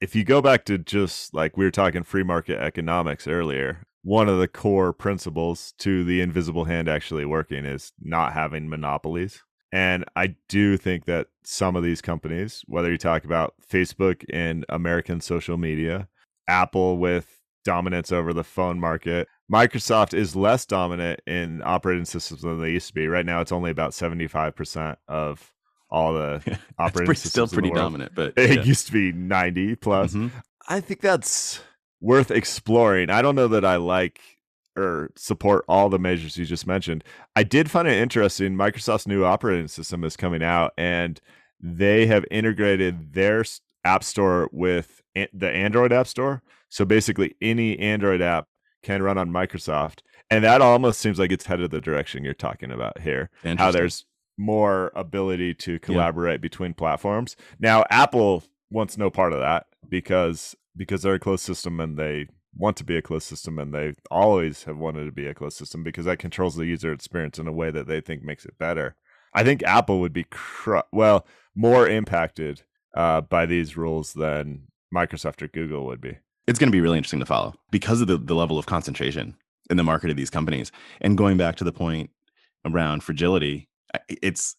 if 0.00 0.14
you 0.14 0.24
go 0.24 0.40
back 0.40 0.64
to 0.66 0.78
just 0.78 1.34
like 1.34 1.56
we 1.56 1.64
were 1.64 1.70
talking 1.70 2.02
free 2.02 2.22
market 2.22 2.58
economics 2.60 3.26
earlier, 3.26 3.84
one 4.02 4.28
of 4.28 4.38
the 4.38 4.48
core 4.48 4.92
principles 4.92 5.72
to 5.78 6.04
the 6.04 6.20
invisible 6.20 6.64
hand 6.64 6.88
actually 6.88 7.24
working 7.24 7.64
is 7.64 7.92
not 8.00 8.32
having 8.32 8.68
monopolies. 8.68 9.42
And 9.72 10.04
I 10.16 10.34
do 10.48 10.76
think 10.76 11.04
that 11.04 11.28
some 11.44 11.76
of 11.76 11.82
these 11.82 12.00
companies, 12.00 12.62
whether 12.66 12.90
you 12.90 12.98
talk 12.98 13.24
about 13.24 13.54
Facebook 13.70 14.24
in 14.30 14.64
American 14.68 15.20
social 15.20 15.56
media, 15.56 16.08
Apple 16.48 16.98
with 16.98 17.40
dominance 17.64 18.10
over 18.10 18.32
the 18.32 18.42
phone 18.42 18.80
market, 18.80 19.28
Microsoft 19.52 20.14
is 20.14 20.34
less 20.34 20.64
dominant 20.66 21.20
in 21.26 21.62
operating 21.64 22.04
systems 22.04 22.42
than 22.42 22.60
they 22.60 22.70
used 22.70 22.88
to 22.88 22.94
be. 22.94 23.06
Right 23.06 23.26
now, 23.26 23.40
it's 23.40 23.52
only 23.52 23.70
about 23.70 23.92
75% 23.92 24.96
of 25.08 25.52
all 25.90 26.14
the 26.14 26.36
operating 26.78 27.06
pretty, 27.06 27.20
systems 27.20 27.50
still 27.50 27.60
pretty 27.60 27.70
dominant, 27.70 28.12
but 28.14 28.32
It 28.36 28.56
yeah. 28.58 28.62
used 28.62 28.86
to 28.86 28.92
be 28.92 29.12
90 29.12 29.76
plus. 29.76 30.14
Mhm. 30.14 30.30
I 30.68 30.80
think 30.80 31.00
that's 31.00 31.60
worth 32.00 32.30
exploring. 32.30 33.10
I 33.10 33.22
don't 33.22 33.34
know 33.34 33.48
that 33.48 33.64
I 33.64 33.76
like 33.76 34.20
or 34.76 35.10
support 35.16 35.64
all 35.68 35.88
the 35.88 35.98
measures 35.98 36.36
you 36.36 36.44
just 36.44 36.66
mentioned. 36.66 37.04
I 37.36 37.42
did 37.42 37.70
find 37.70 37.88
it 37.88 37.98
interesting. 37.98 38.54
Microsoft's 38.54 39.06
new 39.06 39.24
operating 39.24 39.68
system 39.68 40.04
is 40.04 40.16
coming 40.16 40.42
out, 40.42 40.72
and 40.78 41.20
they 41.60 42.06
have 42.06 42.24
integrated 42.30 43.12
their 43.12 43.44
app 43.84 44.04
store 44.04 44.48
with 44.52 45.02
the 45.14 45.50
Android 45.50 45.92
app 45.92 46.06
store. 46.06 46.42
So 46.68 46.84
basically, 46.84 47.34
any 47.42 47.78
Android 47.78 48.22
app 48.22 48.46
can 48.82 49.02
run 49.02 49.18
on 49.18 49.30
Microsoft, 49.30 50.00
and 50.30 50.44
that 50.44 50.62
almost 50.62 51.00
seems 51.00 51.18
like 51.18 51.32
it's 51.32 51.46
headed 51.46 51.70
the 51.70 51.80
direction 51.80 52.24
you're 52.24 52.32
talking 52.32 52.70
about 52.70 53.00
here 53.00 53.30
how 53.58 53.70
there's 53.72 54.06
more 54.38 54.90
ability 54.94 55.52
to 55.52 55.78
collaborate 55.80 56.40
between 56.40 56.72
platforms. 56.72 57.36
Now, 57.58 57.84
Apple 57.90 58.44
wants 58.70 58.96
no 58.96 59.10
part 59.10 59.32
of 59.32 59.40
that 59.40 59.66
because 59.88 60.54
because 60.76 61.02
they're 61.02 61.14
a 61.14 61.20
closed 61.20 61.44
system 61.44 61.80
and 61.80 61.98
they 61.98 62.26
want 62.56 62.76
to 62.76 62.84
be 62.84 62.96
a 62.96 63.02
closed 63.02 63.26
system 63.26 63.58
and 63.58 63.72
they 63.72 63.94
always 64.10 64.64
have 64.64 64.76
wanted 64.76 65.04
to 65.04 65.12
be 65.12 65.26
a 65.26 65.34
closed 65.34 65.56
system 65.56 65.82
because 65.82 66.04
that 66.04 66.18
controls 66.18 66.56
the 66.56 66.66
user 66.66 66.92
experience 66.92 67.38
in 67.38 67.46
a 67.46 67.52
way 67.52 67.70
that 67.70 67.86
they 67.86 68.00
think 68.00 68.22
makes 68.22 68.44
it 68.44 68.58
better. 68.58 68.96
I 69.34 69.44
think 69.44 69.62
Apple 69.62 70.00
would 70.00 70.12
be 70.12 70.26
well 70.92 71.26
more 71.54 71.88
impacted 71.88 72.62
uh, 72.96 73.20
by 73.20 73.46
these 73.46 73.76
rules 73.76 74.12
than 74.12 74.66
Microsoft 74.94 75.42
or 75.42 75.48
Google 75.48 75.86
would 75.86 76.00
be. 76.00 76.18
it's 76.46 76.58
going 76.58 76.68
to 76.68 76.76
be 76.76 76.80
really 76.80 76.98
interesting 76.98 77.20
to 77.20 77.26
follow 77.26 77.54
because 77.70 78.00
of 78.00 78.08
the, 78.08 78.18
the 78.18 78.34
level 78.34 78.58
of 78.58 78.66
concentration 78.66 79.36
in 79.70 79.76
the 79.76 79.84
market 79.84 80.10
of 80.10 80.16
these 80.16 80.30
companies. 80.30 80.72
And 81.00 81.16
going 81.16 81.36
back 81.36 81.54
to 81.56 81.64
the 81.64 81.72
point 81.72 82.10
around 82.66 83.04
fragility, 83.04 83.68
it's 84.08 84.56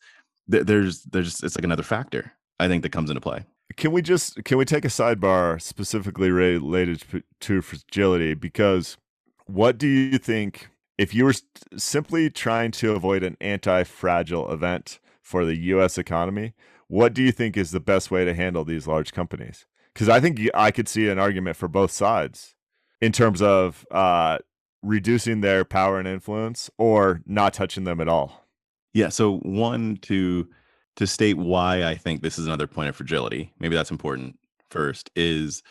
there's 0.47 1.03
there's 1.03 1.43
it's 1.43 1.57
like 1.57 1.65
another 1.65 1.83
factor 1.83 2.33
I 2.59 2.67
think 2.67 2.83
that 2.83 2.91
comes 2.91 3.09
into 3.09 3.21
play. 3.21 3.45
Can 3.77 3.91
we 3.91 4.01
just 4.01 4.43
can 4.43 4.57
we 4.57 4.65
take 4.65 4.85
a 4.85 4.89
sidebar 4.89 5.61
specifically 5.61 6.31
related 6.31 7.03
to- 7.39 7.61
fragility? 7.61 8.33
Because 8.33 8.97
what 9.45 9.77
do 9.77 9.87
you 9.87 10.17
think 10.17 10.69
if 10.97 11.13
you 11.13 11.25
were 11.25 11.33
simply 11.77 12.29
trying 12.29 12.71
to 12.71 12.93
avoid 12.93 13.23
an 13.23 13.37
anti-fragile 13.41 14.51
event 14.51 14.99
for 15.21 15.45
the 15.45 15.57
U.S. 15.57 15.97
economy? 15.97 16.53
What 16.87 17.13
do 17.13 17.23
you 17.23 17.31
think 17.31 17.55
is 17.55 17.71
the 17.71 17.79
best 17.79 18.11
way 18.11 18.25
to 18.25 18.33
handle 18.33 18.65
these 18.65 18.85
large 18.85 19.13
companies? 19.13 19.65
Because 19.93 20.09
I 20.09 20.19
think 20.19 20.41
I 20.53 20.71
could 20.71 20.87
see 20.87 21.07
an 21.07 21.19
argument 21.19 21.55
for 21.55 21.67
both 21.67 21.91
sides 21.91 22.55
in 22.99 23.11
terms 23.11 23.41
of 23.41 23.85
uh, 23.91 24.39
reducing 24.83 25.41
their 25.41 25.63
power 25.65 25.99
and 25.99 26.07
influence 26.07 26.69
or 26.77 27.21
not 27.25 27.53
touching 27.53 27.83
them 27.83 28.01
at 28.01 28.07
all. 28.07 28.45
Yeah. 28.93 29.09
So 29.09 29.37
one 29.37 29.97
to 30.03 30.49
to 30.97 31.07
state 31.07 31.37
why 31.37 31.83
I 31.83 31.95
think 31.95 32.21
this 32.21 32.37
is 32.37 32.45
another 32.45 32.67
point 32.67 32.89
of 32.89 32.95
fragility. 32.95 33.53
Maybe 33.59 33.75
that's 33.75 33.91
important. 33.91 34.37
First 34.69 35.09
is 35.15 35.63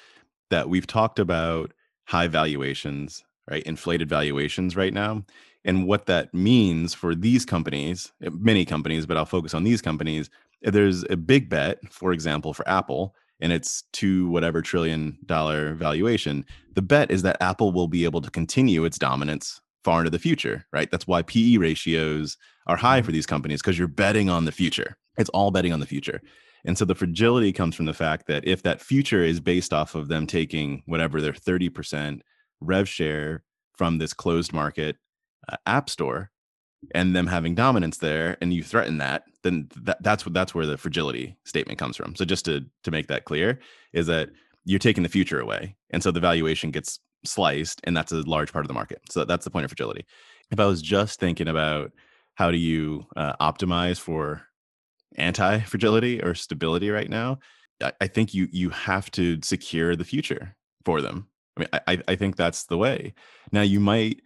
that 0.50 0.68
we've 0.68 0.86
talked 0.86 1.18
about 1.18 1.72
high 2.04 2.26
valuations, 2.26 3.24
right? 3.48 3.62
Inflated 3.64 4.08
valuations 4.08 4.76
right 4.76 4.92
now. 4.92 5.24
And 5.64 5.86
what 5.86 6.06
that 6.06 6.32
means 6.32 6.94
for 6.94 7.14
these 7.14 7.44
companies, 7.44 8.12
eh, 8.22 8.30
many 8.32 8.64
companies, 8.64 9.06
but 9.06 9.16
I'll 9.16 9.26
focus 9.26 9.54
on 9.54 9.64
these 9.64 9.82
companies. 9.82 10.30
There's 10.62 11.04
a 11.10 11.16
big 11.16 11.48
bet, 11.48 11.78
for 11.92 12.12
example, 12.12 12.54
for 12.54 12.68
Apple, 12.68 13.14
and 13.40 13.52
it's 13.52 13.82
to 13.92 14.28
whatever 14.28 14.62
trillion 14.62 15.18
dollar 15.26 15.74
valuation. 15.74 16.44
The 16.74 16.82
bet 16.82 17.10
is 17.10 17.22
that 17.22 17.40
Apple 17.40 17.72
will 17.72 17.88
be 17.88 18.04
able 18.04 18.20
to 18.20 18.30
continue 18.30 18.84
its 18.84 18.98
dominance 18.98 19.60
far 19.84 20.00
into 20.00 20.10
the 20.10 20.18
future, 20.18 20.66
right? 20.72 20.90
That's 20.90 21.06
why 21.06 21.22
PE 21.22 21.56
ratios 21.56 22.36
are 22.66 22.76
high 22.76 23.02
for 23.02 23.12
these 23.12 23.26
companies 23.26 23.62
because 23.62 23.78
you're 23.78 23.88
betting 23.88 24.28
on 24.28 24.44
the 24.44 24.52
future. 24.52 24.96
It's 25.20 25.30
all 25.30 25.50
betting 25.50 25.72
on 25.72 25.80
the 25.80 25.86
future. 25.86 26.20
And 26.64 26.76
so 26.76 26.84
the 26.84 26.94
fragility 26.94 27.52
comes 27.52 27.74
from 27.74 27.86
the 27.86 27.94
fact 27.94 28.26
that 28.26 28.46
if 28.46 28.62
that 28.62 28.80
future 28.80 29.22
is 29.22 29.40
based 29.40 29.72
off 29.72 29.94
of 29.94 30.08
them 30.08 30.26
taking 30.26 30.82
whatever 30.86 31.20
their 31.20 31.32
30% 31.32 32.20
rev 32.60 32.88
share 32.88 33.44
from 33.76 33.98
this 33.98 34.12
closed 34.12 34.52
market 34.52 34.96
uh, 35.48 35.56
app 35.66 35.88
store 35.88 36.30
and 36.94 37.14
them 37.14 37.26
having 37.26 37.54
dominance 37.54 37.98
there 37.98 38.36
and 38.40 38.52
you 38.52 38.62
threaten 38.62 38.98
that 38.98 39.24
then 39.42 39.68
that, 39.76 40.02
that's 40.02 40.26
what 40.26 40.34
that's 40.34 40.54
where 40.54 40.66
the 40.66 40.76
fragility 40.76 41.36
statement 41.44 41.78
comes 41.78 41.96
from. 41.96 42.14
So 42.14 42.24
just 42.24 42.44
to 42.44 42.64
to 42.84 42.90
make 42.90 43.08
that 43.08 43.24
clear 43.24 43.58
is 43.92 44.06
that 44.06 44.30
you're 44.64 44.78
taking 44.78 45.02
the 45.02 45.08
future 45.08 45.40
away. 45.40 45.76
And 45.90 46.02
so 46.02 46.10
the 46.10 46.20
valuation 46.20 46.70
gets 46.70 47.00
sliced 47.24 47.80
and 47.84 47.96
that's 47.96 48.12
a 48.12 48.22
large 48.22 48.52
part 48.52 48.64
of 48.64 48.68
the 48.68 48.74
market. 48.74 49.00
So 49.10 49.24
that's 49.24 49.44
the 49.44 49.50
point 49.50 49.64
of 49.64 49.70
fragility. 49.70 50.04
If 50.50 50.60
i 50.60 50.66
was 50.66 50.82
just 50.82 51.20
thinking 51.20 51.48
about 51.48 51.92
how 52.34 52.50
do 52.50 52.58
you 52.58 53.06
uh, 53.16 53.34
optimize 53.40 53.98
for 53.98 54.42
anti-fragility 55.16 56.22
or 56.22 56.34
stability 56.34 56.90
right 56.90 57.10
now 57.10 57.38
I, 57.82 57.92
I 58.00 58.06
think 58.06 58.34
you 58.34 58.48
you 58.50 58.70
have 58.70 59.10
to 59.12 59.38
secure 59.42 59.96
the 59.96 60.04
future 60.04 60.54
for 60.84 61.00
them 61.00 61.26
i 61.56 61.60
mean 61.60 61.68
I, 61.86 62.02
I 62.08 62.16
think 62.16 62.36
that's 62.36 62.64
the 62.64 62.78
way 62.78 63.14
now 63.52 63.62
you 63.62 63.80
might 63.80 64.20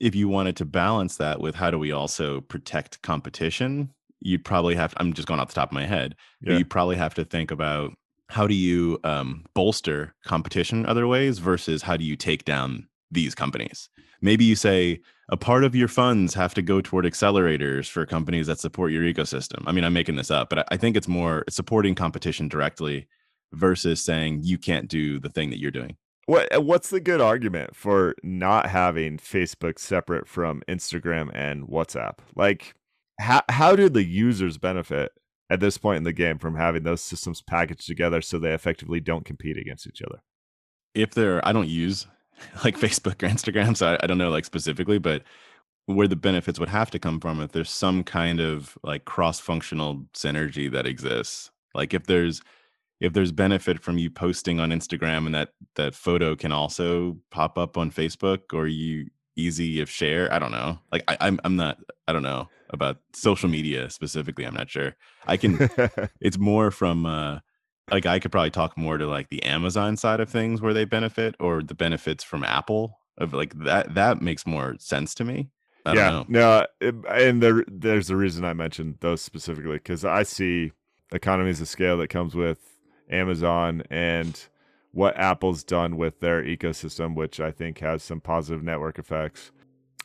if 0.00 0.14
you 0.14 0.28
wanted 0.28 0.56
to 0.56 0.64
balance 0.64 1.16
that 1.16 1.40
with 1.40 1.54
how 1.54 1.70
do 1.70 1.78
we 1.78 1.92
also 1.92 2.40
protect 2.42 3.02
competition 3.02 3.90
you'd 4.20 4.44
probably 4.44 4.74
have 4.74 4.94
i'm 4.98 5.12
just 5.12 5.28
going 5.28 5.40
off 5.40 5.48
the 5.48 5.54
top 5.54 5.70
of 5.70 5.74
my 5.74 5.86
head 5.86 6.16
but 6.42 6.52
Yeah. 6.52 6.58
you 6.58 6.64
probably 6.64 6.96
have 6.96 7.14
to 7.14 7.24
think 7.24 7.50
about 7.50 7.92
how 8.28 8.46
do 8.48 8.54
you 8.54 8.98
um, 9.04 9.44
bolster 9.54 10.14
competition 10.24 10.84
other 10.84 11.06
ways 11.06 11.38
versus 11.38 11.82
how 11.82 11.96
do 11.96 12.04
you 12.04 12.16
take 12.16 12.44
down 12.44 12.88
these 13.10 13.34
companies. 13.34 13.88
Maybe 14.20 14.44
you 14.44 14.56
say 14.56 15.00
a 15.28 15.36
part 15.36 15.64
of 15.64 15.74
your 15.74 15.88
funds 15.88 16.34
have 16.34 16.54
to 16.54 16.62
go 16.62 16.80
toward 16.80 17.04
accelerators 17.04 17.88
for 17.88 18.06
companies 18.06 18.46
that 18.46 18.58
support 18.58 18.92
your 18.92 19.02
ecosystem. 19.02 19.62
I 19.66 19.72
mean, 19.72 19.84
I'm 19.84 19.92
making 19.92 20.16
this 20.16 20.30
up, 20.30 20.50
but 20.50 20.66
I 20.72 20.76
think 20.76 20.96
it's 20.96 21.08
more 21.08 21.44
supporting 21.48 21.94
competition 21.94 22.48
directly 22.48 23.08
versus 23.52 24.02
saying 24.02 24.40
you 24.42 24.58
can't 24.58 24.88
do 24.88 25.18
the 25.18 25.28
thing 25.28 25.50
that 25.50 25.58
you're 25.58 25.70
doing. 25.70 25.96
What 26.26 26.54
uh, 26.54 26.60
what's 26.60 26.90
the 26.90 27.00
good 27.00 27.20
argument 27.20 27.76
for 27.76 28.14
not 28.22 28.68
having 28.68 29.18
Facebook 29.18 29.78
separate 29.78 30.26
from 30.26 30.62
Instagram 30.68 31.30
and 31.32 31.68
WhatsApp? 31.68 32.18
Like 32.34 32.74
how 33.20 33.42
how 33.48 33.76
do 33.76 33.88
the 33.88 34.04
users 34.04 34.58
benefit 34.58 35.12
at 35.50 35.60
this 35.60 35.78
point 35.78 35.98
in 35.98 36.04
the 36.04 36.12
game 36.12 36.38
from 36.38 36.56
having 36.56 36.82
those 36.82 37.00
systems 37.00 37.42
packaged 37.42 37.86
together 37.86 38.20
so 38.20 38.38
they 38.38 38.52
effectively 38.52 38.98
don't 38.98 39.24
compete 39.24 39.56
against 39.56 39.86
each 39.86 40.02
other? 40.02 40.20
If 40.94 41.12
they're 41.12 41.46
I 41.46 41.52
don't 41.52 41.68
use 41.68 42.08
like 42.64 42.78
Facebook 42.78 43.22
or 43.22 43.28
Instagram, 43.28 43.76
so 43.76 43.94
I, 43.94 43.98
I 44.02 44.06
don't 44.06 44.18
know 44.18 44.30
like 44.30 44.44
specifically, 44.44 44.98
but 44.98 45.22
where 45.86 46.08
the 46.08 46.16
benefits 46.16 46.58
would 46.58 46.68
have 46.68 46.90
to 46.90 46.98
come 46.98 47.20
from 47.20 47.40
if 47.40 47.52
there's 47.52 47.70
some 47.70 48.02
kind 48.02 48.40
of 48.40 48.76
like 48.82 49.04
cross-functional 49.04 50.04
synergy 50.14 50.70
that 50.70 50.86
exists. 50.86 51.50
Like 51.74 51.94
if 51.94 52.06
there's 52.06 52.42
if 53.00 53.12
there's 53.12 53.30
benefit 53.30 53.82
from 53.82 53.98
you 53.98 54.10
posting 54.10 54.58
on 54.58 54.70
Instagram 54.70 55.26
and 55.26 55.34
that 55.34 55.50
that 55.76 55.94
photo 55.94 56.34
can 56.34 56.50
also 56.50 57.18
pop 57.30 57.58
up 57.58 57.76
on 57.76 57.90
Facebook 57.90 58.52
or 58.52 58.66
you 58.66 59.06
easy 59.36 59.80
if 59.80 59.90
share. 59.90 60.32
I 60.32 60.38
don't 60.38 60.50
know. 60.50 60.78
Like 60.90 61.04
I, 61.08 61.16
I'm 61.20 61.38
I'm 61.44 61.56
not 61.56 61.78
I 62.08 62.12
don't 62.12 62.22
know 62.22 62.48
about 62.70 62.98
social 63.14 63.48
media 63.48 63.90
specifically. 63.90 64.44
I'm 64.44 64.54
not 64.54 64.70
sure. 64.70 64.96
I 65.26 65.36
can 65.36 65.70
it's 66.20 66.38
more 66.38 66.70
from 66.70 67.06
uh 67.06 67.40
like 67.90 68.06
I 68.06 68.18
could 68.18 68.32
probably 68.32 68.50
talk 68.50 68.76
more 68.76 68.98
to 68.98 69.06
like 69.06 69.28
the 69.28 69.42
Amazon 69.44 69.96
side 69.96 70.20
of 70.20 70.28
things 70.28 70.60
where 70.60 70.74
they 70.74 70.84
benefit 70.84 71.34
or 71.38 71.62
the 71.62 71.74
benefits 71.74 72.24
from 72.24 72.44
Apple 72.44 72.98
of 73.18 73.32
like 73.32 73.54
that 73.64 73.94
that 73.94 74.20
makes 74.20 74.46
more 74.46 74.76
sense 74.78 75.14
to 75.14 75.24
me. 75.24 75.48
I 75.84 75.94
yeah, 75.94 76.24
no, 76.26 76.66
it, 76.80 76.94
and 77.08 77.42
there 77.42 77.64
there's 77.68 78.10
a 78.10 78.16
reason 78.16 78.44
I 78.44 78.52
mentioned 78.54 78.96
those 79.00 79.22
specifically 79.22 79.76
because 79.76 80.04
I 80.04 80.24
see 80.24 80.72
economies 81.12 81.60
of 81.60 81.68
scale 81.68 81.96
that 81.98 82.08
comes 82.08 82.34
with 82.34 82.58
Amazon 83.08 83.84
and 83.88 84.48
what 84.90 85.16
Apple's 85.16 85.62
done 85.62 85.96
with 85.96 86.20
their 86.20 86.42
ecosystem, 86.42 87.14
which 87.14 87.38
I 87.38 87.52
think 87.52 87.78
has 87.78 88.02
some 88.02 88.20
positive 88.20 88.62
network 88.62 88.98
effects. 88.98 89.52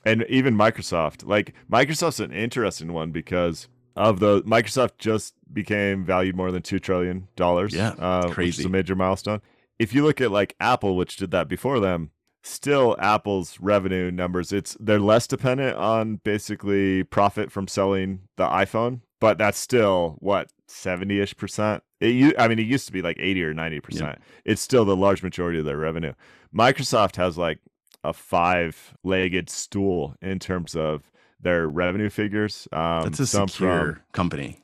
And 0.04 0.26
even 0.30 0.56
Microsoft. 0.56 1.26
Like 1.26 1.54
Microsoft's 1.72 2.20
an 2.20 2.34
interesting 2.34 2.92
one 2.92 3.12
because 3.12 3.68
of 3.96 4.20
the 4.20 4.42
Microsoft 4.44 4.98
just 4.98 5.34
became 5.52 6.04
valued 6.06 6.36
more 6.36 6.52
than 6.52 6.62
two 6.62 6.80
trillion 6.80 7.28
dollars. 7.36 7.74
Yeah, 7.74 7.90
uh, 8.00 8.30
crazy. 8.30 8.50
Which 8.50 8.60
is 8.60 8.66
a 8.66 8.70
major 8.70 8.96
milestone. 8.96 9.42
If 9.80 9.94
you 9.94 10.04
look 10.04 10.22
at 10.22 10.32
like 10.32 10.56
Apple, 10.60 10.96
which 10.96 11.18
did 11.18 11.32
that 11.32 11.48
before 11.48 11.80
them, 11.80 12.12
still 12.44 12.96
Apple's 13.00 13.60
revenue 13.60 14.12
numbers, 14.12 14.52
it's 14.52 14.78
they're 14.80 15.00
less 15.00 15.28
dependent 15.28 15.78
on 15.78 16.18
basically 16.24 17.04
profit 17.04 17.52
from 17.52 17.68
selling 17.68 18.22
the 18.38 18.46
iPhone, 18.46 19.02
but 19.20 19.38
that's 19.38 19.58
still 19.58 20.18
what 20.20 20.52
70ish 20.68 21.38
percent. 21.38 21.84
It, 22.00 22.36
I 22.40 22.48
mean, 22.48 22.60
it 22.60 22.66
used 22.66 22.88
to 22.88 22.92
be 22.92 23.02
like 23.02 23.18
80 23.20 23.44
or 23.44 23.54
90 23.54 23.80
percent. 23.82 24.20
It's 24.46 24.62
still 24.62 24.86
the 24.86 24.96
large 24.96 25.22
majority 25.22 25.60
of 25.60 25.66
their 25.66 25.78
revenue. 25.78 26.14
Microsoft 26.56 27.16
has 27.18 27.38
like 27.38 27.60
a 28.04 28.14
five-legged 28.14 29.50
stool 29.50 30.16
in 30.22 30.40
terms 30.40 30.76
of 30.76 31.11
their 31.42 31.68
revenue 31.68 32.10
figures. 32.10 32.68
Um, 32.72 33.04
That's 33.04 33.20
a 33.20 33.28
secure 33.28 33.94
from, 33.94 34.02
company. 34.14 34.64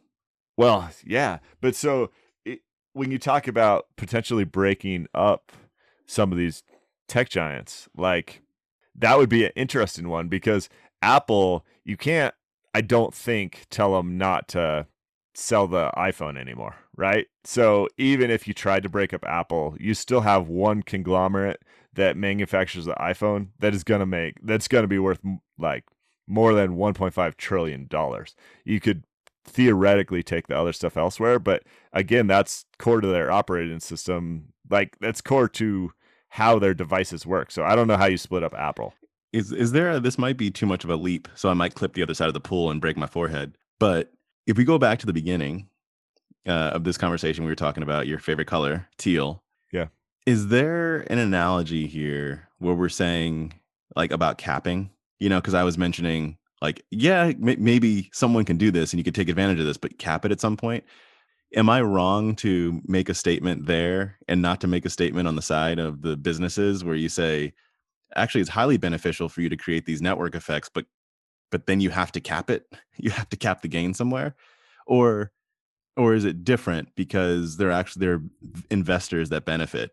Well, 0.58 0.90
yeah, 1.06 1.40
but 1.62 1.76
so 1.76 2.12
it, 2.46 2.62
when 2.94 3.12
you 3.12 3.20
talk 3.20 3.48
about 3.48 3.88
potentially 3.96 4.44
breaking 4.44 5.08
up 5.14 5.52
some 6.06 6.32
of 6.32 6.38
these 6.38 6.64
tech 7.08 7.30
giants, 7.30 7.88
like 7.96 8.42
that 8.96 9.18
would 9.18 9.30
be 9.30 9.46
an 9.46 9.52
interesting 9.56 10.10
one 10.10 10.28
because 10.28 10.70
Apple, 11.02 11.66
you 11.84 11.98
can't, 11.98 12.34
I 12.74 12.82
don't 12.82 13.14
think, 13.14 13.66
tell 13.70 13.94
them 13.94 14.18
not 14.18 14.48
to 14.50 14.88
sell 15.36 15.68
the 15.68 15.92
iPhone 15.96 16.40
anymore, 16.40 16.76
right? 16.96 17.28
So 17.44 17.88
even 17.98 18.32
if 18.32 18.48
you 18.48 18.54
tried 18.56 18.84
to 18.84 18.90
break 18.90 19.14
up 19.14 19.24
Apple, 19.26 19.76
you 19.80 19.94
still 19.94 20.22
have 20.22 20.48
one 20.48 20.82
conglomerate 20.82 21.62
that 21.94 22.18
manufactures 22.18 22.86
the 22.86 22.96
iPhone 22.96 23.50
that 23.60 23.74
is 23.74 23.84
going 23.84 24.00
to 24.00 24.06
make 24.06 24.36
that's 24.44 24.68
going 24.68 24.84
to 24.84 24.88
be 24.88 25.00
worth 25.00 25.20
like 25.58 25.84
more 26.28 26.54
than 26.54 26.76
1.5 26.76 27.38
trillion 27.38 27.88
dollars. 27.88 28.36
You 28.66 28.80
could 28.80 29.04
theoretically 29.46 30.22
take 30.22 30.48
the 30.48 30.58
other 30.58 30.74
stuff 30.74 30.98
elsewhere, 30.98 31.40
but 31.40 31.64
again, 31.94 32.28
that's 32.28 32.66
core 32.78 33.02
to 33.02 33.08
their 33.08 33.32
operating 33.32 33.80
system. 33.80 34.54
Like 34.70 34.98
that's 35.00 35.22
core 35.22 35.48
to 35.50 35.94
how 36.30 36.60
their 36.60 36.74
devices 36.74 37.26
work. 37.26 37.52
So 37.52 37.64
I 37.64 37.76
don't 37.76 37.88
know 37.88 37.98
how 37.98 38.06
you 38.06 38.18
split 38.18 38.44
up 38.44 38.54
Apple. 38.54 38.94
Is 39.34 39.52
is 39.52 39.72
there 39.72 39.92
a, 39.92 40.00
this 40.00 40.18
might 40.18 40.38
be 40.38 40.52
too 40.52 40.66
much 40.66 40.84
of 40.84 40.90
a 40.90 40.96
leap, 40.96 41.28
so 41.36 41.50
I 41.50 41.54
might 41.54 41.76
clip 41.76 41.94
the 41.94 42.04
other 42.04 42.14
side 42.14 42.28
of 42.28 42.34
the 42.34 42.40
pool 42.40 42.72
and 42.72 42.82
break 42.82 42.98
my 42.98 43.08
forehead. 43.08 43.58
But 43.80 44.12
if 44.46 44.58
we 44.58 44.64
go 44.64 44.78
back 44.78 45.00
to 45.00 45.06
the 45.06 45.14
beginning 45.14 45.68
uh, 46.48 46.72
of 46.74 46.84
this 46.84 46.98
conversation, 46.98 47.44
we 47.44 47.52
were 47.52 47.56
talking 47.56 47.84
about 47.84 48.08
your 48.08 48.20
favorite 48.20 48.48
color, 48.48 48.88
teal. 48.98 49.44
Yeah. 49.72 49.88
Is 50.26 50.48
there 50.48 51.00
an 51.12 51.20
analogy 51.20 51.88
here 51.88 52.50
where 52.60 52.74
we're 52.74 52.90
saying 52.90 53.54
like 53.96 54.12
about 54.12 54.38
capping? 54.38 54.90
You 55.20 55.30
know, 55.30 55.40
because 55.40 55.54
I 55.54 55.64
was 55.64 55.78
mentioning 55.78 56.38
like, 56.62 56.84
yeah, 56.92 57.26
m- 57.26 57.64
maybe 57.64 58.10
someone 58.14 58.46
can 58.46 58.58
do 58.58 58.72
this 58.72 58.92
and 58.94 59.00
you 59.00 59.04
could 59.04 59.16
take 59.16 59.30
advantage 59.30 59.60
of 59.60 59.66
this, 59.66 59.78
but 59.78 59.98
cap 59.98 60.26
it 60.26 60.32
at 60.32 60.42
some 60.42 60.58
point. 60.58 60.84
Am 61.56 61.70
I 61.70 61.82
wrong 61.82 62.36
to 62.38 62.82
make 62.86 63.10
a 63.10 63.14
statement 63.14 63.68
there 63.68 64.18
and 64.28 64.42
not 64.42 64.62
to 64.62 64.68
make 64.68 64.86
a 64.86 64.90
statement 64.90 65.28
on 65.28 65.36
the 65.36 65.42
side 65.42 65.80
of 65.80 66.02
the 66.02 66.18
businesses 66.18 66.84
where 66.84 66.96
you 66.96 67.10
say, 67.10 67.54
actually, 68.16 68.42
it's 68.42 68.50
highly 68.50 68.78
beneficial 68.78 69.30
for 69.30 69.42
you 69.42 69.50
to 69.50 69.58
create 69.58 69.86
these 69.86 70.02
network 70.02 70.36
effects, 70.36 70.70
but 70.74 70.86
but 71.50 71.66
then 71.66 71.80
you 71.80 71.90
have 71.90 72.12
to 72.12 72.20
cap 72.20 72.50
it? 72.50 72.66
You 73.00 73.12
have 73.12 73.30
to 73.30 73.38
cap 73.38 73.62
the 73.62 73.68
gain 73.68 73.94
somewhere? 73.94 74.36
Or 74.88 75.32
or 75.96 76.14
is 76.14 76.26
it 76.26 76.44
different 76.44 76.90
because 76.96 77.58
they're 77.58 77.72
actually 77.72 78.06
they're 78.06 78.22
investors 78.70 79.30
that 79.30 79.46
benefit 79.46 79.92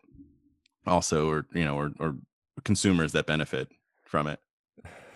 also 0.87 1.29
or 1.29 1.47
you 1.53 1.65
know 1.65 1.77
or 1.77 1.93
or 1.99 2.17
consumers 2.65 3.13
that 3.13 3.27
benefit 3.27 3.69
from 4.05 4.27
it 4.27 4.39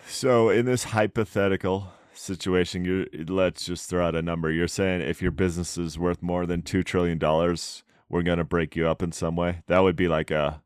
so 0.08 0.48
in 0.48 0.66
this 0.66 0.84
hypothetical 0.84 1.92
situation 2.12 2.84
you 2.84 3.06
let's 3.28 3.64
just 3.64 3.88
throw 3.88 4.06
out 4.06 4.16
a 4.16 4.22
number 4.22 4.50
you're 4.50 4.66
saying 4.66 5.00
if 5.00 5.22
your 5.22 5.30
business 5.30 5.78
is 5.78 5.98
worth 5.98 6.20
more 6.20 6.46
than 6.46 6.62
2 6.62 6.82
trillion 6.82 7.18
dollars 7.18 7.84
we're 8.08 8.22
going 8.22 8.38
to 8.38 8.44
break 8.44 8.74
you 8.74 8.88
up 8.88 9.02
in 9.02 9.12
some 9.12 9.36
way 9.36 9.62
that 9.68 9.80
would 9.80 9.94
be 9.94 10.08
like 10.08 10.30
a 10.30 10.60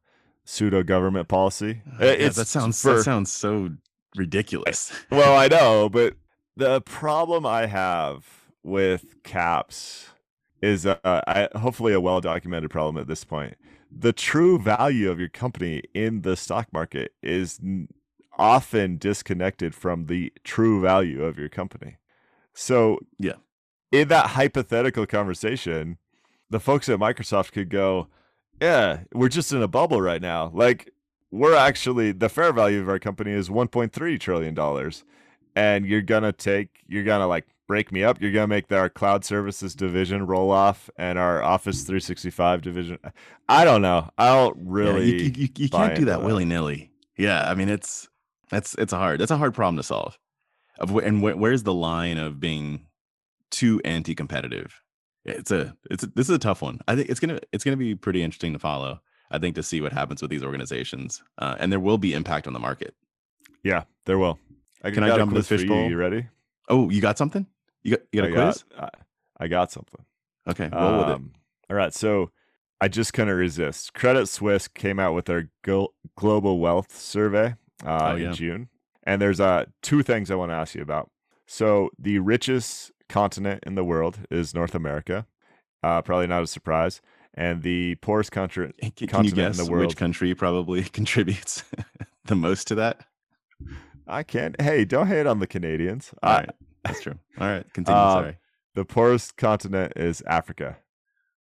pseudo 0.45 0.83
government 0.83 1.29
policy 1.29 1.83
uh, 2.01 2.05
uh, 2.05 2.17
yeah, 2.19 2.29
that 2.31 2.47
sounds 2.47 2.81
for, 2.81 2.95
that 2.95 3.03
sounds 3.03 3.31
so 3.31 3.71
ridiculous. 4.17 4.93
well, 5.11 5.37
I 5.37 5.49
know, 5.49 5.89
but 5.89 6.15
the 6.57 6.81
problem 6.83 7.47
I 7.47 7.67
have 7.67 8.27
with 8.63 9.23
caps 9.25 10.09
is 10.61 10.87
uh, 10.87 10.99
uh 11.03 11.21
I, 11.27 11.59
hopefully 11.59 11.93
a 11.93 12.01
well 12.01 12.21
documented 12.21 12.71
problem 12.71 12.97
at 12.97 13.07
this 13.07 13.25
point. 13.25 13.57
The 13.91 14.13
true 14.13 14.59
value 14.59 15.11
of 15.11 15.19
your 15.19 15.29
company 15.29 15.83
in 15.93 16.23
the 16.23 16.37
stock 16.37 16.73
market 16.73 17.13
is 17.23 17.61
often 18.39 18.99
disconnected 18.99 19.75
from 19.75 20.07
the 20.07 20.33
true 20.45 20.81
value 20.81 21.23
of 21.23 21.39
your 21.39 21.49
company. 21.49 21.97
So, 22.55 22.99
yeah, 23.19 23.37
in 23.91 24.09
that 24.09 24.31
hypothetical 24.31 25.07
conversation, 25.07 25.99
the 26.51 26.61
folks 26.61 26.89
at 26.89 26.99
Microsoft 26.99 27.53
could 27.53 27.71
go, 27.71 28.09
Yeah, 28.61 29.01
we're 29.13 29.29
just 29.29 29.53
in 29.53 29.63
a 29.63 29.69
bubble 29.69 30.01
right 30.01 30.23
now. 30.23 30.51
Like, 30.55 30.91
we're 31.31 31.57
actually 31.57 32.13
the 32.13 32.29
fair 32.29 32.53
value 32.53 32.81
of 32.81 32.89
our 32.89 32.99
company 32.99 33.33
is 33.33 33.49
1.3 33.49 34.21
trillion 34.21 34.55
dollars 34.55 35.03
and 35.57 35.87
you're 35.87 36.03
gonna 36.03 36.33
take 36.33 36.69
you're 36.87 37.05
gonna 37.05 37.27
like 37.27 37.47
break 37.67 37.91
me 37.91 38.05
up. 38.05 38.21
You're 38.21 38.33
gonna 38.33 38.49
make 38.49 38.71
our 38.71 38.91
cloud 38.91 39.25
services 39.25 39.75
division 39.75 40.27
roll 40.27 40.51
off 40.51 40.91
and 40.97 41.19
our 41.19 41.43
office 41.43 41.83
365 41.83 42.61
division. 42.61 42.99
I 43.49 43.65
don't 43.65 43.81
know. 43.83 44.11
I 44.19 44.29
don't 44.29 44.57
really 44.59 45.07
yeah, 45.07 45.23
you, 45.23 45.33
you, 45.37 45.49
you 45.57 45.69
can't 45.71 45.95
do 45.95 46.05
that, 46.05 46.21
that. 46.21 46.27
willy-nilly. 46.27 46.91
Yeah 47.17 47.51
i 47.51 47.55
mean 47.55 47.69
it's 47.69 48.09
that's 48.53 48.77
it's 48.79 48.93
a 48.93 48.99
hard 48.99 49.21
that's 49.21 49.33
a 49.33 49.37
hard 49.37 49.55
problem 49.55 49.77
to 49.77 49.83
solve 49.83 50.17
of 50.79 50.97
and 50.99 51.23
where's 51.23 51.65
the 51.65 51.75
line 51.75 52.19
of 52.19 52.39
being 52.39 52.87
too 53.51 53.81
anti-competitive 53.85 54.81
it's 55.25 55.51
a 55.51 55.75
it's 55.91 56.05
a, 56.05 56.07
this 56.15 56.29
is 56.29 56.35
a 56.35 56.39
tough 56.39 56.63
one 56.63 56.79
i 56.87 56.95
think 56.95 57.09
it's 57.09 57.19
gonna 57.19 57.41
it's 57.53 57.65
gonna 57.65 57.77
be 57.77 57.97
pretty 57.97 58.23
interesting 58.23 58.53
to 58.53 58.59
follow 58.61 59.01
I 59.33 59.39
think, 59.39 59.55
to 59.57 59.63
see 59.63 59.81
what 59.81 59.93
happens 59.93 60.21
with 60.21 60.31
these 60.31 60.45
organizations. 60.45 61.23
Uh, 61.39 61.57
and 61.59 61.73
there 61.73 61.81
will 61.81 61.99
be 61.99 62.13
impact 62.13 62.47
on 62.47 62.53
the 62.53 62.59
market. 62.59 62.95
Yeah, 63.65 63.85
there 64.05 64.19
will. 64.19 64.39
I 64.85 64.91
Can 64.91 65.03
I 65.03 65.17
jump 65.17 65.33
in 65.33 65.39
the 65.39 65.43
fishbowl? 65.43 65.85
You. 65.85 65.91
you 65.91 65.97
ready? 65.97 66.27
Oh, 66.69 66.91
you 66.91 67.01
got 67.01 67.17
something? 67.17 67.47
You 67.83 67.93
got, 67.97 68.01
you 68.13 68.21
got 68.21 68.29
a 68.29 68.33
I 68.33 68.45
quiz? 68.45 68.65
Got, 68.65 68.95
I, 69.41 69.45
I, 69.45 69.49
got 69.49 69.73
something. 69.73 70.05
Okay, 70.49 70.69
roll 70.73 70.83
um, 70.83 70.99
with 70.99 71.09
it. 71.09 71.15
Um, 71.15 71.33
all 71.71 71.77
right, 71.77 71.95
so 71.95 72.31
I 72.81 72.89
just 72.89 73.13
couldn't 73.15 73.35
resist. 73.35 73.95
Credit 73.95 74.27
Suisse 74.27 74.69
came 74.69 75.01
out 75.01 75.15
with 75.15 75.25
their 75.25 75.51
global 76.17 76.59
wealth 76.59 76.95
survey 76.97 77.55
uh, 77.85 78.13
oh, 78.13 78.17
yeah. 78.17 78.29
in 78.29 78.35
June, 78.35 78.69
and 79.05 79.21
there's 79.21 79.41
uh, 79.41 79.65
two 79.83 80.03
things 80.03 80.31
I 80.31 80.35
want 80.35 80.51
to 80.51 80.57
ask 80.57 80.75
you 80.75 80.83
about. 80.83 81.11
So 81.47 81.91
the 81.99 82.19
richest 82.19 82.93
continent 83.09 83.65
in 83.67 83.75
the 83.75 83.85
world 83.85 84.21
is 84.31 84.55
North 84.55 84.75
America. 84.75 85.27
Uh, 85.83 86.01
probably 86.01 86.29
not 86.29 86.43
a 86.43 86.47
surprise 86.47 87.01
and 87.35 87.63
the 87.63 87.95
poorest 87.97 88.33
country 88.33 88.73
can, 88.81 89.09
can 89.09 89.25
you 89.25 89.33
guess 89.33 89.59
in 89.59 89.65
the 89.65 89.71
world. 89.71 89.87
Which 89.87 89.97
country 89.97 90.35
probably 90.35 90.83
contributes? 90.93 91.65
the 92.27 92.37
most 92.37 92.69
to 92.69 92.75
that? 92.77 93.07
I 94.07 94.23
can't. 94.23 94.61
Hey, 94.61 94.85
don't 94.85 95.07
hate 95.07 95.27
on 95.27 95.39
the 95.39 95.47
Canadians. 95.47 96.13
All 96.23 96.33
I- 96.33 96.47
that's 96.85 97.01
true. 97.01 97.19
All 97.39 97.47
right, 97.47 97.65
continue. 97.73 98.01
Um, 98.01 98.23
Sorry. 98.23 98.39
the 98.75 98.85
poorest 98.85 99.37
continent 99.37 99.93
is 99.95 100.21
Africa. 100.27 100.79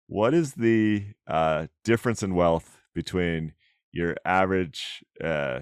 What 0.06 0.34
is 0.34 0.54
the 0.54 1.06
uh, 1.26 1.66
difference 1.82 2.22
in 2.22 2.36
wealth 2.36 2.78
between 2.94 3.54
your 3.90 4.14
average 4.24 5.04
uh, 5.22 5.60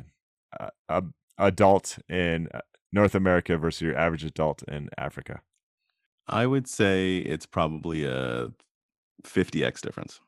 a 0.89 1.05
adult 1.39 1.99
in 2.09 2.49
uh, 2.53 2.61
North 2.93 3.15
America 3.15 3.57
versus 3.57 3.81
your 3.81 3.97
average 3.97 4.25
adult 4.25 4.63
in 4.65 4.91
Africa? 4.99 5.41
I 6.27 6.47
would 6.47 6.69
say 6.69 7.19
it's 7.19 7.47
probably 7.47 8.05
a 8.05 8.51
50x 9.25 9.81
difference. 9.81 10.21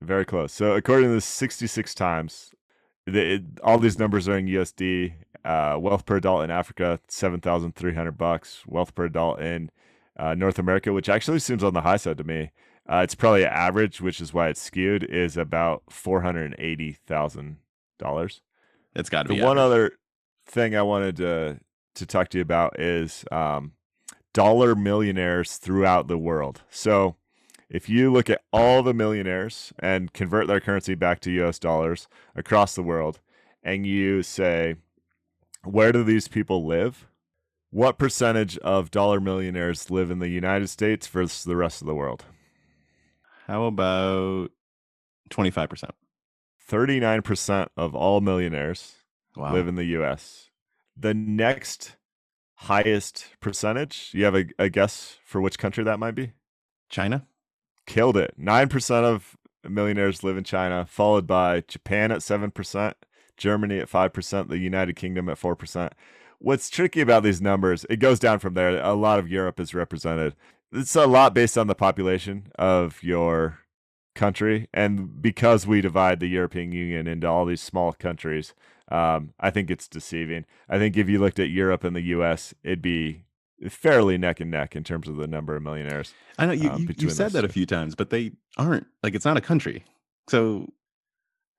Very 0.00 0.24
close. 0.24 0.52
So, 0.52 0.74
according 0.74 1.10
to 1.10 1.14
the 1.14 1.20
66 1.20 1.94
times, 1.94 2.52
the, 3.06 3.34
it, 3.34 3.42
all 3.62 3.78
these 3.78 3.98
numbers 3.98 4.28
are 4.28 4.38
in 4.38 4.46
USD. 4.46 5.12
Uh, 5.44 5.76
wealth 5.80 6.06
per 6.06 6.16
adult 6.16 6.44
in 6.44 6.52
Africa, 6.52 7.00
7,300 7.08 8.16
bucks. 8.16 8.62
Wealth 8.66 8.94
per 8.94 9.06
adult 9.06 9.40
in 9.40 9.70
uh, 10.16 10.34
North 10.34 10.58
America, 10.58 10.92
which 10.92 11.08
actually 11.08 11.40
seems 11.40 11.64
on 11.64 11.74
the 11.74 11.80
high 11.80 11.96
side 11.96 12.18
to 12.18 12.24
me. 12.24 12.52
Uh, 12.88 13.00
it's 13.02 13.14
probably 13.14 13.44
average, 13.44 14.00
which 14.00 14.20
is 14.20 14.34
why 14.34 14.48
it's 14.48 14.60
skewed, 14.60 15.04
is 15.04 15.36
about 15.36 15.84
$480,000. 15.86 18.40
It's 18.94 19.10
got 19.10 19.24
to 19.24 19.30
be. 19.30 19.38
The 19.38 19.44
one 19.44 19.58
other 19.58 19.92
thing 20.46 20.76
I 20.76 20.82
wanted 20.82 21.16
to 21.16 21.60
to 21.94 22.06
talk 22.06 22.28
to 22.30 22.38
you 22.38 22.42
about 22.42 22.80
is 22.80 23.24
um, 23.30 23.72
dollar 24.32 24.74
millionaires 24.74 25.56
throughout 25.56 26.08
the 26.08 26.18
world. 26.18 26.62
So, 26.70 27.16
if 27.68 27.88
you 27.88 28.12
look 28.12 28.30
at 28.30 28.42
all 28.52 28.82
the 28.82 28.94
millionaires 28.94 29.72
and 29.78 30.12
convert 30.12 30.46
their 30.46 30.60
currency 30.60 30.94
back 30.94 31.20
to 31.20 31.30
U.S. 31.32 31.58
dollars 31.58 32.08
across 32.34 32.74
the 32.74 32.82
world, 32.82 33.20
and 33.62 33.86
you 33.86 34.22
say, 34.22 34.76
where 35.64 35.92
do 35.92 36.02
these 36.02 36.28
people 36.28 36.66
live? 36.66 37.06
What 37.70 37.98
percentage 37.98 38.58
of 38.58 38.90
dollar 38.90 39.20
millionaires 39.20 39.90
live 39.90 40.10
in 40.10 40.18
the 40.18 40.28
United 40.28 40.68
States 40.68 41.06
versus 41.06 41.44
the 41.44 41.56
rest 41.56 41.80
of 41.80 41.86
the 41.86 41.94
world? 41.94 42.24
How 43.46 43.64
about 43.64 44.50
25%? 45.30 45.90
39% 46.72 47.68
of 47.76 47.94
all 47.94 48.20
millionaires 48.20 48.94
Wow. 49.36 49.52
live 49.52 49.68
in 49.68 49.76
the 49.76 49.84
US. 49.84 50.50
The 50.96 51.14
next 51.14 51.96
highest 52.54 53.28
percentage, 53.40 54.10
you 54.12 54.24
have 54.24 54.34
a, 54.34 54.44
a 54.58 54.68
guess 54.68 55.18
for 55.24 55.40
which 55.40 55.58
country 55.58 55.84
that 55.84 55.98
might 55.98 56.14
be? 56.14 56.32
China? 56.88 57.26
Killed 57.86 58.16
it. 58.16 58.34
9% 58.38 59.04
of 59.04 59.36
millionaires 59.68 60.22
live 60.22 60.36
in 60.36 60.44
China, 60.44 60.86
followed 60.88 61.26
by 61.26 61.62
Japan 61.66 62.12
at 62.12 62.20
7%, 62.20 62.94
Germany 63.36 63.78
at 63.78 63.90
5%, 63.90 64.48
the 64.48 64.58
United 64.58 64.96
Kingdom 64.96 65.28
at 65.28 65.38
4%. 65.40 65.90
What's 66.38 66.68
tricky 66.70 67.00
about 67.00 67.22
these 67.22 67.40
numbers, 67.40 67.86
it 67.88 67.96
goes 67.98 68.18
down 68.18 68.38
from 68.38 68.54
there. 68.54 68.82
A 68.82 68.94
lot 68.94 69.18
of 69.18 69.28
Europe 69.28 69.58
is 69.60 69.74
represented. 69.74 70.34
It's 70.72 70.96
a 70.96 71.06
lot 71.06 71.34
based 71.34 71.56
on 71.56 71.66
the 71.68 71.74
population 71.74 72.48
of 72.58 73.02
your 73.02 73.61
country. 74.14 74.68
And 74.72 75.20
because 75.20 75.66
we 75.66 75.80
divide 75.80 76.20
the 76.20 76.28
European 76.28 76.72
Union 76.72 77.06
into 77.06 77.26
all 77.26 77.44
these 77.46 77.60
small 77.60 77.92
countries, 77.92 78.54
um, 78.90 79.32
I 79.40 79.50
think 79.50 79.70
it's 79.70 79.88
deceiving. 79.88 80.44
I 80.68 80.78
think 80.78 80.96
if 80.96 81.08
you 81.08 81.18
looked 81.18 81.38
at 81.38 81.50
Europe 81.50 81.84
and 81.84 81.96
the 81.96 82.02
US, 82.02 82.54
it'd 82.62 82.82
be 82.82 83.24
fairly 83.68 84.18
neck 84.18 84.40
and 84.40 84.50
neck 84.50 84.74
in 84.74 84.84
terms 84.84 85.08
of 85.08 85.16
the 85.16 85.26
number 85.26 85.54
of 85.56 85.62
millionaires. 85.62 86.12
I 86.38 86.46
know 86.46 86.52
you, 86.52 86.70
um, 86.70 86.82
you, 86.82 86.94
you 86.98 87.10
said 87.10 87.32
that 87.32 87.44
a 87.44 87.48
few 87.48 87.64
times, 87.66 87.94
but 87.94 88.10
they 88.10 88.32
aren't 88.56 88.86
like 89.02 89.14
it's 89.14 89.24
not 89.24 89.36
a 89.36 89.40
country. 89.40 89.84
So 90.28 90.68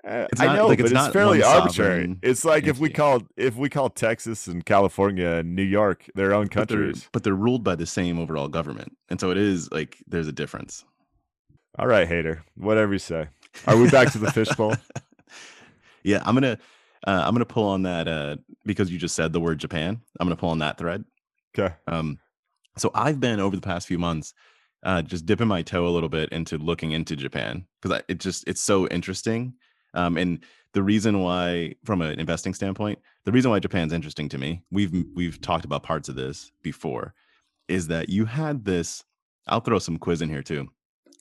Uh, 0.06 0.28
It's 0.32 0.42
I 0.42 0.54
know, 0.56 0.68
like, 0.68 0.80
but 0.80 0.86
it's 0.86 0.92
it's, 0.92 0.94
not 0.94 1.14
fairly 1.14 1.42
arbitrary. 1.42 2.18
It's 2.22 2.44
like 2.44 2.68
if 2.68 2.78
we 2.78 2.90
called 2.90 3.26
if 3.38 3.56
we 3.56 3.70
called 3.70 3.96
Texas 3.96 4.48
and 4.48 4.66
California 4.66 5.28
and 5.28 5.56
New 5.56 5.64
York 5.64 6.10
their 6.14 6.34
own 6.34 6.48
but 6.48 6.68
they're, 6.68 6.78
countries. 6.78 7.10
but 7.14 7.24
they're 7.24 7.34
ruled 7.34 7.64
by 7.64 7.76
the 7.76 7.86
same 7.86 8.20
overall 8.20 8.50
government. 8.50 8.98
And 9.10 9.20
so 9.20 9.32
it 9.32 9.38
is 9.38 9.72
like 9.72 10.04
there's 10.06 10.28
a 10.28 10.34
difference. 10.34 10.84
All 11.78 11.88
right, 11.88 12.08
hater, 12.08 12.44
whatever 12.56 12.94
you 12.94 13.00
say. 13.00 13.28
Are 13.66 13.78
we 13.78 13.90
back 13.90 14.12
to 14.12 14.20
the 14.20 14.32
fishbowl? 14.32 14.76
Yeah, 16.06 16.22
I'm 16.26 16.36
gonna 16.36 16.58
uh, 17.08 17.24
I'm 17.26 17.34
gonna 17.34 17.46
pull 17.46 17.68
on 17.70 17.84
that 17.84 18.10
uh, 18.10 18.36
because 18.66 18.92
you 18.92 19.00
just 19.00 19.16
said 19.16 19.32
the 19.32 19.40
word 19.40 19.58
Japan. 19.58 20.02
I'm 20.20 20.28
gonna 20.28 20.36
pull 20.36 20.50
on 20.50 20.60
that 20.60 20.78
thread. 20.78 21.06
Okay. 21.58 21.74
Um, 21.88 22.20
so 22.78 22.92
I've 22.94 23.22
been 23.22 23.40
over 23.40 23.56
the 23.56 23.62
past 23.62 23.88
few 23.88 23.98
months, 23.98 24.34
uh, 24.84 25.02
just 25.02 25.26
dipping 25.26 25.48
my 25.48 25.62
toe 25.62 25.88
a 25.88 25.90
little 25.96 26.10
bit 26.10 26.30
into 26.34 26.58
looking 26.58 26.92
into 26.92 27.16
Japan 27.16 27.66
because 27.82 28.02
it 28.10 28.20
just 28.20 28.46
it's 28.48 28.62
so 28.62 28.88
interesting. 28.90 29.54
Um, 29.94 30.18
and 30.18 30.44
the 30.74 30.84
reason 30.84 31.20
why, 31.22 31.76
from 31.86 32.02
an 32.02 32.20
investing 32.20 32.54
standpoint, 32.54 33.00
the 33.26 33.32
reason 33.32 33.52
why 33.52 33.60
Japan's 33.60 33.94
interesting 33.94 34.28
to 34.30 34.38
me, 34.38 34.62
we've 34.72 34.92
we've 35.16 35.40
talked 35.40 35.66
about 35.66 35.84
parts 35.84 36.10
of 36.10 36.16
this 36.16 36.52
before, 36.64 37.14
is 37.68 37.88
that 37.88 38.10
you 38.10 38.26
had 38.26 38.66
this. 38.66 39.06
I'll 39.48 39.62
throw 39.62 39.80
some 39.80 39.98
quiz 39.98 40.22
in 40.22 40.30
here 40.30 40.44
too, 40.44 40.68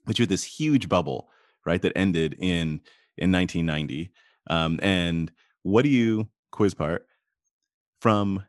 but 0.05 0.19
you 0.19 0.23
had 0.23 0.29
this 0.29 0.45
huge 0.45 0.89
bubble, 0.89 1.29
right, 1.65 1.83
that 1.83 1.97
ended 1.97 2.35
in 2.39 2.81
in 3.19 3.31
1990. 3.31 4.11
Um, 4.49 4.81
and 4.83 5.31
what 5.63 5.83
do 5.83 5.89
you 5.89 6.29
quiz 6.51 6.75
part 6.75 7.07
from 8.01 8.45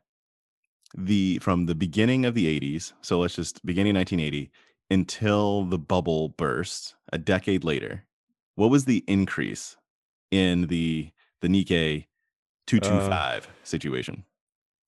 the 0.96 1.38
from 1.38 1.66
the 1.66 1.74
beginning 1.74 2.24
of 2.24 2.34
the 2.34 2.60
80s 2.60 2.92
so 3.02 3.18
let's 3.18 3.34
just 3.34 3.64
beginning 3.66 3.94
1980 3.94 4.50
until 4.90 5.64
the 5.64 5.78
bubble 5.78 6.28
burst 6.28 6.94
a 7.12 7.18
decade 7.18 7.64
later 7.64 8.04
what 8.54 8.70
was 8.70 8.84
the 8.84 9.02
increase 9.08 9.76
in 10.30 10.68
the 10.68 11.10
the 11.40 11.48
nikkei 11.48 12.06
225 12.66 13.48
situation 13.64 14.24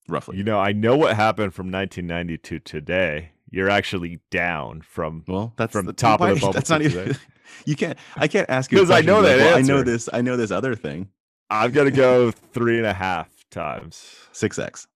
roughly 0.07 0.37
You 0.37 0.43
know, 0.43 0.59
I 0.59 0.71
know 0.71 0.95
what 0.95 1.15
happened 1.15 1.53
from 1.53 1.71
1990 1.71 2.37
to 2.37 2.59
today. 2.59 3.31
You're 3.49 3.69
actually 3.69 4.19
down 4.29 4.81
from 4.81 5.23
well 5.27 5.53
that's 5.57 5.71
from 5.71 5.85
the 5.85 5.93
top 5.93 6.21
of 6.21 6.29
the 6.29 6.35
bubble 6.41 6.53
that's 6.53 6.69
not 6.69 6.81
even 6.81 7.15
you 7.65 7.75
can't 7.75 7.97
i 8.17 8.27
can't 8.27 8.49
ask 8.49 8.71
you 8.71 8.77
because 8.79 8.91
I 8.91 9.01
know 9.01 9.21
be 9.21 9.27
like, 9.29 9.37
that 9.37 9.45
well, 9.45 9.57
i 9.57 9.61
know 9.61 9.83
this 9.83 10.09
i 10.11 10.21
know 10.21 10.35
this 10.35 10.51
other 10.51 10.75
thing 10.75 11.09
I'm 11.49 11.71
gonna 11.71 11.91
go 11.91 12.31
three 12.31 12.77
and 12.77 12.85
a 12.85 12.93
half 12.93 13.29
times. 13.49 14.15
6x 14.33 14.87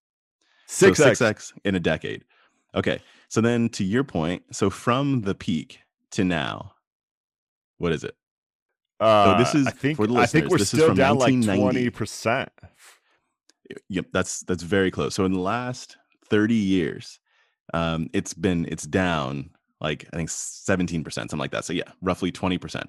Six 0.67 0.97
so 0.97 1.07
X. 1.07 1.19
6x 1.19 1.53
in 1.65 1.75
a 1.75 1.79
decade. 1.79 2.23
Okay. 2.75 3.01
So 3.29 3.41
then 3.41 3.69
to 3.69 3.83
your 3.83 4.03
point, 4.03 4.43
so 4.51 4.69
from 4.69 5.21
the 5.21 5.35
peak 5.35 5.79
to 6.11 6.23
now, 6.23 6.73
what 7.77 7.91
is 7.91 8.03
it? 8.03 8.15
Uh, 8.99 9.37
this 9.37 9.55
is- 9.55 9.67
I 9.67 9.71
think 9.71 9.97
for 9.97 10.07
the 10.07 10.15
I 10.15 10.25
think 10.25 10.49
we're 10.49 10.57
this 10.57 10.73
is 10.73 10.79
still 10.79 10.87
from 10.89 10.97
down 10.97 11.17
like 11.17 11.43
twenty 11.43 11.89
percent. 11.89 12.49
Yep, 13.87 14.07
that's 14.11 14.41
that's 14.41 14.63
very 14.63 14.91
close. 14.91 15.15
So 15.15 15.23
in 15.23 15.31
the 15.31 15.39
last 15.39 15.95
30 16.29 16.53
years, 16.55 17.20
um, 17.73 18.09
it's 18.13 18.33
been 18.33 18.65
it's 18.69 18.83
down 18.85 19.49
like 19.79 20.07
I 20.13 20.15
think 20.17 20.29
17%, 20.29 21.11
something 21.11 21.39
like 21.39 21.51
that. 21.51 21.65
So 21.65 21.73
yeah, 21.73 21.91
roughly 22.01 22.31
20%, 22.31 22.83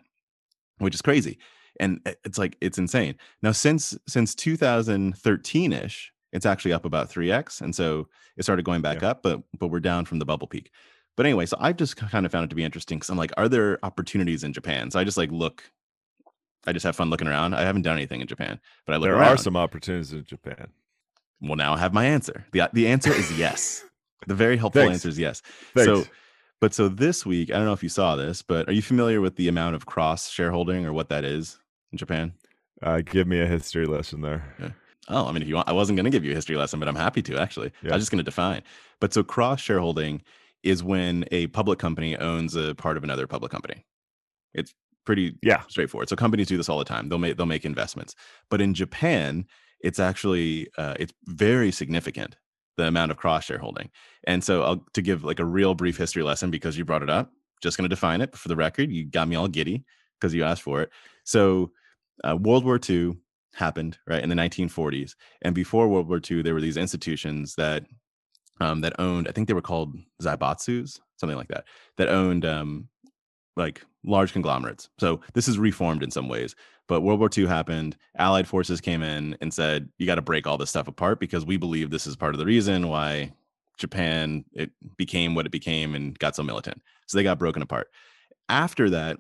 which 0.78 0.95
is 0.95 1.03
crazy. 1.03 1.39
And 1.80 2.01
it's 2.24 2.37
like 2.39 2.57
it's 2.61 2.76
insane. 2.78 3.14
Now 3.43 3.53
since 3.53 3.97
since 4.07 4.35
2013-ish, 4.35 6.12
it's 6.33 6.47
actually 6.47 6.72
up 6.72 6.85
about 6.85 7.11
3x. 7.11 7.61
And 7.61 7.74
so 7.74 8.09
it 8.37 8.43
started 8.43 8.64
going 8.64 8.83
back 8.83 9.03
Yeah. 9.03 9.11
up, 9.11 9.22
but 9.22 9.43
but 9.59 9.68
we're 9.68 9.80
down 9.80 10.05
from 10.05 10.18
the 10.18 10.24
bubble 10.24 10.47
peak. 10.47 10.70
But 11.16 11.26
anyway, 11.26 11.47
so 11.47 11.57
I've 11.61 11.76
just 11.76 11.97
kind 11.97 12.24
of 12.24 12.33
found 12.33 12.45
it 12.45 12.49
to 12.51 12.57
be 12.57 12.64
interesting 12.64 12.99
because 12.99 13.11
I'm 13.11 13.18
like, 13.18 13.33
are 13.37 13.49
there 13.49 13.78
opportunities 13.85 14.45
in 14.45 14.53
Japan? 14.53 14.91
So 14.91 14.99
I 14.99 15.05
just 15.05 15.16
like 15.18 15.30
look, 15.30 15.70
I 16.66 16.72
just 16.72 16.85
have 16.85 16.97
fun 16.97 17.11
looking 17.11 17.28
around. 17.28 17.55
I 17.55 17.62
haven't 17.62 17.83
done 17.83 17.97
anything 17.97 18.20
in 18.20 18.26
Japan, 18.26 18.61
but 18.87 18.95
I 18.95 18.97
look 18.97 19.07
There 19.09 19.16
around. 19.16 19.35
are 19.35 19.37
some 19.39 19.57
opportunities 19.57 20.12
in 20.12 20.24
Japan. 20.24 20.68
Well, 21.41 21.57
now 21.57 21.74
I 21.74 21.78
have 21.78 21.93
my 21.93 22.05
answer. 22.07 22.47
the 22.53 22.68
The 22.72 22.87
answer 22.89 23.12
is 23.12 23.37
yes. 23.39 23.85
The 24.27 24.35
very 24.35 24.57
helpful 24.57 24.83
Thanks. 24.83 24.95
answer 24.95 25.09
is 25.09 25.18
yes. 25.18 25.43
Thanks. 25.75 25.87
So, 25.87 26.07
but 26.61 26.73
so 26.75 26.89
this 26.89 27.27
week, 27.27 27.51
I 27.51 27.55
don't 27.57 27.64
know 27.66 27.73
if 27.73 27.83
you 27.83 27.89
saw 27.89 28.14
this, 28.16 28.43
but 28.43 28.68
are 28.68 28.73
you 28.73 28.83
familiar 28.83 29.20
with 29.20 29.37
the 29.37 29.49
amount 29.49 29.75
of 29.75 29.87
cross 29.87 30.29
shareholding 30.31 30.87
or 30.87 30.93
what 30.93 31.09
that 31.09 31.25
is 31.25 31.59
in 31.93 31.99
Japan? 31.99 32.33
uh, 32.83 33.01
give 33.01 33.27
me 33.29 33.41
a 33.41 33.47
history 33.47 33.87
lesson 33.87 34.20
there. 34.23 34.75
Oh, 35.09 35.27
I 35.27 35.33
mean, 35.33 35.43
if 35.43 35.49
you 35.49 35.55
want, 35.57 35.68
I 35.68 35.73
wasn't 35.73 35.97
going 35.97 36.05
to 36.05 36.11
give 36.11 36.25
you 36.25 36.33
a 36.33 36.35
history 36.35 36.57
lesson, 36.57 36.79
but 36.81 36.89
I'm 36.89 36.97
happy 36.97 37.23
to 37.23 37.39
actually. 37.39 37.68
I 37.68 37.87
Yeah. 37.89 37.95
was 37.95 38.03
just 38.03 38.11
going 38.11 38.18
to 38.18 38.25
define. 38.25 38.62
But 39.01 39.12
so 39.12 39.23
cross 39.25 39.61
shareholding 39.61 40.23
is 40.62 40.83
when 40.83 41.25
a 41.33 41.49
public 41.49 41.79
company 41.81 42.16
owns 42.16 42.55
a 42.57 42.75
part 42.77 42.97
of 42.97 43.05
another 43.05 43.27
public 43.27 43.51
company. 43.53 43.85
It's 44.55 44.75
pretty 45.05 45.35
Yeah. 45.43 45.62
straightforward. 45.68 46.09
So 46.09 46.14
companies 46.16 46.47
do 46.47 46.57
this 46.57 46.68
all 46.68 46.79
the 46.79 46.85
time. 46.85 47.09
They'll 47.09 47.18
make 47.18 47.37
they'll 47.37 47.47
make 47.47 47.64
investments. 47.64 48.14
But 48.51 48.61
in 48.61 48.75
Japan, 48.75 49.47
it's 49.81 49.99
actually 49.99 50.68
uh, 50.79 50.95
it's 51.01 51.12
very 51.27 51.73
significant 51.73 52.37
the 52.77 52.85
amount 52.85 53.11
of 53.11 53.16
cross 53.16 53.45
shareholding. 53.45 53.91
And 54.25 54.43
so 54.43 54.62
I'll, 54.62 54.85
to 54.95 55.03
give 55.03 55.25
like 55.25 55.41
a 55.41 55.45
real 55.45 55.75
brief 55.75 55.97
history 55.97 56.23
lesson 56.23 56.51
because 56.51 56.77
you 56.77 56.85
brought 56.85 57.03
it 57.03 57.11
up, 57.11 57.33
just 57.62 57.77
going 57.77 57.89
to 57.89 57.95
define 57.95 58.20
it. 58.20 58.37
For 58.37 58.49
the 58.49 58.57
record, 58.57 58.91
you 58.91 59.05
got 59.05 59.29
me 59.29 59.37
all 59.37 59.49
giddy 59.49 59.85
because 60.18 60.35
you 60.35 60.45
asked 60.45 60.62
for 60.62 60.83
it. 60.83 60.91
So 61.25 61.73
uh, 62.25 62.37
World 62.37 62.64
War 62.64 62.79
II 62.89 63.16
happened 63.55 63.99
right 64.07 64.23
in 64.23 64.29
the 64.29 64.35
1940s, 64.35 65.14
and 65.43 65.55
before 65.55 65.89
World 65.89 66.09
War 66.09 66.20
II, 66.29 66.43
there 66.43 66.55
were 66.55 66.61
these 66.61 66.77
institutions 66.77 67.55
that 67.57 67.85
um, 68.61 68.81
that 68.83 68.95
owned. 68.99 69.29
I 69.29 69.33
think 69.33 69.49
they 69.49 69.55
were 69.55 69.61
called 69.61 69.97
zaibatsus, 70.23 71.01
something 71.16 71.37
like 71.37 71.49
that, 71.49 71.64
that 71.97 72.09
owned 72.09 72.45
um, 72.45 72.89
like 73.57 73.85
large 74.05 74.33
conglomerates. 74.33 74.89
So 74.99 75.20
this 75.35 75.49
is 75.49 75.59
reformed 75.59 76.03
in 76.03 76.11
some 76.11 76.29
ways. 76.29 76.55
But 76.89 77.03
World 77.03 77.20
War 77.20 77.30
II 77.37 77.47
happened. 77.47 77.97
Allied 78.18 78.49
forces 78.49 78.80
came 78.80 79.03
in 79.03 79.37
and 79.41 79.53
said, 79.53 79.89
"You 79.99 80.07
got 80.07 80.16
to 80.16 80.22
break 80.22 80.47
all 80.47 80.59
this 80.59 80.70
stuff 80.70 80.89
apart 80.89 81.20
because 81.20 81.47
we 81.47 81.57
believe 81.57 81.91
this 81.91 82.07
is 82.07 82.16
part 82.16 82.35
of 82.35 82.39
the 82.39 82.47
reason 82.47 82.89
why 82.89 83.33
Japan 83.78 84.45
it 84.53 84.70
became 84.97 85.35
what 85.35 85.47
it 85.47 85.53
became 85.53 85.95
and 85.95 86.18
got 86.18 86.37
so 86.37 86.43
militant." 86.43 86.83
So 87.07 87.16
they 87.16 87.24
got 87.24 87.39
broken 87.39 87.62
apart. 87.62 87.91
After 88.49 88.91
that, 88.91 89.18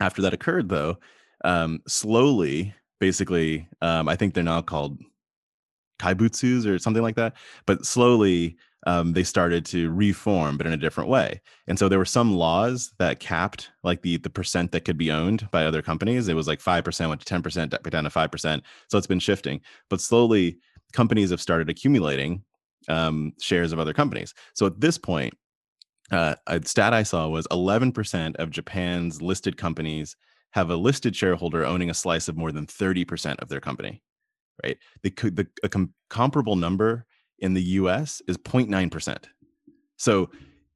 after 0.00 0.22
that 0.22 0.34
occurred, 0.34 0.68
though, 0.68 0.98
um, 1.44 1.80
slowly, 1.86 2.74
basically, 3.00 3.68
um, 3.80 4.08
I 4.08 4.16
think 4.16 4.34
they're 4.34 4.42
now 4.44 4.62
called 4.62 4.98
kaibutsus 5.98 6.66
or 6.66 6.78
something 6.78 7.02
like 7.02 7.16
that. 7.16 7.34
But 7.66 7.86
slowly, 7.86 8.56
um, 8.86 9.12
they 9.12 9.22
started 9.22 9.64
to 9.66 9.90
reform, 9.92 10.56
but 10.56 10.66
in 10.66 10.72
a 10.72 10.78
different 10.78 11.08
way. 11.08 11.40
And 11.68 11.78
so 11.78 11.88
there 11.88 11.98
were 11.98 12.04
some 12.04 12.34
laws 12.34 12.92
that 12.98 13.20
capped 13.20 13.70
like 13.84 14.02
the 14.02 14.16
the 14.16 14.30
percent 14.30 14.72
that 14.72 14.84
could 14.84 14.98
be 14.98 15.10
owned 15.10 15.48
by 15.50 15.64
other 15.64 15.82
companies. 15.82 16.28
It 16.28 16.34
was 16.34 16.48
like 16.48 16.60
five 16.60 16.84
percent 16.84 17.08
went 17.08 17.20
to 17.20 17.26
ten 17.26 17.42
percent, 17.42 17.74
down 17.82 18.04
to 18.04 18.10
five 18.10 18.32
percent. 18.32 18.64
So 18.88 18.98
it's 18.98 19.06
been 19.06 19.20
shifting, 19.20 19.60
but 19.88 20.00
slowly 20.00 20.58
companies 20.92 21.30
have 21.30 21.40
started 21.40 21.70
accumulating 21.70 22.42
um, 22.88 23.32
shares 23.40 23.72
of 23.72 23.78
other 23.78 23.92
companies. 23.92 24.34
So 24.54 24.66
at 24.66 24.80
this 24.80 24.98
point, 24.98 25.34
uh, 26.10 26.34
a 26.46 26.60
stat 26.64 26.92
I 26.92 27.04
saw 27.04 27.28
was 27.28 27.46
11% 27.48 28.36
of 28.36 28.50
Japan's 28.50 29.22
listed 29.22 29.56
companies 29.56 30.16
have 30.50 30.70
a 30.70 30.76
listed 30.76 31.16
shareholder 31.16 31.64
owning 31.64 31.88
a 31.88 31.94
slice 31.94 32.28
of 32.28 32.36
more 32.36 32.52
than 32.52 32.66
30% 32.66 33.38
of 33.38 33.48
their 33.48 33.60
company. 33.60 34.02
Right? 34.62 34.76
The, 35.02 35.10
the 35.10 35.46
a 35.62 35.68
com- 35.68 35.94
comparable 36.10 36.56
number 36.56 37.06
in 37.42 37.52
the 37.52 37.62
US 37.62 38.22
is 38.26 38.38
0.9%. 38.38 39.24
So 39.96 40.30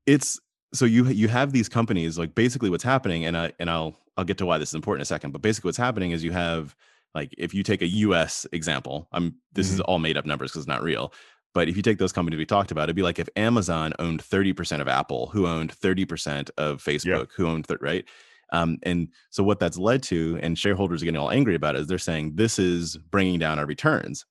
it's 0.04 0.38
so 0.74 0.84
you 0.84 1.06
you 1.06 1.28
have 1.28 1.52
these 1.52 1.68
companies 1.68 2.18
like 2.18 2.34
basically 2.34 2.68
what's 2.68 2.84
happening 2.84 3.24
and 3.24 3.36
I 3.36 3.52
and 3.58 3.70
I'll 3.70 3.96
I'll 4.16 4.24
get 4.24 4.38
to 4.38 4.46
why 4.46 4.58
this 4.58 4.70
is 4.70 4.74
important 4.74 5.00
in 5.00 5.02
a 5.02 5.06
second, 5.06 5.30
but 5.30 5.40
basically 5.40 5.68
what's 5.68 5.78
happening 5.78 6.10
is 6.10 6.22
you 6.22 6.32
have 6.32 6.76
like 7.14 7.34
if 7.38 7.54
you 7.54 7.62
take 7.62 7.82
a 7.82 7.86
US 7.86 8.46
example, 8.52 9.08
I'm 9.12 9.36
this 9.52 9.68
mm-hmm. 9.68 9.74
is 9.74 9.80
all 9.80 9.98
made 9.98 10.18
up 10.18 10.26
numbers 10.26 10.50
because 10.50 10.62
it's 10.62 10.68
not 10.68 10.82
real. 10.82 11.12
But 11.54 11.70
if 11.70 11.76
you 11.76 11.82
take 11.82 11.96
those 11.96 12.12
companies 12.12 12.36
we 12.36 12.44
talked 12.44 12.70
about, 12.70 12.84
it'd 12.84 12.96
be 12.96 13.02
like 13.02 13.18
if 13.18 13.30
Amazon 13.34 13.94
owned 13.98 14.22
30% 14.22 14.82
of 14.82 14.88
Apple, 14.88 15.28
who 15.28 15.46
owned 15.46 15.72
30% 15.72 16.50
of 16.58 16.82
Facebook, 16.82 17.06
yeah. 17.06 17.24
who 17.34 17.46
owned 17.46 17.66
th- 17.66 17.80
right? 17.80 18.04
Um, 18.52 18.76
and 18.82 19.08
so 19.30 19.42
what 19.42 19.58
that's 19.58 19.78
led 19.78 20.02
to, 20.04 20.38
and 20.42 20.58
shareholders 20.58 21.00
are 21.00 21.06
getting 21.06 21.18
all 21.18 21.30
angry 21.30 21.54
about 21.54 21.74
it, 21.74 21.80
is 21.80 21.86
they're 21.86 21.96
saying 21.96 22.32
this 22.34 22.58
is 22.58 22.98
bringing 22.98 23.38
down 23.38 23.58
our 23.58 23.64
returns 23.64 24.26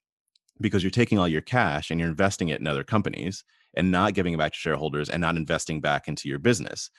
because 0.62 0.84
you're 0.84 0.92
taking 0.92 1.20
all 1.20 1.28
your 1.28 1.42
cash 1.42 1.92
and 1.92 2.00
you're 2.00 2.10
investing 2.10 2.50
it 2.50 2.60
in 2.60 2.68
other 2.68 2.84
companies 2.84 3.44
and 3.76 3.92
not 3.92 4.14
giving 4.14 4.34
it 4.34 4.38
back 4.38 4.54
to 4.54 4.58
shareholders 4.58 5.10
and 5.10 5.22
not 5.22 5.36
investing 5.36 5.82
back 5.82 6.08
into 6.08 6.30
your 6.30 6.40
business. 6.40 6.90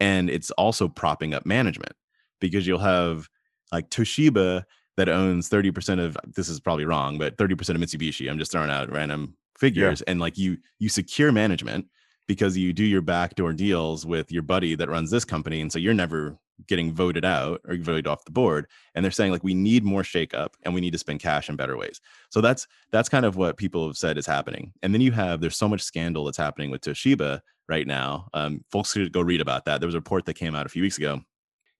And 0.00 0.28
it's 0.28 0.50
also 0.52 0.88
propping 0.88 1.34
up 1.34 1.46
management 1.46 1.92
because 2.40 2.66
you'll 2.66 2.78
have 2.78 3.28
like 3.72 3.90
Toshiba 3.90 4.64
that 4.96 5.08
owns 5.08 5.48
30% 5.48 6.00
of 6.04 6.16
this 6.24 6.48
is 6.48 6.60
probably 6.60 6.84
wrong, 6.84 7.18
but 7.18 7.36
30% 7.36 7.52
of 7.52 7.76
Mitsubishi. 7.76 8.30
I'm 8.30 8.38
just 8.38 8.52
throwing 8.52 8.70
out 8.70 8.92
random 8.92 9.36
figures. 9.58 10.02
Yeah. 10.06 10.12
And 10.12 10.20
like 10.20 10.36
you 10.38 10.58
you 10.78 10.88
secure 10.88 11.32
management 11.32 11.86
because 12.26 12.56
you 12.56 12.72
do 12.72 12.84
your 12.84 13.02
backdoor 13.02 13.52
deals 13.52 14.06
with 14.06 14.32
your 14.32 14.42
buddy 14.42 14.74
that 14.74 14.88
runs 14.88 15.10
this 15.10 15.24
company. 15.24 15.60
And 15.60 15.70
so 15.70 15.78
you're 15.78 15.94
never 15.94 16.38
getting 16.66 16.92
voted 16.92 17.24
out 17.24 17.60
or 17.68 17.76
voted 17.76 18.06
off 18.06 18.24
the 18.24 18.30
board 18.30 18.66
and 18.94 19.04
they're 19.04 19.12
saying 19.12 19.32
like 19.32 19.44
we 19.44 19.54
need 19.54 19.84
more 19.84 20.02
shakeup 20.02 20.50
and 20.62 20.74
we 20.74 20.80
need 20.80 20.92
to 20.92 20.98
spend 20.98 21.20
cash 21.20 21.48
in 21.48 21.56
better 21.56 21.76
ways. 21.76 22.00
So 22.30 22.40
that's 22.40 22.66
that's 22.92 23.08
kind 23.08 23.24
of 23.24 23.36
what 23.36 23.56
people 23.56 23.86
have 23.86 23.96
said 23.96 24.18
is 24.18 24.26
happening. 24.26 24.72
And 24.82 24.94
then 24.94 25.00
you 25.00 25.12
have 25.12 25.40
there's 25.40 25.56
so 25.56 25.68
much 25.68 25.82
scandal 25.82 26.24
that's 26.24 26.38
happening 26.38 26.70
with 26.70 26.82
toshiba 26.82 27.40
right 27.68 27.86
now. 27.86 28.28
Um, 28.34 28.64
folks 28.70 28.92
should 28.92 29.12
go 29.12 29.20
read 29.20 29.40
about 29.40 29.64
that. 29.64 29.80
There 29.80 29.88
was 29.88 29.94
a 29.94 29.98
report 29.98 30.26
that 30.26 30.34
came 30.34 30.54
out 30.54 30.66
a 30.66 30.70
few 30.70 30.82
weeks 30.82 30.98
ago. 30.98 31.22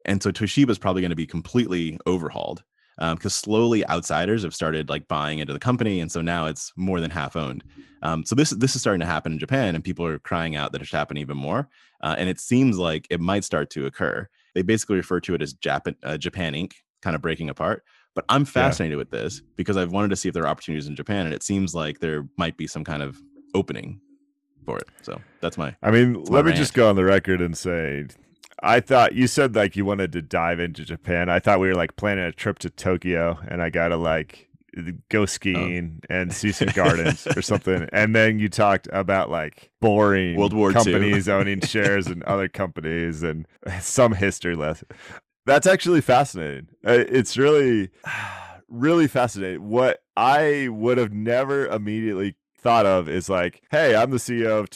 And 0.05 0.23
so 0.23 0.31
toshiba 0.31 0.71
is 0.71 0.79
probably 0.79 1.03
going 1.03 1.11
to 1.11 1.17
be 1.17 1.27
completely 1.27 1.99
overhauled 2.07 2.63
because 2.97 3.25
um, 3.25 3.31
slowly 3.31 3.87
outsiders 3.89 4.45
have 4.45 4.55
started 4.55 4.89
like 4.89 5.09
buying 5.09 5.41
into 5.41 5.53
the 5.53 5.59
company 5.59 6.01
and 6.01 6.13
so 6.13 6.21
now 6.21 6.47
it's 6.47 6.73
more 6.77 7.01
than 7.01 7.11
half 7.11 7.35
owned. 7.37 7.65
Um, 8.03 8.25
so 8.25 8.35
this 8.35 8.51
this 8.51 8.77
is 8.77 8.83
starting 8.83 9.01
to 9.01 9.07
happen 9.07 9.33
in 9.33 9.39
japan 9.39 9.75
and 9.75 9.83
people 9.83 10.07
are 10.07 10.19
crying 10.19 10.57
out 10.57 10.73
that 10.73 10.83
it 10.83 10.85
should 10.85 10.97
happen 10.97 11.17
even 11.17 11.37
more 11.37 11.69
uh, 12.03 12.15
and 12.19 12.29
it 12.29 12.39
seems 12.39 12.79
like 12.79 13.07
it 13.11 13.21
might 13.21 13.45
start 13.45 13.71
to 13.71 13.87
occur 13.87 14.29
they 14.55 14.63
basically 14.63 14.97
refer 14.97 15.21
to 15.21 15.35
it 15.35 15.43
as 15.43 15.53
Japan, 15.53 15.97
uh, 16.03 16.17
Japan 16.17 16.55
Inc., 16.55 16.73
kind 17.03 17.17
of 17.17 17.23
breaking 17.23 17.51
apart. 17.51 17.85
But 18.15 18.25
I'm 18.29 18.45
fascinated 18.45 18.95
yeah. 18.95 18.99
with 18.99 19.11
this 19.11 19.43
because 19.57 19.77
I've 19.77 19.91
wanted 19.91 20.09
to 20.09 20.17
see 20.17 20.29
if 20.29 20.35
there 20.35 20.45
are 20.45 20.49
opportunities 20.49 20.87
in 20.87 20.95
Japan, 20.95 21.27
and 21.27 21.35
it 21.35 21.43
seems 21.43 21.75
like 21.75 21.99
there 21.99 22.27
might 22.39 22.57
be 22.57 22.67
some 22.67 22.85
kind 22.85 23.03
of 23.03 23.21
opening 23.55 24.01
for 24.65 24.79
it. 24.79 24.89
So 25.03 25.21
that's 25.41 25.59
my. 25.59 25.75
I 25.83 25.91
mean, 25.91 26.23
let 26.25 26.45
me 26.45 26.51
rant. 26.51 26.57
just 26.57 26.75
go 26.75 26.89
on 26.89 26.97
the 26.97 27.05
record 27.05 27.41
and 27.41 27.59
say, 27.59 28.07
I 28.63 28.81
thought 28.81 29.15
you 29.15 29.27
said 29.27 29.57
like 29.57 29.75
you 29.77 29.85
wanted 29.85 30.13
to 30.13 30.23
dive 30.23 30.61
into 30.61 30.85
Japan. 30.85 31.29
I 31.29 31.41
thought 31.41 31.61
we 31.61 31.69
were 31.69 31.75
like 31.75 31.97
planning 31.97 32.25
a 32.25 32.33
trip 32.33 32.61
to 32.61 32.71
Tokyo, 32.71 33.39
and 33.49 33.61
I 33.61 33.71
gotta 33.71 33.97
like 33.97 34.49
go 35.09 35.23
oh. 35.23 35.27
skiing 35.27 36.01
oh. 36.03 36.15
and 36.15 36.33
see 36.33 36.53
some 36.53 36.69
gardens 36.75 37.27
or 37.37 37.43
something. 37.43 37.89
And 37.93 38.15
then 38.15 38.39
you 38.39 38.49
talked 38.49 38.89
about 38.93 39.31
like 39.31 39.71
boring 39.81 40.37
World 40.37 40.53
War 40.53 40.73
companies 40.73 41.29
owning 41.29 41.61
shares 41.63 42.07
in 42.07 42.23
other 42.27 42.49
companies 42.49 43.23
and 43.23 43.47
some 43.81 44.13
history 44.13 44.57
lesson. 44.57 44.89
That's 45.47 45.67
actually 45.67 46.01
fascinating. 46.01 46.69
Uh, 46.87 47.05
it's 47.09 47.37
really, 47.37 47.91
really 48.69 49.07
fascinating. 49.07 49.69
What 49.69 50.03
I 50.17 50.69
would 50.71 50.99
have 50.99 51.13
never 51.13 51.67
immediately 51.67 52.37
thought 52.59 52.87
of 52.87 53.09
is 53.09 53.29
like, 53.29 53.63
hey, 53.71 53.95
I'm 53.95 54.11
the 54.11 54.17
CEO 54.17 54.59
of 54.59 54.71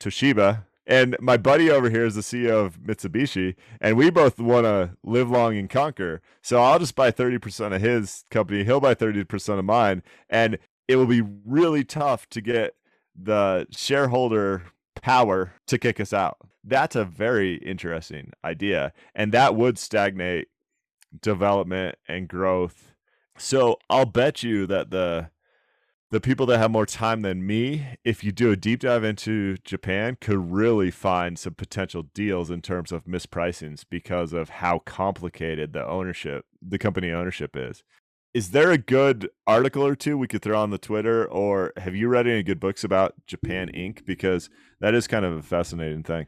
Toshiba 0.00 0.65
and 0.86 1.16
my 1.20 1.36
buddy 1.36 1.70
over 1.70 1.90
here 1.90 2.04
is 2.04 2.14
the 2.14 2.20
CEO 2.20 2.64
of 2.64 2.78
Mitsubishi, 2.78 3.54
and 3.80 3.96
we 3.96 4.10
both 4.10 4.38
want 4.38 4.64
to 4.64 4.96
live 5.02 5.30
long 5.30 5.56
and 5.56 5.68
conquer. 5.68 6.22
So 6.42 6.62
I'll 6.62 6.78
just 6.78 6.94
buy 6.94 7.10
30% 7.10 7.74
of 7.74 7.80
his 7.80 8.24
company, 8.30 8.64
he'll 8.64 8.80
buy 8.80 8.94
30% 8.94 9.58
of 9.58 9.64
mine, 9.64 10.02
and 10.28 10.58
it 10.88 10.96
will 10.96 11.06
be 11.06 11.22
really 11.44 11.84
tough 11.84 12.28
to 12.30 12.40
get 12.40 12.76
the 13.14 13.66
shareholder 13.70 14.62
power 15.02 15.54
to 15.66 15.78
kick 15.78 16.00
us 16.00 16.12
out. 16.12 16.38
That's 16.62 16.96
a 16.96 17.04
very 17.04 17.56
interesting 17.56 18.32
idea, 18.44 18.92
and 19.14 19.32
that 19.32 19.54
would 19.54 19.78
stagnate 19.78 20.48
development 21.20 21.96
and 22.08 22.28
growth. 22.28 22.92
So 23.38 23.78
I'll 23.88 24.06
bet 24.06 24.42
you 24.42 24.66
that 24.66 24.90
the 24.90 25.30
the 26.10 26.20
people 26.20 26.46
that 26.46 26.58
have 26.58 26.70
more 26.70 26.86
time 26.86 27.22
than 27.22 27.44
me, 27.44 27.84
if 28.04 28.22
you 28.22 28.30
do 28.30 28.52
a 28.52 28.56
deep 28.56 28.80
dive 28.80 29.02
into 29.02 29.56
Japan, 29.64 30.16
could 30.20 30.52
really 30.52 30.90
find 30.90 31.36
some 31.38 31.54
potential 31.54 32.02
deals 32.14 32.48
in 32.48 32.62
terms 32.62 32.92
of 32.92 33.06
mispricings 33.06 33.84
because 33.88 34.32
of 34.32 34.48
how 34.48 34.78
complicated 34.80 35.72
the 35.72 35.84
ownership, 35.84 36.44
the 36.62 36.78
company 36.78 37.10
ownership 37.10 37.56
is. 37.56 37.82
Is 38.32 38.50
there 38.50 38.70
a 38.70 38.78
good 38.78 39.30
article 39.46 39.84
or 39.84 39.96
two 39.96 40.16
we 40.16 40.28
could 40.28 40.42
throw 40.42 40.60
on 40.60 40.70
the 40.70 40.78
Twitter, 40.78 41.24
or 41.24 41.72
have 41.76 41.96
you 41.96 42.06
read 42.06 42.28
any 42.28 42.42
good 42.42 42.60
books 42.60 42.84
about 42.84 43.14
Japan 43.26 43.70
Inc? 43.74 44.04
Because 44.04 44.48
that 44.80 44.94
is 44.94 45.08
kind 45.08 45.24
of 45.24 45.32
a 45.32 45.42
fascinating 45.42 46.02
thing. 46.02 46.26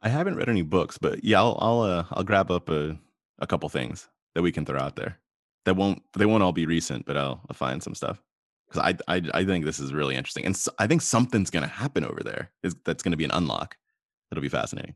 I 0.00 0.08
haven't 0.08 0.36
read 0.36 0.48
any 0.48 0.62
books, 0.62 0.96
but 0.96 1.22
yeah, 1.24 1.40
I'll 1.40 1.58
I'll, 1.60 1.80
uh, 1.82 2.04
I'll 2.12 2.24
grab 2.24 2.50
up 2.50 2.70
a, 2.70 2.98
a 3.38 3.46
couple 3.46 3.68
things 3.68 4.08
that 4.34 4.42
we 4.42 4.52
can 4.52 4.64
throw 4.64 4.80
out 4.80 4.96
there. 4.96 5.18
That 5.66 5.76
won't 5.76 6.02
they 6.16 6.24
won't 6.24 6.42
all 6.42 6.52
be 6.52 6.64
recent, 6.64 7.04
but 7.04 7.18
I'll, 7.18 7.42
I'll 7.50 7.54
find 7.54 7.82
some 7.82 7.94
stuff 7.94 8.22
because 8.70 8.96
I, 9.08 9.16
I 9.16 9.22
I 9.34 9.44
think 9.44 9.64
this 9.64 9.80
is 9.80 9.92
really 9.92 10.16
interesting, 10.16 10.46
and 10.46 10.56
so 10.56 10.70
I 10.78 10.86
think 10.86 11.02
something's 11.02 11.50
going 11.50 11.64
to 11.64 11.68
happen 11.68 12.04
over 12.04 12.22
there. 12.22 12.50
Is 12.62 12.76
that's 12.84 13.02
going 13.02 13.12
to 13.12 13.16
be 13.18 13.24
an 13.24 13.32
unlock? 13.32 13.76
That'll 14.30 14.42
be 14.42 14.48
fascinating. 14.48 14.94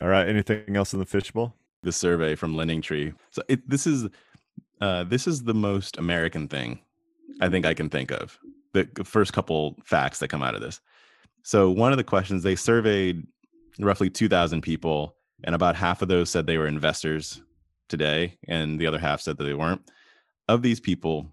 All 0.00 0.08
right. 0.08 0.28
Anything 0.28 0.76
else 0.76 0.92
in 0.92 1.00
the 1.00 1.06
fishbowl? 1.06 1.54
The 1.82 1.92
survey 1.92 2.34
from 2.34 2.56
Lending 2.56 2.82
Tree. 2.82 3.12
So 3.30 3.42
it, 3.48 3.68
this 3.68 3.86
is 3.86 4.08
uh, 4.80 5.04
this 5.04 5.26
is 5.26 5.44
the 5.44 5.54
most 5.54 5.98
American 5.98 6.48
thing 6.48 6.80
I 7.40 7.48
think 7.48 7.66
I 7.66 7.74
can 7.74 7.88
think 7.88 8.10
of. 8.10 8.38
The 8.72 8.88
first 9.04 9.32
couple 9.32 9.76
facts 9.84 10.18
that 10.18 10.28
come 10.28 10.42
out 10.42 10.54
of 10.54 10.60
this. 10.60 10.80
So 11.42 11.70
one 11.70 11.92
of 11.92 11.98
the 11.98 12.04
questions 12.04 12.42
they 12.42 12.56
surveyed 12.56 13.26
roughly 13.78 14.10
2,000 14.10 14.60
people, 14.60 15.16
and 15.44 15.54
about 15.54 15.76
half 15.76 16.02
of 16.02 16.08
those 16.08 16.28
said 16.28 16.46
they 16.46 16.58
were 16.58 16.66
investors 16.66 17.40
today, 17.88 18.36
and 18.48 18.78
the 18.78 18.86
other 18.86 18.98
half 18.98 19.20
said 19.20 19.38
that 19.38 19.44
they 19.44 19.54
weren't. 19.54 19.88
Of 20.48 20.60
these 20.60 20.80
people, 20.80 21.32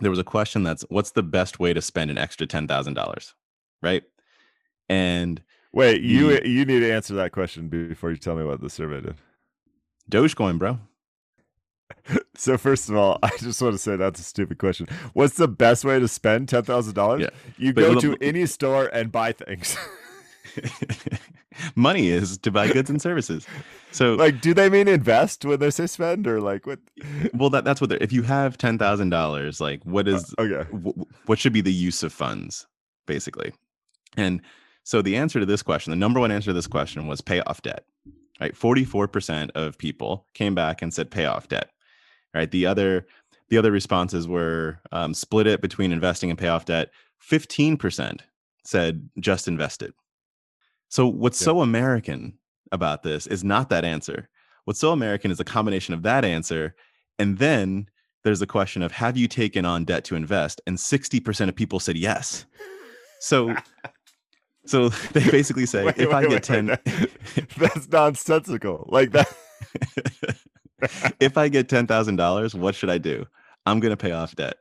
there 0.00 0.10
was 0.10 0.18
a 0.18 0.24
question 0.24 0.62
that's 0.62 0.84
what's 0.88 1.12
the 1.12 1.22
best 1.22 1.58
way 1.58 1.72
to 1.72 1.80
spend 1.80 2.10
an 2.10 2.18
extra 2.18 2.46
ten 2.46 2.68
thousand 2.68 2.94
dollars, 2.94 3.34
right? 3.82 4.04
And 4.88 5.42
wait, 5.72 6.00
the, 6.00 6.06
you 6.06 6.40
you 6.44 6.64
need 6.64 6.80
to 6.80 6.92
answer 6.92 7.14
that 7.14 7.32
question 7.32 7.68
before 7.68 8.10
you 8.10 8.16
tell 8.16 8.36
me 8.36 8.44
what 8.44 8.60
the 8.60 8.70
survey 8.70 9.00
did. 9.00 9.16
Dogecoin, 10.10 10.58
bro. 10.58 10.78
so 12.34 12.58
first 12.58 12.88
of 12.88 12.96
all, 12.96 13.18
I 13.22 13.30
just 13.38 13.60
want 13.62 13.74
to 13.74 13.78
say 13.78 13.96
that's 13.96 14.20
a 14.20 14.24
stupid 14.24 14.58
question. 14.58 14.88
What's 15.12 15.36
the 15.36 15.48
best 15.48 15.84
way 15.84 15.98
to 15.98 16.08
spend 16.08 16.48
ten 16.48 16.62
thousand 16.62 16.92
yeah. 16.92 16.94
dollars? 16.94 17.26
You 17.58 17.72
but 17.72 17.80
go 17.80 18.00
to 18.00 18.16
any 18.20 18.46
store 18.46 18.86
and 18.86 19.10
buy 19.10 19.32
things. 19.32 19.76
money 21.74 22.08
is 22.08 22.38
to 22.38 22.50
buy 22.50 22.68
goods 22.68 22.90
and 22.90 23.00
services. 23.00 23.46
So, 23.92 24.14
like, 24.14 24.40
do 24.40 24.52
they 24.54 24.68
mean 24.68 24.88
invest 24.88 25.44
when 25.44 25.58
they 25.60 25.70
say 25.70 25.86
spend, 25.86 26.26
or 26.26 26.40
like 26.40 26.66
what? 26.66 26.80
Well, 27.34 27.50
that 27.50 27.64
that's 27.64 27.80
what. 27.80 27.90
They're 27.90 28.02
if 28.02 28.12
you 28.12 28.22
have 28.22 28.58
ten 28.58 28.78
thousand 28.78 29.10
dollars, 29.10 29.60
like, 29.60 29.82
what 29.84 30.06
is 30.08 30.34
uh, 30.38 30.42
okay? 30.42 30.70
W- 30.70 31.06
what 31.26 31.38
should 31.38 31.52
be 31.52 31.60
the 31.60 31.72
use 31.72 32.02
of 32.02 32.12
funds, 32.12 32.66
basically? 33.06 33.52
And 34.16 34.42
so, 34.84 35.02
the 35.02 35.16
answer 35.16 35.40
to 35.40 35.46
this 35.46 35.62
question, 35.62 35.90
the 35.90 35.96
number 35.96 36.20
one 36.20 36.30
answer 36.30 36.50
to 36.50 36.54
this 36.54 36.66
question 36.66 37.06
was 37.06 37.20
pay 37.20 37.40
off 37.40 37.62
debt. 37.62 37.84
right? 38.40 38.54
44% 38.54 39.50
of 39.54 39.78
people 39.78 40.26
came 40.34 40.54
back 40.54 40.82
and 40.82 40.92
said 40.92 41.10
pay 41.10 41.24
off 41.26 41.48
debt. 41.48 41.70
Right. 42.34 42.50
The 42.50 42.66
other 42.66 43.06
the 43.48 43.58
other 43.58 43.70
responses 43.72 44.26
were 44.28 44.80
um, 44.92 45.14
split 45.14 45.46
it 45.46 45.60
between 45.62 45.92
investing 45.92 46.30
and 46.30 46.38
pay 46.38 46.48
off 46.48 46.64
debt. 46.66 46.90
15% 47.30 48.20
said 48.64 49.08
just 49.20 49.48
invest 49.48 49.82
it. 49.82 49.94
So 50.88 51.06
what's 51.06 51.40
yeah. 51.40 51.46
so 51.46 51.60
American 51.62 52.38
about 52.72 53.02
this 53.02 53.26
is 53.26 53.44
not 53.44 53.70
that 53.70 53.84
answer. 53.84 54.28
What's 54.64 54.80
so 54.80 54.92
American 54.92 55.30
is 55.30 55.40
a 55.40 55.44
combination 55.44 55.94
of 55.94 56.02
that 56.02 56.24
answer 56.24 56.74
and 57.18 57.38
then 57.38 57.88
there's 58.24 58.40
the 58.40 58.46
question 58.46 58.82
of 58.82 58.92
have 58.92 59.16
you 59.16 59.28
taken 59.28 59.64
on 59.64 59.84
debt 59.84 60.04
to 60.04 60.16
invest 60.16 60.60
and 60.66 60.76
60% 60.76 61.48
of 61.48 61.54
people 61.54 61.80
said 61.80 61.96
yes. 61.96 62.44
So 63.20 63.54
so 64.64 64.88
they 65.12 65.28
basically 65.30 65.66
say 65.66 65.84
wait, 65.84 65.98
if 65.98 66.08
wait, 66.08 66.14
I 66.14 66.22
get 66.22 66.30
wait, 66.30 66.42
10 66.42 66.66
that's 67.56 67.88
nonsensical. 67.88 68.88
Like 68.90 69.12
that 69.12 69.32
if 71.20 71.38
I 71.38 71.48
get 71.48 71.68
$10,000, 71.68 72.54
what 72.54 72.74
should 72.74 72.90
I 72.90 72.98
do? 72.98 73.26
I'm 73.64 73.80
going 73.80 73.90
to 73.90 73.96
pay 73.96 74.12
off 74.12 74.36
debt. 74.36 74.56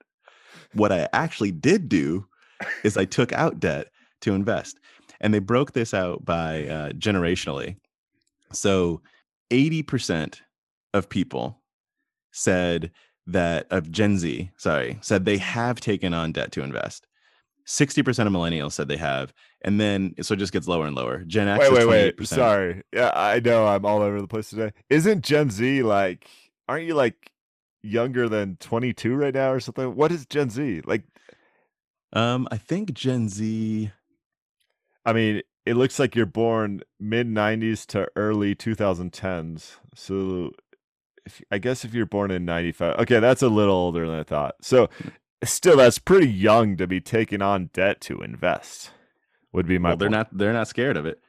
What 0.74 0.92
I 0.92 1.08
actually 1.14 1.52
did 1.52 1.90
do 1.90 2.26
is 2.84 2.98
I 2.98 3.06
took 3.06 3.34
out 3.34 3.60
debt 3.60 3.88
to 4.22 4.34
invest. 4.34 4.80
And 5.22 5.34
they 5.34 5.40
broke 5.40 5.74
this 5.74 5.94
out 5.94 6.26
by 6.26 6.68
uh, 6.68 6.90
generationally. 6.92 7.78
So 8.52 9.02
80% 9.52 10.42
of 10.94 11.10
people 11.10 11.62
said 12.32 12.92
that, 13.28 13.68
of 13.72 13.92
Gen 13.92 14.18
Z, 14.18 14.52
sorry, 14.58 14.98
said 15.02 15.26
they 15.26 15.38
have 15.38 15.80
taken 15.80 16.14
on 16.14 16.32
debt 16.32 16.52
to 16.54 16.64
invest. 16.64 17.08
60% 17.66 18.28
of 18.28 18.34
millennials 18.34 18.74
said 18.74 18.88
they 18.88 18.98
have. 18.98 19.34
And 19.64 19.80
then 19.80 20.14
so 20.22 20.36
it 20.36 20.38
just 20.38 20.54
gets 20.54 20.68
lower 20.68 20.86
and 20.86 20.96
lower. 20.96 21.24
Gen 21.26 21.48
X. 21.48 21.60
Wait, 21.70 21.88
wait, 21.88 22.16
wait. 22.20 22.28
Sorry. 22.28 22.84
Yeah, 22.94 23.12
I 23.16 23.40
know 23.40 23.66
I'm 23.66 23.86
all 23.86 24.02
over 24.02 24.22
the 24.22 24.28
place 24.28 24.50
today. 24.50 24.72
Isn't 24.90 25.26
Gen 25.26 25.50
Z 25.50 25.82
like, 25.82 26.28
aren't 26.68 26.86
you 26.86 26.94
like 26.94 27.32
younger 27.82 28.30
than 28.30 28.58
22 28.58 29.16
right 29.16 29.34
now 29.34 29.52
or 29.52 29.60
something? 29.60 29.96
What 29.96 30.12
is 30.12 30.26
Gen 30.28 30.52
Z? 30.52 30.82
Like, 30.86 31.04
um, 32.14 32.48
I 32.52 32.58
think 32.58 32.94
Gen 32.94 33.30
Z. 33.30 33.92
I 35.06 35.14
mean, 35.14 35.42
it 35.66 35.76
looks 35.76 36.00
like 36.00 36.16
you're 36.16 36.26
born 36.26 36.82
mid 37.00 37.28
90s 37.28 37.86
to 37.88 38.08
early 38.16 38.56
2010s. 38.56 39.78
So 39.96 40.52
if, 41.26 41.42
I 41.52 41.58
guess 41.58 41.84
if 41.86 41.94
you're 41.94 42.06
born 42.06 42.32
in 42.32 42.46
95, 42.46 43.00
okay, 43.00 43.20
that's 43.20 43.42
a 43.42 43.48
little 43.50 43.76
older 43.76 44.08
than 44.08 44.20
I 44.20 44.24
thought. 44.24 44.56
So 44.62 44.90
still, 45.44 45.78
that's 45.78 46.00
pretty 46.00 46.30
young 46.30 46.78
to 46.78 46.88
be 46.88 47.02
taking 47.02 47.42
on 47.42 47.70
debt 47.74 48.02
to 48.02 48.22
invest. 48.22 48.92
Would 49.54 49.68
be 49.68 49.78
my. 49.78 49.90
Well, 49.90 49.98
they're 49.98 50.10
not. 50.10 50.38
They're 50.38 50.54
not 50.54 50.68
scared 50.68 50.98
of 50.98 51.06
it. 51.06 51.22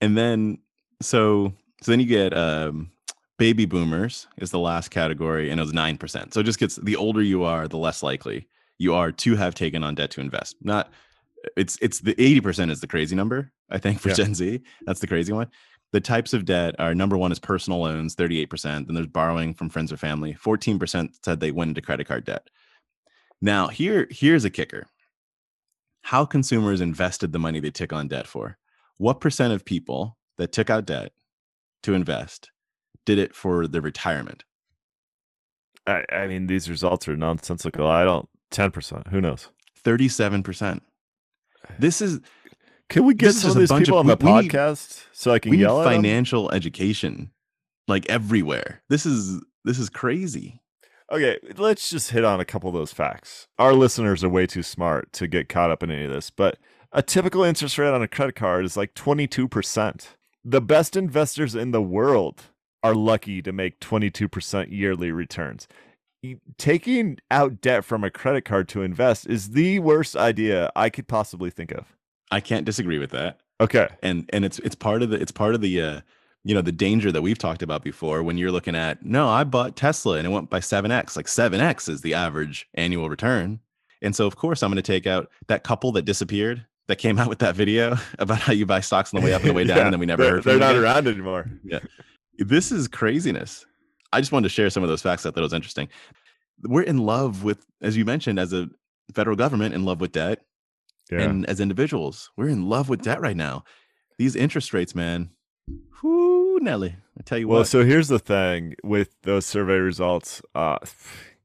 And 0.00 0.16
then 0.16 0.58
so 1.00 1.54
so 1.82 1.90
then 1.90 2.00
you 2.00 2.06
get 2.06 2.36
um, 2.36 2.90
baby 3.38 3.64
boomers 3.64 4.26
is 4.38 4.50
the 4.50 4.58
last 4.58 4.90
category, 4.90 5.50
and 5.50 5.58
it 5.58 5.62
was 5.62 5.72
nine 5.72 5.96
percent. 5.96 6.34
So 6.34 6.40
it 6.40 6.44
just 6.44 6.58
gets 6.58 6.76
the 6.76 6.96
older 6.96 7.22
you 7.22 7.44
are, 7.44 7.66
the 7.66 7.78
less 7.78 8.02
likely 8.02 8.46
you 8.78 8.94
are 8.94 9.12
to 9.12 9.36
have 9.36 9.54
taken 9.54 9.82
on 9.84 9.94
debt 9.94 10.10
to 10.12 10.20
invest. 10.20 10.56
Not 10.60 10.90
it's 11.56 11.78
it's 11.80 12.00
the 12.00 12.14
80% 12.14 12.70
is 12.70 12.80
the 12.80 12.86
crazy 12.86 13.16
number, 13.16 13.52
I 13.70 13.78
think, 13.78 14.00
for 14.00 14.08
yeah. 14.08 14.14
Gen 14.14 14.34
Z. 14.34 14.60
That's 14.86 15.00
the 15.00 15.06
crazy 15.06 15.32
one. 15.32 15.48
The 15.92 16.00
types 16.00 16.32
of 16.32 16.44
debt 16.44 16.74
are 16.78 16.94
number 16.94 17.18
one 17.18 17.32
is 17.32 17.38
personal 17.38 17.80
loans, 17.80 18.16
38%. 18.16 18.86
Then 18.86 18.94
there's 18.94 19.06
borrowing 19.06 19.52
from 19.52 19.68
friends 19.68 19.92
or 19.92 19.98
family. 19.98 20.34
14% 20.34 21.10
said 21.22 21.38
they 21.38 21.50
went 21.50 21.68
into 21.68 21.82
credit 21.82 22.06
card 22.06 22.24
debt. 22.24 22.48
Now, 23.42 23.68
here, 23.68 24.06
here's 24.10 24.44
a 24.44 24.50
kicker. 24.50 24.86
How 26.02 26.24
consumers 26.24 26.80
invested 26.80 27.32
the 27.32 27.38
money 27.38 27.60
they 27.60 27.70
took 27.70 27.92
on 27.92 28.08
debt 28.08 28.26
for. 28.26 28.56
What 28.96 29.20
percent 29.20 29.52
of 29.52 29.64
people 29.64 30.16
that 30.38 30.52
took 30.52 30.70
out 30.70 30.86
debt 30.86 31.12
to 31.82 31.92
invest 31.92 32.50
did 33.04 33.18
it 33.18 33.34
for 33.34 33.66
their 33.66 33.82
retirement? 33.82 34.44
I, 35.86 36.04
I 36.10 36.26
mean, 36.26 36.46
these 36.46 36.70
results 36.70 37.06
are 37.08 37.16
nonsensical. 37.16 37.86
I 37.86 38.04
don't, 38.04 38.28
10%. 38.52 39.08
Who 39.08 39.20
knows? 39.20 39.48
37%. 39.84 40.80
This 41.78 42.00
is 42.00 42.20
can 42.88 43.04
we 43.04 43.14
get 43.14 43.32
some 43.32 43.52
of 43.52 43.56
these 43.56 43.72
people 43.72 43.98
of, 43.98 44.00
on 44.00 44.06
the 44.06 44.16
we, 44.16 44.48
podcast 44.48 45.06
so 45.12 45.32
I 45.32 45.38
can 45.38 45.54
yell 45.54 45.80
at 45.80 45.84
financial 45.84 46.48
them? 46.48 46.56
education 46.56 47.30
like 47.88 48.08
everywhere. 48.08 48.82
This 48.88 49.06
is 49.06 49.40
this 49.64 49.78
is 49.78 49.88
crazy. 49.88 50.60
Okay, 51.10 51.38
let's 51.56 51.90
just 51.90 52.10
hit 52.10 52.24
on 52.24 52.40
a 52.40 52.44
couple 52.44 52.68
of 52.68 52.74
those 52.74 52.92
facts. 52.92 53.46
Our 53.58 53.74
listeners 53.74 54.24
are 54.24 54.28
way 54.28 54.46
too 54.46 54.62
smart 54.62 55.12
to 55.14 55.26
get 55.26 55.48
caught 55.48 55.70
up 55.70 55.82
in 55.82 55.90
any 55.90 56.04
of 56.04 56.10
this, 56.10 56.30
but 56.30 56.58
a 56.90 57.02
typical 57.02 57.42
interest 57.42 57.76
rate 57.76 57.92
on 57.92 58.02
a 58.02 58.08
credit 58.08 58.34
card 58.34 58.64
is 58.64 58.76
like 58.76 58.94
22%. 58.94 60.06
The 60.44 60.60
best 60.60 60.96
investors 60.96 61.54
in 61.54 61.70
the 61.70 61.82
world 61.82 62.44
are 62.82 62.94
lucky 62.94 63.42
to 63.42 63.52
make 63.52 63.78
22% 63.80 64.70
yearly 64.70 65.12
returns 65.12 65.68
taking 66.58 67.18
out 67.30 67.60
debt 67.60 67.84
from 67.84 68.04
a 68.04 68.10
credit 68.10 68.44
card 68.44 68.68
to 68.70 68.82
invest 68.82 69.26
is 69.26 69.50
the 69.50 69.78
worst 69.80 70.16
idea 70.16 70.70
I 70.76 70.90
could 70.90 71.08
possibly 71.08 71.50
think 71.50 71.72
of. 71.72 71.86
I 72.30 72.40
can't 72.40 72.64
disagree 72.64 72.98
with 72.98 73.10
that. 73.10 73.40
Okay. 73.60 73.88
And 74.02 74.28
and 74.32 74.44
it's 74.44 74.58
it's 74.60 74.74
part 74.74 75.02
of 75.02 75.10
the 75.10 75.20
it's 75.20 75.32
part 75.32 75.54
of 75.54 75.60
the 75.60 75.80
uh 75.80 76.00
you 76.44 76.54
know 76.54 76.62
the 76.62 76.72
danger 76.72 77.12
that 77.12 77.22
we've 77.22 77.38
talked 77.38 77.62
about 77.62 77.82
before 77.82 78.22
when 78.22 78.38
you're 78.38 78.50
looking 78.50 78.74
at 78.74 79.04
no 79.04 79.28
I 79.28 79.44
bought 79.44 79.76
Tesla 79.76 80.16
and 80.16 80.26
it 80.26 80.30
went 80.30 80.50
by 80.50 80.60
7x 80.60 81.16
like 81.16 81.26
7x 81.26 81.88
is 81.88 82.00
the 82.00 82.14
average 82.14 82.68
annual 82.74 83.08
return. 83.08 83.60
And 84.00 84.16
so 84.16 84.26
of 84.26 84.36
course 84.36 84.62
I'm 84.62 84.70
going 84.70 84.76
to 84.76 84.82
take 84.82 85.06
out 85.06 85.30
that 85.48 85.62
couple 85.62 85.92
that 85.92 86.02
disappeared 86.02 86.64
that 86.88 86.96
came 86.96 87.18
out 87.20 87.28
with 87.28 87.40
that 87.40 87.54
video 87.54 87.96
about 88.18 88.38
how 88.38 88.52
you 88.52 88.66
buy 88.66 88.80
stocks 88.80 89.12
on 89.12 89.20
the 89.20 89.26
way 89.26 89.34
up 89.34 89.42
and 89.42 89.50
the 89.50 89.54
way 89.54 89.64
down 89.66 89.76
yeah, 89.76 89.84
and 89.84 89.92
then 89.92 90.00
we 90.00 90.06
never 90.06 90.22
they're, 90.22 90.32
heard 90.34 90.44
they're 90.44 90.58
not 90.58 90.72
again. 90.72 90.82
around 90.82 91.08
anymore. 91.08 91.50
Yeah. 91.64 91.80
This 92.38 92.72
is 92.72 92.88
craziness. 92.88 93.66
I 94.12 94.20
just 94.20 94.32
wanted 94.32 94.48
to 94.48 94.54
share 94.54 94.70
some 94.70 94.82
of 94.82 94.88
those 94.88 95.02
facts 95.02 95.24
I 95.26 95.30
thought 95.30 95.42
was 95.42 95.52
interesting. 95.52 95.88
We're 96.62 96.82
in 96.82 96.98
love 96.98 97.42
with, 97.42 97.66
as 97.80 97.96
you 97.96 98.04
mentioned, 98.04 98.38
as 98.38 98.52
a 98.52 98.68
federal 99.14 99.36
government, 99.36 99.74
in 99.74 99.84
love 99.84 100.00
with 100.00 100.12
debt. 100.12 100.40
Yeah. 101.10 101.22
And 101.22 101.46
as 101.46 101.60
individuals, 101.60 102.30
we're 102.36 102.48
in 102.48 102.68
love 102.68 102.88
with 102.88 103.02
debt 103.02 103.20
right 103.20 103.36
now. 103.36 103.64
These 104.18 104.36
interest 104.36 104.72
rates, 104.72 104.94
man. 104.94 105.30
Whoo, 106.02 106.58
Nelly. 106.60 106.96
I 107.18 107.22
tell 107.22 107.38
you 107.38 107.48
well, 107.48 107.56
what. 107.56 107.58
Well, 107.60 107.64
so 107.64 107.84
here's 107.84 108.08
the 108.08 108.18
thing 108.18 108.74
with 108.82 109.14
those 109.22 109.44
survey 109.44 109.76
results. 109.76 110.40
Uh, 110.54 110.78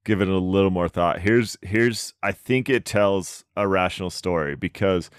give 0.07 0.21
it 0.21 0.29
a 0.29 0.37
little 0.37 0.71
more 0.71 0.87
thought. 0.87 1.19
Here's 1.19 1.57
here's 1.61 2.13
I 2.23 2.31
think 2.31 2.69
it 2.69 2.85
tells 2.85 3.43
a 3.55 3.67
rational 3.67 4.09
story 4.09 4.55
because 4.55 5.09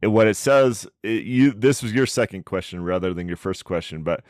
what 0.00 0.26
it 0.26 0.36
says 0.36 0.86
it, 1.02 1.24
you 1.24 1.52
this 1.52 1.82
was 1.82 1.92
your 1.92 2.06
second 2.06 2.44
question 2.44 2.84
rather 2.84 3.12
than 3.12 3.26
your 3.26 3.36
first 3.36 3.64
question, 3.64 4.02
but 4.02 4.22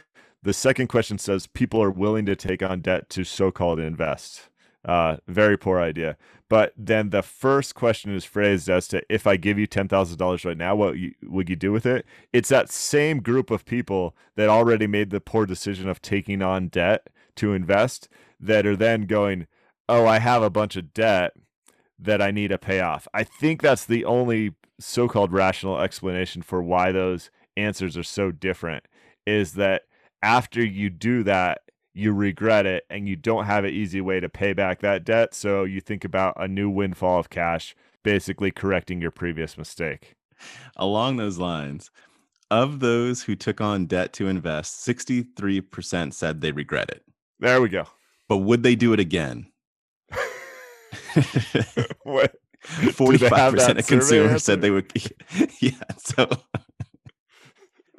the 0.43 0.53
second 0.53 0.89
question 0.89 1.19
says 1.19 1.47
people 1.47 1.83
are 1.83 1.91
willing 1.91 2.27
to 2.27 2.37
take 2.37 2.63
on 2.63 2.81
debt 2.81 3.09
to 3.11 3.25
so-called 3.25 3.79
invest. 3.79 4.49
Uh, 4.85 5.19
very 5.29 5.57
poor 5.57 5.81
idea. 5.81 6.17
But 6.49 6.75
then 6.77 7.11
the 7.11 7.23
first 7.23 7.75
question 7.75 8.15
is 8.15 8.25
phrased 8.25 8.69
as 8.69 8.89
to 8.89 9.03
if 9.09 9.27
I 9.27 9.37
give 9.37 9.59
you 9.59 9.67
ten 9.67 9.89
thousand 9.89 10.19
dollars 10.19 10.45
right 10.45 10.57
now, 10.57 10.75
what 10.75 10.97
would 11.23 11.49
you 11.49 11.57
do 11.57 11.73
with 11.73 11.87
it? 11.87 12.05
It's 12.33 12.51
that 12.51 12.69
same 12.71 13.21
group 13.21 13.51
of 13.51 13.65
people 13.65 14.15
that 14.37 14.51
already 14.51 14.87
made 14.87 15.11
the 15.11 15.21
poor 15.21 15.47
decision 15.47 15.89
of 15.89 16.03
taking 16.03 16.43
on 16.43 16.69
debt 16.69 17.09
to 17.37 17.55
invest 17.55 18.09
that 18.39 18.67
are 18.67 18.77
then 18.77 19.07
going, 19.07 19.47
"Oh, 19.89 20.07
I 20.07 20.19
have 20.19 20.43
a 20.43 20.51
bunch 20.51 20.77
of 20.77 20.93
debt 20.93 21.33
that 21.99 22.21
I 22.21 22.31
need 22.33 22.49
to 22.49 22.59
pay 22.59 22.81
off." 22.81 23.09
I 23.15 23.25
think 23.25 23.63
that's 23.63 23.87
the 23.87 24.05
only 24.05 24.55
so-called 24.79 25.33
rational 25.33 25.81
explanation 25.81 26.43
for 26.43 26.61
why 26.61 26.93
those 26.93 27.31
answers 27.57 27.97
are 27.97 28.03
so 28.03 28.31
different. 28.31 28.85
Is 29.27 29.53
that 29.55 29.85
after 30.23 30.65
you 30.65 30.91
do 30.91 31.23
that, 31.25 31.63
you 31.95 32.13
regret 32.13 32.67
it 32.67 32.85
and 32.89 33.09
you 33.09 33.17
don't 33.17 33.45
have 33.45 33.65
an 33.65 33.73
easy 33.73 34.01
way 34.01 34.21
to 34.21 34.29
pay 34.29 34.53
back 34.53 34.81
that 34.81 35.05
debt. 35.05 35.35
So 35.35 35.65
you 35.65 35.81
think 35.81 36.05
about 36.05 36.35
a 36.37 36.49
new 36.49 36.71
windfall 36.71 37.19
of 37.19 37.31
cash, 37.31 37.75
basically 38.03 38.51
correcting 38.51 39.01
your 39.01 39.11
previous 39.11 39.59
mistake. 39.59 40.15
Along 40.77 41.17
those 41.17 41.39
lines, 41.39 41.91
of 42.51 42.81
those 42.81 43.23
who 43.23 43.37
took 43.37 43.61
on 43.61 43.87
debt 43.87 44.13
to 44.15 44.29
invest, 44.29 44.87
63% 44.87 46.13
said 46.13 46.41
they 46.41 46.53
regret 46.53 46.91
it. 46.91 47.03
There 47.41 47.61
we 47.61 47.69
go. 47.69 47.87
But 48.29 48.39
would 48.39 48.63
they 48.63 48.75
do 48.75 48.93
it 48.93 49.01
again? 49.01 49.47
what? 52.05 52.35
45% 52.65 53.79
of 53.79 53.87
consumers 53.87 54.45
said 54.45 54.61
they 54.61 54.71
would. 54.71 54.91
yeah. 55.61 55.73
So 55.99 56.29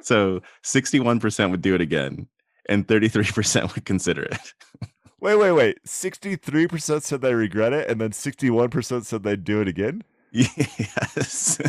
so 0.04 0.40
61% 0.62 1.50
would 1.50 1.62
do 1.62 1.74
it 1.74 1.80
again, 1.80 2.28
and 2.68 2.86
33% 2.86 3.74
would 3.74 3.84
consider 3.84 4.22
it. 4.22 4.54
wait, 5.20 5.36
wait, 5.36 5.52
wait. 5.52 5.84
63% 5.84 7.02
said 7.02 7.20
they 7.20 7.34
regret 7.34 7.72
it, 7.72 7.88
and 7.88 8.00
then 8.00 8.10
61% 8.10 9.04
said 9.04 9.22
they'd 9.22 9.44
do 9.44 9.60
it 9.60 9.68
again? 9.68 10.02
Yes. 10.32 11.60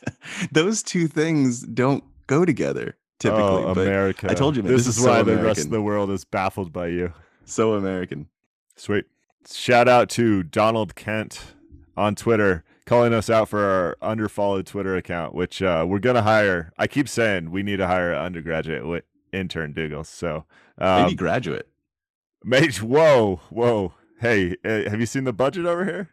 Those 0.52 0.82
two 0.82 1.08
things 1.08 1.62
don't 1.62 2.04
go 2.26 2.44
together 2.44 2.96
typically. 3.22 3.42
Oh, 3.42 3.68
America. 3.68 4.26
I 4.30 4.34
told 4.34 4.56
you, 4.56 4.62
man, 4.62 4.72
this, 4.72 4.86
this 4.86 4.96
is, 4.96 5.02
is 5.02 5.06
why 5.06 5.18
so 5.18 5.24
the 5.24 5.36
rest 5.38 5.64
of 5.64 5.70
the 5.70 5.80
world 5.80 6.10
is 6.10 6.24
baffled 6.24 6.72
by 6.72 6.88
you. 6.88 7.12
So 7.44 7.74
American. 7.74 8.28
Sweet. 8.76 9.06
Shout 9.50 9.88
out 9.88 10.08
to 10.10 10.42
Donald 10.42 10.94
Kent 10.94 11.54
on 11.96 12.14
Twitter 12.14 12.64
calling 12.86 13.12
us 13.14 13.30
out 13.30 13.48
for 13.48 13.60
our 13.64 13.96
underfollowed 14.16 14.66
Twitter 14.66 14.96
account, 14.96 15.34
which 15.34 15.62
uh, 15.62 15.84
we're 15.88 15.98
gonna 15.98 16.22
hire. 16.22 16.72
I 16.78 16.86
keep 16.86 17.08
saying 17.08 17.50
we 17.50 17.62
need 17.62 17.76
to 17.76 17.86
hire 17.86 18.12
an 18.12 18.18
undergraduate 18.24 19.06
intern 19.32 19.72
Dougals. 19.74 20.06
So 20.06 20.44
um, 20.78 21.02
Maybe 21.04 21.14
graduate. 21.14 21.68
Mage, 22.44 22.82
whoa, 22.82 23.40
whoa. 23.50 23.94
Hey, 24.20 24.56
uh, 24.64 24.88
have 24.90 25.00
you 25.00 25.06
seen 25.06 25.24
the 25.24 25.32
budget 25.32 25.64
over 25.66 25.84
here? 25.84 26.10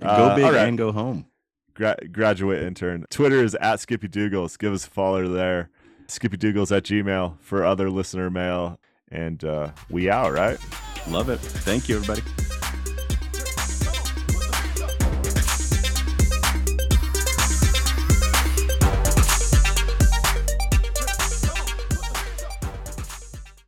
Go 0.00 0.06
Uh, 0.06 0.34
big 0.36 0.44
right. 0.44 0.68
and 0.68 0.76
go 0.78 0.92
home. 0.92 1.26
Gra- 1.74 1.96
graduate 2.10 2.62
intern. 2.62 3.04
Twitter 3.10 3.42
is 3.42 3.54
at 3.56 3.80
Skippy 3.80 4.08
Dougals. 4.08 4.58
Give 4.58 4.72
us 4.72 4.86
a 4.86 4.90
follow 4.90 5.28
there. 5.28 5.70
Skippy 6.08 6.36
Dougals 6.38 6.74
at 6.76 6.84
Gmail 6.84 7.36
for 7.40 7.64
other 7.64 7.90
listener 7.90 8.30
mail. 8.30 8.78
And 9.10 9.42
uh, 9.44 9.70
we 9.90 10.10
out, 10.10 10.32
right? 10.32 10.58
Love 11.08 11.28
it. 11.30 11.38
Thank 11.38 11.88
you, 11.88 11.96
everybody. 11.96 12.22